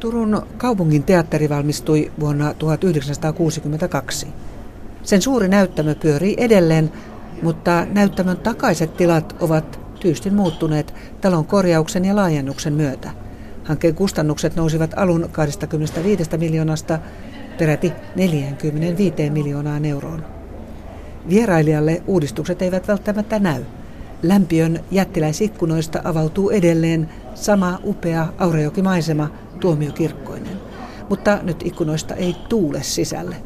Turun 0.00 0.42
kaupungin 0.56 1.02
teatteri 1.02 1.48
valmistui 1.48 2.12
vuonna 2.20 2.54
1962. 2.54 4.26
Sen 5.02 5.22
suuri 5.22 5.48
näyttämö 5.48 5.94
pyörii 5.94 6.34
edelleen, 6.38 6.92
mutta 7.42 7.86
näyttämön 7.92 8.36
takaiset 8.36 8.96
tilat 8.96 9.36
ovat 9.40 9.79
tyystin 10.00 10.34
muuttuneet 10.34 10.94
talon 11.20 11.46
korjauksen 11.46 12.04
ja 12.04 12.16
laajennuksen 12.16 12.72
myötä. 12.72 13.10
Hankkeen 13.64 13.94
kustannukset 13.94 14.56
nousivat 14.56 14.94
alun 14.96 15.28
25 15.32 16.30
miljoonasta 16.36 16.98
peräti 17.58 17.92
45 18.16 19.30
miljoonaan 19.30 19.84
euroon. 19.84 20.24
Vierailijalle 21.28 22.02
uudistukset 22.06 22.62
eivät 22.62 22.88
välttämättä 22.88 23.38
näy. 23.38 23.62
Lämpiön 24.22 24.80
jättiläisikkunoista 24.90 26.00
avautuu 26.04 26.50
edelleen 26.50 27.08
sama 27.34 27.78
upea 27.84 28.26
Aurajokimaisema 28.38 29.30
tuomiokirkkoinen. 29.60 30.60
Mutta 31.08 31.38
nyt 31.42 31.62
ikkunoista 31.64 32.14
ei 32.14 32.36
tuule 32.48 32.82
sisälle. 32.82 33.36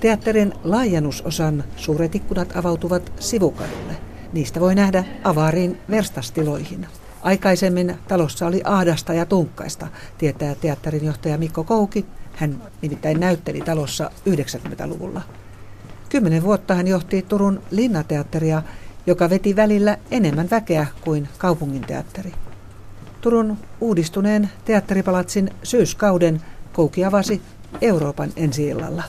Teatterin 0.00 0.52
laajennusosan 0.64 1.64
suuret 1.76 2.14
ikkunat 2.14 2.56
avautuvat 2.56 3.12
sivukadulle. 3.20 3.96
Niistä 4.34 4.60
voi 4.60 4.74
nähdä 4.74 5.04
avaariin 5.24 5.78
verstastiloihin. 5.90 6.86
Aikaisemmin 7.22 7.98
talossa 8.08 8.46
oli 8.46 8.60
ahdasta 8.64 9.12
ja 9.12 9.26
tunkkaista, 9.26 9.86
tietää 10.18 10.54
teatterin 10.54 11.04
johtaja 11.04 11.38
Mikko 11.38 11.64
Kouki. 11.64 12.06
Hän 12.34 12.62
nimittäin 12.82 13.20
näytteli 13.20 13.60
talossa 13.60 14.10
90-luvulla. 14.30 15.22
Kymmenen 16.08 16.42
vuotta 16.42 16.74
hän 16.74 16.88
johti 16.88 17.22
Turun 17.22 17.60
linnateatteria, 17.70 18.62
joka 19.06 19.30
veti 19.30 19.56
välillä 19.56 19.98
enemmän 20.10 20.50
väkeä 20.50 20.86
kuin 21.00 21.28
kaupunginteatteri. 21.38 22.32
Turun 23.20 23.58
uudistuneen 23.80 24.50
teatteripalatsin 24.64 25.50
syyskauden 25.62 26.42
Kouki 26.72 27.04
avasi 27.04 27.42
Euroopan 27.80 28.30
ensi 28.36 28.68
illalla. 28.68 29.02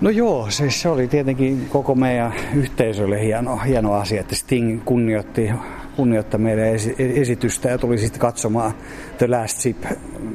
No 0.00 0.10
joo, 0.10 0.50
siis 0.50 0.82
se 0.82 0.88
oli 0.88 1.08
tietenkin 1.08 1.66
koko 1.68 1.94
meidän 1.94 2.32
yhteisölle 2.54 3.22
hieno, 3.22 3.56
hieno 3.56 3.92
asia, 3.92 4.20
että 4.20 4.34
Sting 4.34 4.84
kunnioitti 4.84 5.50
kunnioittaa 5.96 6.40
meidän 6.40 6.66
esitystä 6.98 7.68
ja 7.68 7.78
tuli 7.78 7.98
sitten 7.98 8.20
katsomaan 8.20 8.74
The 9.18 9.26
Last 9.28 9.58
Ship 9.58 9.84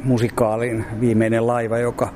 musikaalin 0.04 0.86
viimeinen 1.00 1.48
laiva, 1.48 1.78
joka, 1.78 2.14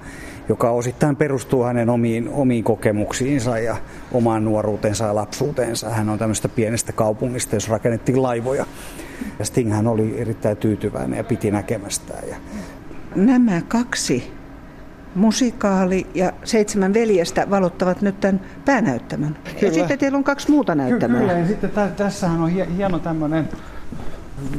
joka 0.49 0.71
osittain 0.71 1.15
perustuu 1.15 1.63
hänen 1.63 1.89
omiin, 1.89 2.29
omiin 2.29 2.63
kokemuksiinsa 2.63 3.59
ja 3.59 3.77
omaan 4.11 4.45
nuoruutensa 4.45 5.05
ja 5.05 5.15
lapsuuteensa. 5.15 5.89
Hän 5.89 6.09
on 6.09 6.19
tämmöistä 6.19 6.49
pienestä 6.49 6.91
kaupungista, 6.91 7.55
jossa 7.55 7.71
rakennettiin 7.71 8.21
laivoja. 8.21 8.65
Ja 9.39 9.45
Sting 9.45 9.73
hän 9.73 9.87
oli 9.87 10.21
erittäin 10.21 10.57
tyytyväinen 10.57 11.17
ja 11.17 11.23
piti 11.23 11.51
näkemästään. 11.51 12.29
Ja... 12.29 12.35
Nämä 13.15 13.61
kaksi 13.67 14.34
musikaali 15.15 16.07
ja 16.13 16.33
seitsemän 16.43 16.93
veljestä 16.93 17.49
valottavat 17.49 18.01
nyt 18.01 18.19
tämän 18.19 18.41
päänäyttämön. 18.65 19.37
Kyllä. 19.43 19.67
Ja 19.67 19.73
sitten 19.73 19.99
teillä 19.99 20.17
on 20.17 20.23
kaksi 20.23 20.51
muuta 20.51 20.75
näyttämöä. 20.75 21.19
Kyllä, 21.19 21.33
ja 21.33 21.47
sitten 21.47 21.69
tä- 21.69 21.91
tässähän 21.97 22.41
on 22.41 22.49
hieno 22.49 22.99
tämmöinen, 22.99 23.49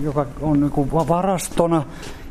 joka 0.03 0.27
on 0.41 0.61
niin 0.61 0.91
varastona. 0.93 1.83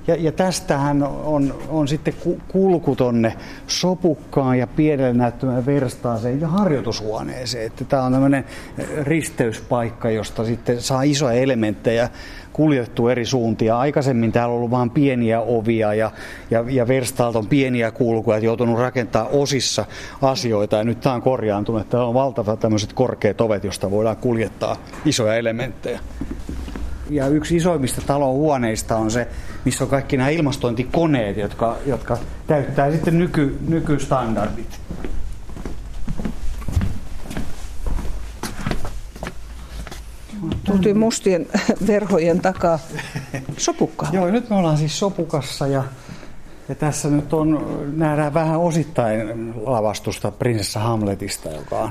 Ja, 0.08 0.16
ja 0.16 0.32
tästähän 0.32 1.04
on, 1.04 1.56
on 1.70 1.88
sitten 1.88 2.14
kulku 2.48 2.96
tonne 2.96 3.34
sopukkaan 3.68 4.60
ja 4.60 4.68
pienelle 4.68 5.14
näyttämään 5.14 5.66
verstaaseen 5.66 6.42
ja 6.42 6.48
harjoitushuoneeseen. 6.48 7.66
Että 7.66 7.86
tämä 7.86 8.04
on 8.04 8.12
tämmöinen 8.12 8.46
risteyspaikka, 9.04 10.10
josta 10.10 10.46
sitten 10.46 10.82
saa 10.82 11.04
isoja 11.04 11.42
elementtejä 11.42 12.10
kuljettu 12.56 13.08
eri 13.08 13.26
suuntia. 13.26 13.80
Aikaisemmin 13.80 14.32
täällä 14.32 14.52
on 14.52 14.58
ollut 14.58 14.72
vain 14.72 14.90
pieniä 14.90 15.42
ovia 15.42 15.94
ja, 15.94 16.12
ja, 16.52 16.66
ja 16.68 16.88
verstaalta 16.88 17.40
on 17.40 17.48
pieniä 17.48 17.92
kulkuja, 17.92 18.38
että 18.38 18.46
joutunut 18.46 18.80
rakentaa 18.80 19.28
osissa 19.28 19.86
asioita. 20.22 20.76
Ja 20.76 20.84
nyt 20.84 21.00
tämä 21.00 21.16
on 21.16 21.22
korjaantunut, 21.22 21.82
että 21.82 22.04
on 22.04 22.14
valtavat 22.14 22.60
tämmöiset 22.60 22.94
korkeat 22.94 23.42
ovet, 23.42 23.64
joista 23.64 23.92
voidaan 23.92 24.18
kuljettaa 24.18 24.78
isoja 25.06 25.36
elementtejä. 25.36 26.00
Ja 27.10 27.28
yksi 27.28 27.56
isoimmista 27.56 28.02
talon 28.08 28.34
huoneista 28.34 28.96
on 28.98 29.12
se, 29.12 29.28
missä 29.66 29.84
on 29.84 29.90
kaikki 29.90 30.18
nämä 30.18 30.30
ilmastointikoneet, 30.30 31.38
jotka, 31.38 31.78
jotka 31.86 32.18
täyttää 32.48 32.92
sitten 32.92 33.20
nyky, 33.20 33.58
nykystandardit. 33.68 34.80
Tultiin 40.64 40.98
mustien 40.98 41.48
verhojen 41.88 42.40
takaa 42.40 42.80
sopukkaan. 43.58 44.14
Joo, 44.14 44.28
nyt 44.28 44.50
me 44.50 44.56
ollaan 44.56 44.78
siis 44.78 45.00
sopukassa 45.00 45.68
ja, 45.68 45.84
ja 46.70 46.76
tässä 46.76 47.10
nyt 47.10 47.34
on, 47.34 47.80
nähdään 47.96 48.34
vähän 48.34 48.60
osittain 48.60 49.54
lavastusta 49.66 50.32
Prinsessa 50.32 50.80
Hamletista, 50.80 51.50
joka 51.50 51.80
on 51.80 51.90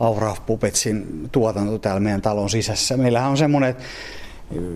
Aura 0.00 0.36
Pupetsin 0.46 1.28
tuotanto 1.32 1.78
täällä 1.78 2.00
meidän 2.00 2.22
talon 2.22 2.50
sisässä. 2.50 2.96
Meillähän 2.96 3.30
on 3.30 3.36
semmoinen, 3.36 3.76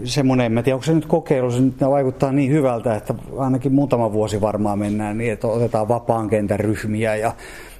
semmoinen, 0.04 0.58
en 0.58 0.64
tiedä 0.64 0.76
onko 0.76 0.84
se 0.84 0.94
nyt 0.94 1.06
kokeilu, 1.06 1.50
se 1.50 1.60
nyt 1.60 1.80
vaikuttaa 1.80 2.32
niin 2.32 2.52
hyvältä, 2.52 2.94
että 2.94 3.14
ainakin 3.38 3.72
muutama 3.72 4.12
vuosi 4.12 4.40
varmaan 4.40 4.78
mennään 4.78 5.18
niin, 5.18 5.32
että 5.32 5.46
otetaan 5.46 5.88
vapaan 5.88 6.28
kentän 6.28 6.60
ryhmiä 6.60 7.16
ja 7.16 7.32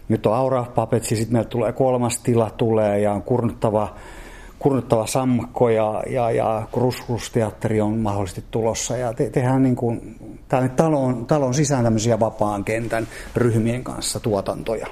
nyt 0.08 0.26
on 0.26 0.34
Aura 0.34 0.66
Papetsi, 0.74 1.16
sitten 1.16 1.32
meillä 1.32 1.48
tulee 1.48 1.72
kolmas 1.72 2.18
tila 2.18 2.50
tulee 2.50 3.00
ja 3.00 3.12
on 3.12 3.22
kurnuttava 3.22 3.94
kurnuttava 4.60 5.06
sammakko 5.06 5.68
ja, 5.68 6.02
ja, 6.10 6.30
ja 6.30 6.62
kruskusteatteri 6.72 7.80
on 7.80 7.98
mahdollisesti 7.98 8.44
tulossa. 8.50 8.96
Ja 8.96 9.12
te, 9.12 9.30
tehdään 9.30 9.62
niin 9.62 9.76
kuin, 9.76 10.16
tänne 10.48 10.68
talon, 10.68 11.26
talon 11.26 11.54
sisään 11.54 11.84
tämmöisiä 11.84 12.20
vapaan 12.20 12.64
kentän 12.64 13.08
ryhmien 13.36 13.84
kanssa 13.84 14.20
tuotantoja. 14.20 14.86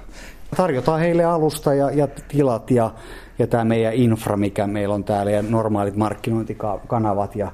Tarjotaan 0.57 1.01
heille 1.01 1.25
alusta 1.25 1.75
ja, 1.75 1.91
ja 1.91 2.09
tilat 2.29 2.71
ja, 2.71 2.91
ja 3.39 3.47
tämä 3.47 3.65
meidän 3.65 3.95
infra, 3.95 4.37
mikä 4.37 4.67
meillä 4.67 4.95
on 4.95 5.05
täällä 5.05 5.31
ja 5.31 5.43
normaalit 5.43 5.97
markkinointikanavat. 5.97 7.37
Ja, 7.37 7.53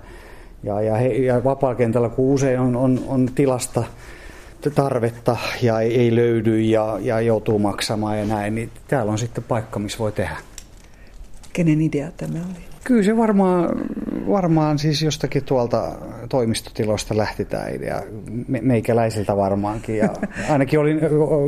ja, 0.63 0.81
ja, 0.81 0.95
he, 0.95 1.09
ja 1.09 1.45
vapaa-kentällä, 1.45 2.09
kun 2.09 2.35
usein 2.35 2.61
on, 2.61 2.77
on, 2.77 3.01
on 3.09 3.29
tilasta 3.35 3.85
tarvetta 4.75 5.37
ja 5.63 5.81
ei, 5.81 6.01
ei 6.01 6.15
löydy 6.15 6.61
ja, 6.61 6.99
ja 7.01 7.21
joutuu 7.21 7.59
maksamaan 7.59 8.19
ja 8.19 8.25
näin, 8.25 8.55
niin 8.55 8.71
täällä 8.89 9.13
on 9.13 9.19
sitten 9.19 9.45
paikka, 9.45 9.79
missä 9.79 9.99
voi 9.99 10.13
tehdä. 10.13 10.37
Kenen 11.55 11.81
idea 11.81 12.11
tämä 12.17 12.39
oli? 12.39 12.65
Kyllä 12.85 13.03
se 13.03 13.17
varmaan, 13.17 13.71
varmaan 14.29 14.79
siis 14.79 15.03
jostakin 15.03 15.45
tuolta 15.45 15.93
toimistotiloista 16.29 17.17
lähti 17.17 17.45
tämä 17.45 17.67
idea, 17.69 18.03
me, 18.49 18.61
meikäläisiltä 18.63 19.37
varmaankin, 19.37 19.97
ja 19.97 20.09
ainakin 20.51 20.79
olin 20.79 21.01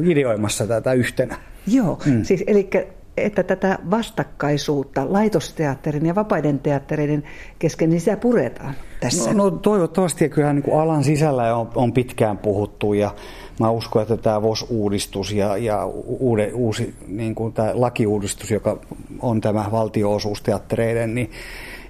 ideoimassa 0.04 0.66
tätä 0.66 0.92
yhtenä. 0.92 1.36
Joo, 1.66 1.98
mm. 2.06 2.24
siis 2.24 2.44
eli 2.46 2.70
että 3.16 3.42
tätä 3.42 3.78
vastakkaisuutta 3.90 5.12
laitosteatterin 5.12 6.06
ja 6.06 6.14
vapaiden 6.14 6.58
teattereiden 6.58 7.24
kesken, 7.58 7.90
niin 7.90 8.00
sitä 8.00 8.16
puretaan 8.16 8.74
tässä? 9.00 9.32
No, 9.32 9.44
no 9.44 9.50
toivottavasti, 9.50 10.24
ja 10.24 10.28
kyllähän 10.28 10.56
niin 10.56 10.80
alan 10.80 11.04
sisällä 11.04 11.56
on, 11.56 11.70
on 11.74 11.92
pitkään 11.92 12.38
puhuttu, 12.38 12.92
ja 12.92 13.14
mä 13.60 13.70
uskon, 13.70 14.02
että 14.02 14.16
tämä 14.16 14.42
VOS-uudistus 14.42 15.32
ja, 15.32 15.56
ja 15.56 15.86
uude, 16.04 16.50
uusi 16.54 16.94
niin 17.06 17.34
kuin 17.34 17.52
tämä 17.52 17.70
lakiuudistus, 17.74 18.50
joka 18.50 18.78
on 19.20 19.40
tämä 19.40 19.64
valtioosuusteattereiden, 19.72 21.14
niin 21.14 21.30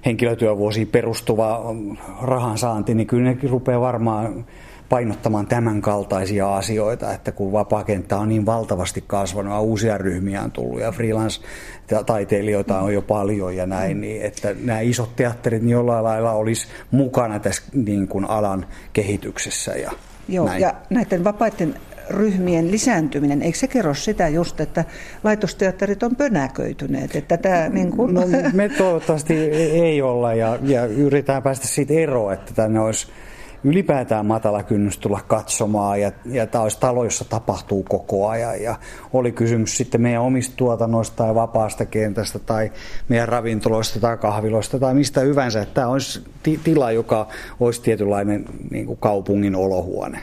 henkilötyövuosiin 0.05 0.87
perustuva 0.87 1.75
rahan 2.21 2.57
saanti, 2.57 2.93
niin 2.95 3.07
kyllä 3.07 3.23
ne 3.23 3.37
rupeaa 3.49 3.81
varmaan 3.81 4.45
painottamaan 4.89 5.47
tämän 5.47 5.81
kaltaisia 5.81 6.55
asioita, 6.55 7.13
että 7.13 7.31
kun 7.31 7.51
vapaakenttä 7.51 8.17
on 8.17 8.29
niin 8.29 8.45
valtavasti 8.45 9.03
kasvanut 9.07 9.53
ja 9.53 9.59
uusia 9.59 9.97
ryhmiä 9.97 10.41
on 10.41 10.51
tullut 10.51 10.79
ja 10.79 10.91
freelance-taiteilijoita 10.91 12.79
on 12.79 12.93
jo 12.93 13.01
paljon 13.01 13.55
ja 13.55 13.65
näin, 13.65 14.01
niin 14.01 14.21
että 14.21 14.55
nämä 14.63 14.79
isot 14.79 15.15
teatterit 15.15 15.61
niin 15.61 15.69
jollain 15.69 16.03
lailla 16.03 16.31
olisi 16.31 16.67
mukana 16.91 17.39
tässä 17.39 17.63
niin 17.73 18.07
kuin 18.07 18.25
alan 18.25 18.65
kehityksessä 18.93 19.71
ja 19.71 19.91
Joo, 20.27 20.45
näin. 20.45 20.61
ja 20.61 20.73
näiden 20.89 21.23
vapaiden 21.23 21.75
ryhmien 22.09 22.71
lisääntyminen, 22.71 23.41
eikö 23.41 23.57
se 23.57 23.67
kerro 23.67 23.93
sitä 23.93 24.27
just, 24.27 24.59
että 24.59 24.85
laitosteatterit 25.23 26.03
on 26.03 26.15
pönäköityneet? 26.15 27.15
Että 27.15 27.37
tämä, 27.37 27.69
niin 27.69 27.91
kuin... 27.91 28.13
no, 28.13 28.21
me 28.53 28.69
toivottavasti 28.69 29.33
ei 29.33 30.01
olla 30.01 30.33
ja, 30.33 30.59
ja 30.63 30.85
yritetään 30.85 31.43
päästä 31.43 31.67
siitä 31.67 31.93
eroon, 31.93 32.33
että 32.33 32.53
tänne 32.53 32.79
olisi 32.79 33.07
ylipäätään 33.63 34.25
matala 34.25 34.63
kynnys 34.63 34.97
tulla 34.97 35.19
katsomaan 35.27 36.01
ja, 36.01 36.11
ja 36.25 36.47
tämä 36.47 36.61
olisi 36.61 36.79
talo, 36.79 37.03
jossa 37.03 37.25
tapahtuu 37.25 37.83
koko 37.83 38.27
ajan 38.27 38.61
ja 38.61 38.75
oli 39.13 39.31
kysymys 39.31 39.77
sitten 39.77 40.01
meidän 40.01 40.21
omista 40.21 40.53
tuotannoista 40.55 41.15
tai 41.15 41.35
vapaasta 41.35 41.85
kentästä 41.85 42.39
tai 42.39 42.71
meidän 43.09 43.29
ravintoloista 43.29 43.99
tai 43.99 44.17
kahviloista 44.17 44.79
tai 44.79 44.93
mistä 44.93 45.21
hyvänsä, 45.21 45.61
että 45.61 45.73
tämä 45.73 45.87
olisi 45.87 46.23
ti- 46.43 46.59
tila, 46.63 46.91
joka 46.91 47.27
olisi 47.59 47.81
tietynlainen 47.81 48.45
niin 48.71 48.85
kuin 48.85 48.99
kaupungin 49.01 49.55
olohuone. 49.55 50.19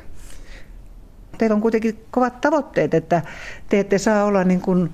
Teillä 1.39 1.55
on 1.55 1.61
kuitenkin 1.63 2.05
kovat 2.11 2.41
tavoitteet, 2.41 2.95
että 2.95 3.23
te 3.69 3.81
ette 3.81 3.99
saa 3.99 4.25
olla 4.25 4.45
niin 4.45 4.61
kuin 4.61 4.91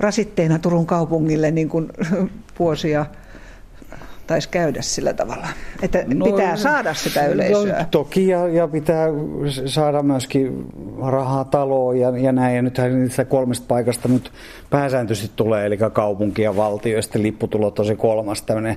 rasitteena 0.00 0.58
Turun 0.58 0.86
kaupungille 0.86 1.50
niin 1.50 1.68
kuin 1.68 1.88
vuosia 2.58 3.06
taisi 4.26 4.48
käydä 4.48 4.82
sillä 4.82 5.12
tavalla, 5.12 5.48
että 5.82 6.04
no, 6.14 6.26
pitää 6.26 6.56
saada 6.56 6.94
sitä 6.94 7.26
yleisöä. 7.26 7.78
No, 7.78 7.86
toki 7.90 8.28
ja, 8.28 8.48
ja 8.48 8.68
pitää 8.68 9.08
saada 9.66 10.02
myöskin 10.02 10.66
rahaa 11.02 11.44
taloon 11.44 11.98
ja, 11.98 12.18
ja 12.18 12.32
näin. 12.32 12.56
Ja 12.56 12.62
nythän 12.62 13.02
niistä 13.02 13.24
kolmesta 13.24 13.66
paikasta 13.68 14.08
nyt 14.08 14.32
pääsääntöisesti 14.70 15.32
tulee, 15.36 15.66
eli 15.66 15.78
kaupunki 15.92 16.42
ja 16.42 16.56
valtio, 16.56 16.96
ja 16.96 17.02
sitten 17.02 17.22
lipputulot 17.22 17.78
on 17.78 17.86
se 17.86 17.96
kolmas 17.96 18.42
tämmöinen 18.42 18.76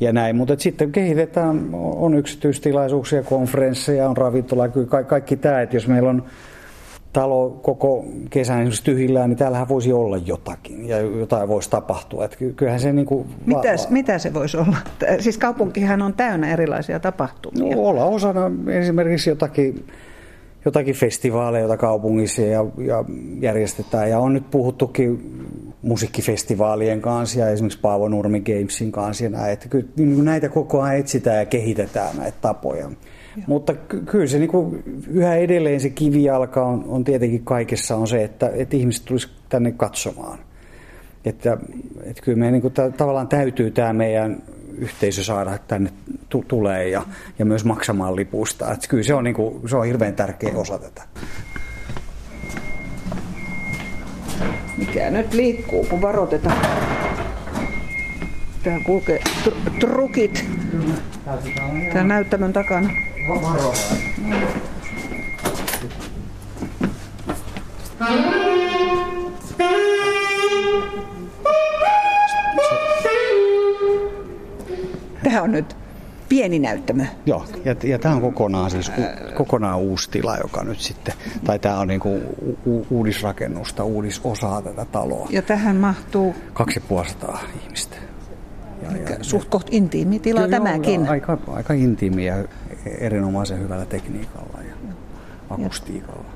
ja 0.00 0.12
näin. 0.12 0.36
Mutta 0.36 0.54
sitten 0.58 0.92
kehitetään, 0.92 1.68
on 1.72 2.14
yksityistilaisuuksia, 2.14 3.22
konferensseja, 3.22 4.08
on 4.08 4.16
ravintola, 4.16 4.68
kaikki, 4.68 5.08
kaikki 5.08 5.36
tämä, 5.36 5.62
että 5.62 5.76
jos 5.76 5.88
meillä 5.88 6.10
on 6.10 6.24
talo 7.14 7.50
koko 7.62 8.04
kesän 8.30 8.56
esimerkiksi 8.58 8.84
tyhjillään, 8.84 9.30
niin 9.30 9.38
täällähän 9.38 9.68
voisi 9.68 9.92
olla 9.92 10.16
jotakin 10.16 10.88
ja 10.88 10.98
jotain 10.98 11.48
voisi 11.48 11.70
tapahtua. 11.70 12.24
Että 12.24 12.36
kyllähän 12.56 12.80
se 12.80 12.92
niin 12.92 13.06
kuin 13.06 13.26
Mitäs, 13.46 13.84
va- 13.84 13.90
mitä 13.90 14.18
se 14.18 14.34
voisi 14.34 14.56
olla? 14.56 14.76
Siis 15.18 15.38
kaupunkihan 15.38 16.02
on 16.02 16.14
täynnä 16.14 16.52
erilaisia 16.52 17.00
tapahtumia. 17.00 17.76
No, 17.76 17.82
olla 17.82 18.04
osana 18.04 18.50
esimerkiksi 18.68 19.30
jotakin, 19.30 19.86
jotakin 20.64 20.94
festivaaleja, 20.94 21.62
joita 21.62 21.76
kaupungissa 21.76 22.42
ja, 22.42 22.64
ja 22.78 23.04
järjestetään. 23.40 24.10
Ja 24.10 24.18
on 24.18 24.32
nyt 24.32 24.50
puhuttukin 24.50 25.40
musiikkifestivaalien 25.82 27.00
kanssa 27.00 27.40
ja 27.40 27.48
esimerkiksi 27.48 27.80
Paavo 27.80 28.08
Nurmi 28.08 28.40
Gamesin 28.40 28.92
kanssa 28.92 29.24
ja 29.24 29.30
näin. 29.30 29.52
Että 29.52 29.68
kyllä 29.68 29.86
niin 29.96 30.24
näitä 30.24 30.48
koko 30.48 30.82
ajan 30.82 30.96
etsitään 30.96 31.36
ja 31.36 31.46
kehitetään 31.46 32.16
näitä 32.16 32.38
tapoja. 32.40 32.90
Mutta 33.46 33.74
kyllä 34.06 34.26
se 34.26 34.38
niin 34.38 34.50
kuin, 34.50 34.82
yhä 35.10 35.34
edelleen 35.34 35.80
se 35.80 35.90
kivijalka 35.90 36.66
on, 36.66 36.84
on 36.88 37.04
tietenkin 37.04 37.44
kaikessa 37.44 37.96
on 37.96 38.08
se, 38.08 38.24
että, 38.24 38.50
että 38.54 38.76
ihmiset 38.76 39.04
tulisi 39.04 39.28
tänne 39.48 39.72
katsomaan. 39.72 40.38
Että, 41.24 41.58
että 42.02 42.22
kyllä 42.22 42.38
meidän 42.38 42.52
niin 42.52 42.62
kuin, 42.62 42.74
tavallaan 42.96 43.28
täytyy 43.28 43.70
tämä 43.70 43.92
meidän 43.92 44.42
yhteisö 44.78 45.24
saada 45.24 45.58
tänne 45.68 45.90
t- 46.28 46.48
tulee 46.48 46.88
ja, 46.88 47.02
ja 47.38 47.44
myös 47.44 47.64
maksamaan 47.64 48.16
lipusta. 48.16 48.72
Että 48.72 48.88
kyllä 48.88 49.02
se 49.02 49.14
on, 49.14 49.24
niin 49.24 49.34
kuin, 49.34 49.68
se 49.68 49.76
on 49.76 49.86
hirveän 49.86 50.14
tärkeä 50.14 50.52
osa 50.54 50.78
tätä. 50.78 51.02
Mikä 54.78 55.10
nyt 55.10 55.34
liikkuu, 55.34 55.86
kun 55.90 56.02
varoitetaan? 56.02 56.66
Täällä 58.62 58.84
kulkee 58.84 59.20
tr- 59.44 59.70
trukit. 59.80 60.44
Täällä 61.92 62.04
näyttämön 62.04 62.52
takana. 62.52 62.90
Tämä 75.22 75.42
on 75.42 75.52
nyt 75.52 75.76
pieni 76.28 76.58
näyttämö. 76.58 77.04
Joo, 77.26 77.44
ja, 77.64 77.76
ja 77.82 77.98
tämä 77.98 78.14
on 78.14 78.20
kokonaan, 78.20 78.70
siis, 78.70 78.88
u, 78.88 79.02
kokonaan 79.34 79.78
uusi 79.78 80.10
tila, 80.10 80.36
joka 80.36 80.64
nyt 80.64 80.80
sitten, 80.80 81.14
tai 81.44 81.58
tämä 81.58 81.78
on 81.78 81.88
niinku 81.88 82.20
u, 82.66 82.86
uudisrakennusta, 82.90 83.84
uudisosaa 83.84 84.62
tätä 84.62 84.84
taloa. 84.84 85.28
Ja 85.30 85.42
tähän 85.42 85.76
mahtuu 85.76 86.34
2500 86.52 87.40
ihmistä. 87.64 87.96
Ja, 88.82 88.96
ja, 88.96 89.16
suht 89.24 89.48
koht 89.48 89.66
intiimi 89.70 90.18
tila 90.18 90.48
tämäkin. 90.48 91.00
Joo, 91.00 91.10
aika, 91.10 91.38
aika 91.46 91.74
intiimi 91.74 92.26
ja 92.26 92.44
erinomaisen 92.90 93.60
hyvällä 93.60 93.86
tekniikalla 93.86 94.58
ja 94.62 94.74
akustiikalla. 95.50 96.30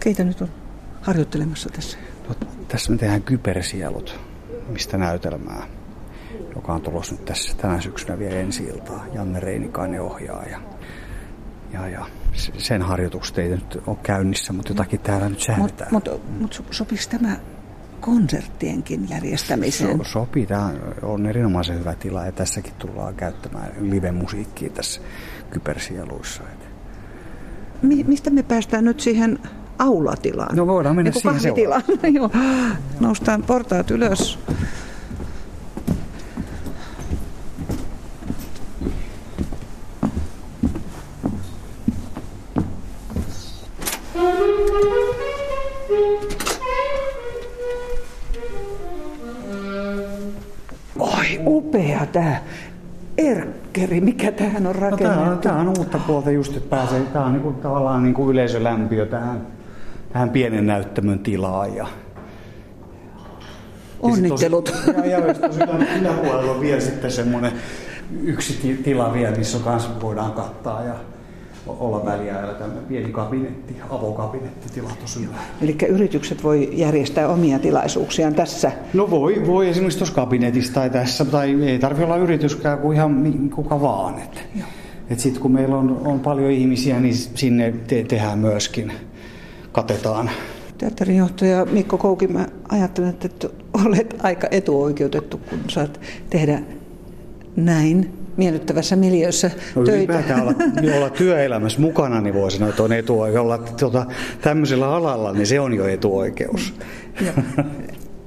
Keitä 0.00 0.24
nyt 0.24 0.40
on 0.40 0.48
harjoittelemassa 1.00 1.68
tässä? 1.68 1.98
No, 2.28 2.34
tässä 2.68 2.92
me 2.92 2.98
tehdään 2.98 3.22
kybersielut, 3.22 4.20
mistä 4.68 4.98
näytelmää 4.98 5.66
joka 6.56 6.72
on 6.72 6.80
tulossa 6.80 7.14
nyt 7.14 7.24
tässä 7.24 7.56
tänä 7.56 7.80
syksynä 7.80 8.18
vielä 8.18 8.36
ensi 8.36 8.62
iltaa. 8.62 9.06
Janne 9.12 9.40
Reinikainen 9.40 10.02
ohjaa 10.02 10.44
ja, 10.44 10.60
ja, 11.72 11.88
ja 11.88 12.06
sen 12.58 12.82
harjoitukset 12.82 13.38
ei 13.38 13.48
nyt 13.48 13.78
ole 13.86 13.96
käynnissä, 14.02 14.52
mutta 14.52 14.70
jotakin 14.70 15.00
täällä 15.00 15.28
nyt 15.28 15.40
säädetään. 15.40 15.92
Mutta 15.92 16.10
mut, 16.10 16.40
mut 16.40 16.64
sopisi 16.70 17.10
tämä 17.10 17.36
konserttienkin 18.00 19.10
järjestämiseen? 19.10 19.98
So, 19.98 20.04
sopii. 20.04 20.46
Tämä 20.46 20.70
on 21.02 21.26
erinomaisen 21.26 21.78
hyvä 21.78 21.94
tila 21.94 22.26
ja 22.26 22.32
tässäkin 22.32 22.72
tullaan 22.78 23.14
käyttämään 23.14 23.72
live-musiikkia 23.80 24.70
tässä 24.70 25.00
kybersieluissa. 25.50 26.42
Mi- 27.82 28.04
mistä 28.04 28.30
me 28.30 28.42
päästään 28.42 28.84
nyt 28.84 29.00
siihen 29.00 29.38
aulatilaan? 29.78 30.56
No 30.56 30.66
voidaan 30.66 30.96
mennä 30.96 31.12
siihen 31.12 31.40
seuraavaan. 31.40 31.82
Noustaan 33.00 33.42
portaat 33.42 33.90
ylös. 33.90 34.38
Erkkeri, 53.86 54.00
mikä 54.00 54.32
tähän 54.32 54.66
on 54.66 54.74
rakennettu. 54.74 55.20
No, 55.20 55.24
tämä, 55.24 55.30
on, 55.30 55.38
tämä 55.38 55.60
on 55.60 55.68
uutta 55.68 55.98
puolta 55.98 56.30
just, 56.30 56.56
että 56.56 56.70
pääsee, 56.70 57.00
tämä 57.00 57.24
on 57.24 57.32
niinku, 57.32 57.52
tavallaan 57.52 58.02
niinku 58.02 58.30
yleisölämpiö 58.30 59.06
tähän, 59.06 59.46
tähän 60.12 60.30
pienen 60.30 60.66
näyttämön 60.66 61.18
tilaan. 61.18 61.74
Ja, 61.74 61.86
Onnittelut. 64.00 64.74
Ja, 64.96 65.06
ja, 65.06 65.18
ja 65.18 65.98
yläpuolella 66.00 66.52
on 66.52 66.60
vielä 66.60 66.80
sitten 66.80 67.10
semmoinen 67.10 67.52
yksi 68.22 68.80
tila 68.84 69.12
vielä, 69.12 69.36
missä 69.36 69.58
kanssa 69.58 69.90
voidaan 70.02 70.32
kattaa. 70.32 70.82
Ja, 70.82 70.94
olla 71.66 72.04
väliajalla 72.04 72.54
tämmöinen 72.54 72.84
pieni 72.84 73.12
kabinetti, 73.12 73.76
avokabinettitila 73.90 74.90
tosi 75.00 75.20
hyvä. 75.20 75.34
Eli 75.62 75.76
yritykset 75.88 76.44
voi 76.44 76.68
järjestää 76.72 77.28
omia 77.28 77.58
tilaisuuksiaan 77.58 78.34
tässä? 78.34 78.72
No 78.94 79.10
voi, 79.10 79.42
voi 79.46 79.68
esimerkiksi 79.68 79.98
tuossa 79.98 80.14
kabinetissa 80.14 80.74
tai 80.74 80.90
tässä, 80.90 81.24
tai 81.24 81.64
ei 81.64 81.78
tarvitse 81.78 82.04
olla 82.04 82.16
yrityskään 82.16 82.78
kuin 82.78 82.96
ihan 82.96 83.50
kuka 83.54 83.80
vaan. 83.80 84.18
Että, 84.18 84.40
et 85.10 85.20
sitten 85.20 85.42
kun 85.42 85.52
meillä 85.52 85.76
on, 85.76 86.00
on 86.04 86.20
paljon 86.20 86.50
ihmisiä, 86.50 87.00
niin 87.00 87.14
sinne 87.14 87.74
te, 87.86 88.04
tehdään 88.04 88.38
myöskin, 88.38 88.92
katetaan. 89.72 90.30
Teatterinjohtaja 90.78 91.64
Mikko 91.64 91.98
Kouki, 91.98 92.26
mä 92.26 92.46
ajattelen, 92.68 93.16
että 93.24 93.48
olet 93.84 94.16
aika 94.22 94.48
etuoikeutettu, 94.50 95.40
kun 95.50 95.58
saat 95.68 96.00
tehdä 96.30 96.62
näin 97.56 98.25
miellyttävässä 98.36 98.96
miljöössä 98.96 99.50
no, 99.74 99.84
töitä. 99.84 100.42
olla, 100.42 100.54
niin 100.80 100.94
olla 100.94 101.10
työelämässä 101.10 101.80
mukana, 101.80 102.20
niin 102.20 102.34
voi 102.34 102.50
sanoa, 102.50 102.68
että 102.68 102.82
on 102.82 102.92
etuoikeus. 102.92 103.42
Olla 103.42 103.58
tuota, 103.58 104.06
tämmöisellä 104.40 104.88
alalla, 104.88 105.32
niin 105.32 105.46
se 105.46 105.60
on 105.60 105.74
jo 105.74 105.88
etuoikeus. 105.88 106.74
Ja. 107.26 107.32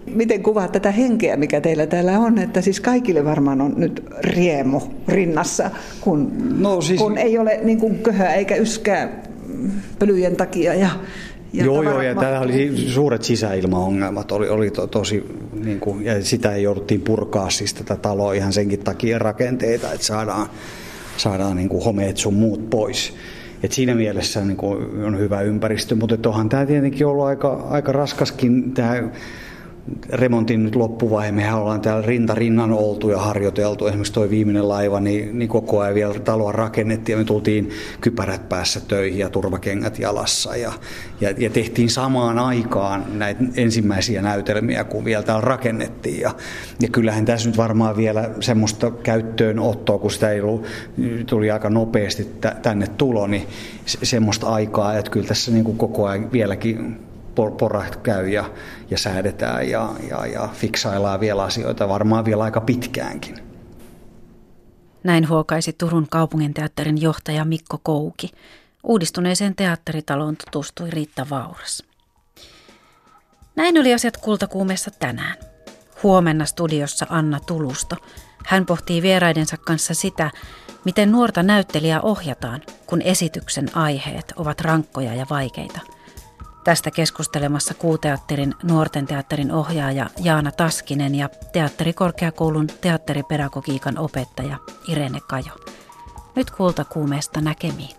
Miten 0.05 0.43
kuvaat 0.43 0.71
tätä 0.71 0.91
henkeä, 0.91 1.37
mikä 1.37 1.61
teillä 1.61 1.87
täällä 1.87 2.19
on, 2.19 2.37
että 2.37 2.61
siis 2.61 2.79
kaikille 2.79 3.25
varmaan 3.25 3.61
on 3.61 3.73
nyt 3.77 4.05
riemu 4.19 4.81
rinnassa, 5.07 5.71
kun, 6.01 6.31
no, 6.59 6.81
siis... 6.81 7.01
kun 7.01 7.17
ei 7.17 7.37
ole 7.37 7.59
niin 7.63 7.77
kuin 7.77 7.99
köhä 7.99 8.33
eikä 8.33 8.55
yskää 8.55 9.09
pölyjen 9.99 10.35
takia 10.35 10.73
ja 10.73 10.89
ja 11.53 11.65
joo, 11.65 11.83
joo, 11.83 12.01
ja 12.01 12.15
täällä 12.15 12.39
oli 12.39 12.73
suuret 12.87 13.23
sisäilmaongelmat, 13.23 14.31
oli, 14.31 14.49
oli 14.49 14.71
to, 14.71 14.87
tosi, 14.87 15.23
niin 15.63 15.79
kuin, 15.79 16.05
ja 16.05 16.23
sitä 16.23 16.55
ei 16.55 16.63
jouduttiin 16.63 17.01
purkaa 17.01 17.49
siis 17.49 17.73
tätä 17.73 17.95
taloa 17.95 18.33
ihan 18.33 18.53
senkin 18.53 18.79
takia 18.79 19.19
rakenteita, 19.19 19.93
että 19.93 20.05
saadaan, 20.05 20.49
saadaan 21.17 21.57
niin 21.57 21.69
kuin 21.69 21.83
homeet 21.83 22.17
sun 22.17 22.33
muut 22.33 22.69
pois. 22.69 23.13
Et 23.63 23.71
siinä 23.71 23.95
mielessä 23.95 24.45
niin 24.45 24.57
kuin, 24.57 25.03
on 25.05 25.19
hyvä 25.19 25.41
ympäristö, 25.41 25.95
mutta 25.95 26.29
onhan 26.29 26.49
tämä 26.49 26.65
tietenkin 26.65 27.07
ollut 27.07 27.25
aika, 27.25 27.67
aika 27.69 27.91
raskaskin 27.91 28.73
tämä 28.73 29.03
remontin 30.09 30.63
nyt 30.63 30.75
loppuvaihe. 30.75 31.31
Mehän 31.31 31.59
ollaan 31.59 31.81
täällä 31.81 32.07
rinta 32.07 32.35
rinnan 32.35 32.71
oltu 32.71 33.09
ja 33.09 33.17
harjoiteltu. 33.17 33.87
Esimerkiksi 33.87 34.13
tuo 34.13 34.29
viimeinen 34.29 34.69
laiva, 34.69 34.99
niin, 34.99 35.39
niin 35.39 35.49
koko 35.49 35.79
ajan 35.79 35.95
vielä 35.95 36.13
taloa 36.13 36.51
rakennettiin 36.51 37.13
ja 37.13 37.17
me 37.17 37.23
tultiin 37.23 37.69
kypärät 38.01 38.49
päässä 38.49 38.79
töihin 38.79 39.19
ja 39.19 39.29
turvakengät 39.29 39.99
jalassa. 39.99 40.55
Ja, 40.55 40.73
ja, 41.21 41.33
ja 41.37 41.49
tehtiin 41.49 41.89
samaan 41.89 42.39
aikaan 42.39 43.05
näitä 43.13 43.43
ensimmäisiä 43.55 44.21
näytelmiä, 44.21 44.83
kun 44.83 45.05
vielä 45.05 45.23
täällä 45.23 45.41
rakennettiin. 45.41 46.19
Ja, 46.19 46.31
ja 46.79 46.87
kyllähän 46.91 47.25
tässä 47.25 47.49
nyt 47.49 47.57
varmaan 47.57 47.97
vielä 47.97 48.29
semmoista 48.39 48.91
käyttöönottoa, 48.91 49.97
kun 49.97 50.11
sitä 50.11 50.31
ei 50.31 50.41
ollut, 50.41 50.65
tuli 51.25 51.51
aika 51.51 51.69
nopeasti 51.69 52.27
tänne 52.61 52.87
tulo, 52.87 53.27
niin 53.27 53.47
semmoista 53.85 54.47
aikaa, 54.47 54.97
että 54.97 55.11
kyllä 55.11 55.27
tässä 55.27 55.51
niin 55.51 55.63
kuin 55.63 55.77
koko 55.77 56.07
ajan 56.07 56.31
vieläkin 56.31 57.08
porat 57.47 57.95
käy 57.95 58.29
ja, 58.29 58.51
ja 58.89 58.97
säädetään 58.97 59.69
ja, 59.69 59.89
ja, 60.09 60.25
ja 60.25 60.49
fiksaillaan 60.53 61.19
vielä 61.19 61.43
asioita 61.43 61.89
varmaan 61.89 62.25
vielä 62.25 62.43
aika 62.43 62.61
pitkäänkin. 62.61 63.37
Näin 65.03 65.29
huokaisi 65.29 65.73
Turun 65.73 66.07
kaupunginteatterin 66.09 67.01
johtaja 67.01 67.45
Mikko 67.45 67.79
Kouki. 67.83 68.29
Uudistuneeseen 68.83 69.55
teatteritaloon 69.55 70.35
tutustui 70.37 70.89
Riitta 70.89 71.27
Vauras. 71.29 71.83
Näin 73.55 73.79
oli 73.79 73.93
asiat 73.93 74.17
kultakuumessa 74.17 74.91
tänään. 74.99 75.35
Huomenna 76.03 76.45
studiossa 76.45 77.05
Anna 77.09 77.39
Tulusto. 77.39 77.95
Hän 78.45 78.65
pohtii 78.65 79.01
vieraidensa 79.01 79.57
kanssa 79.57 79.93
sitä, 79.93 80.31
miten 80.85 81.11
nuorta 81.11 81.43
näyttelijää 81.43 82.01
ohjataan, 82.01 82.61
kun 82.85 83.01
esityksen 83.01 83.75
aiheet 83.75 84.33
ovat 84.35 84.61
rankkoja 84.61 85.15
ja 85.15 85.25
vaikeita– 85.29 85.79
Tästä 86.63 86.91
keskustelemassa 86.91 87.73
Kuuteatterin 87.73 88.55
nuorten 88.63 89.05
teatterin 89.05 89.51
ohjaaja 89.51 90.09
Jaana 90.23 90.51
Taskinen 90.51 91.15
ja 91.15 91.29
teatterikorkeakoulun 91.53 92.67
teatteripedagogiikan 92.81 93.97
opettaja 93.97 94.57
Irene 94.87 95.19
Kajo. 95.27 95.53
Nyt 96.35 96.51
kuulta 96.51 96.85
kuumeesta 96.85 97.41
näkemiin. 97.41 97.98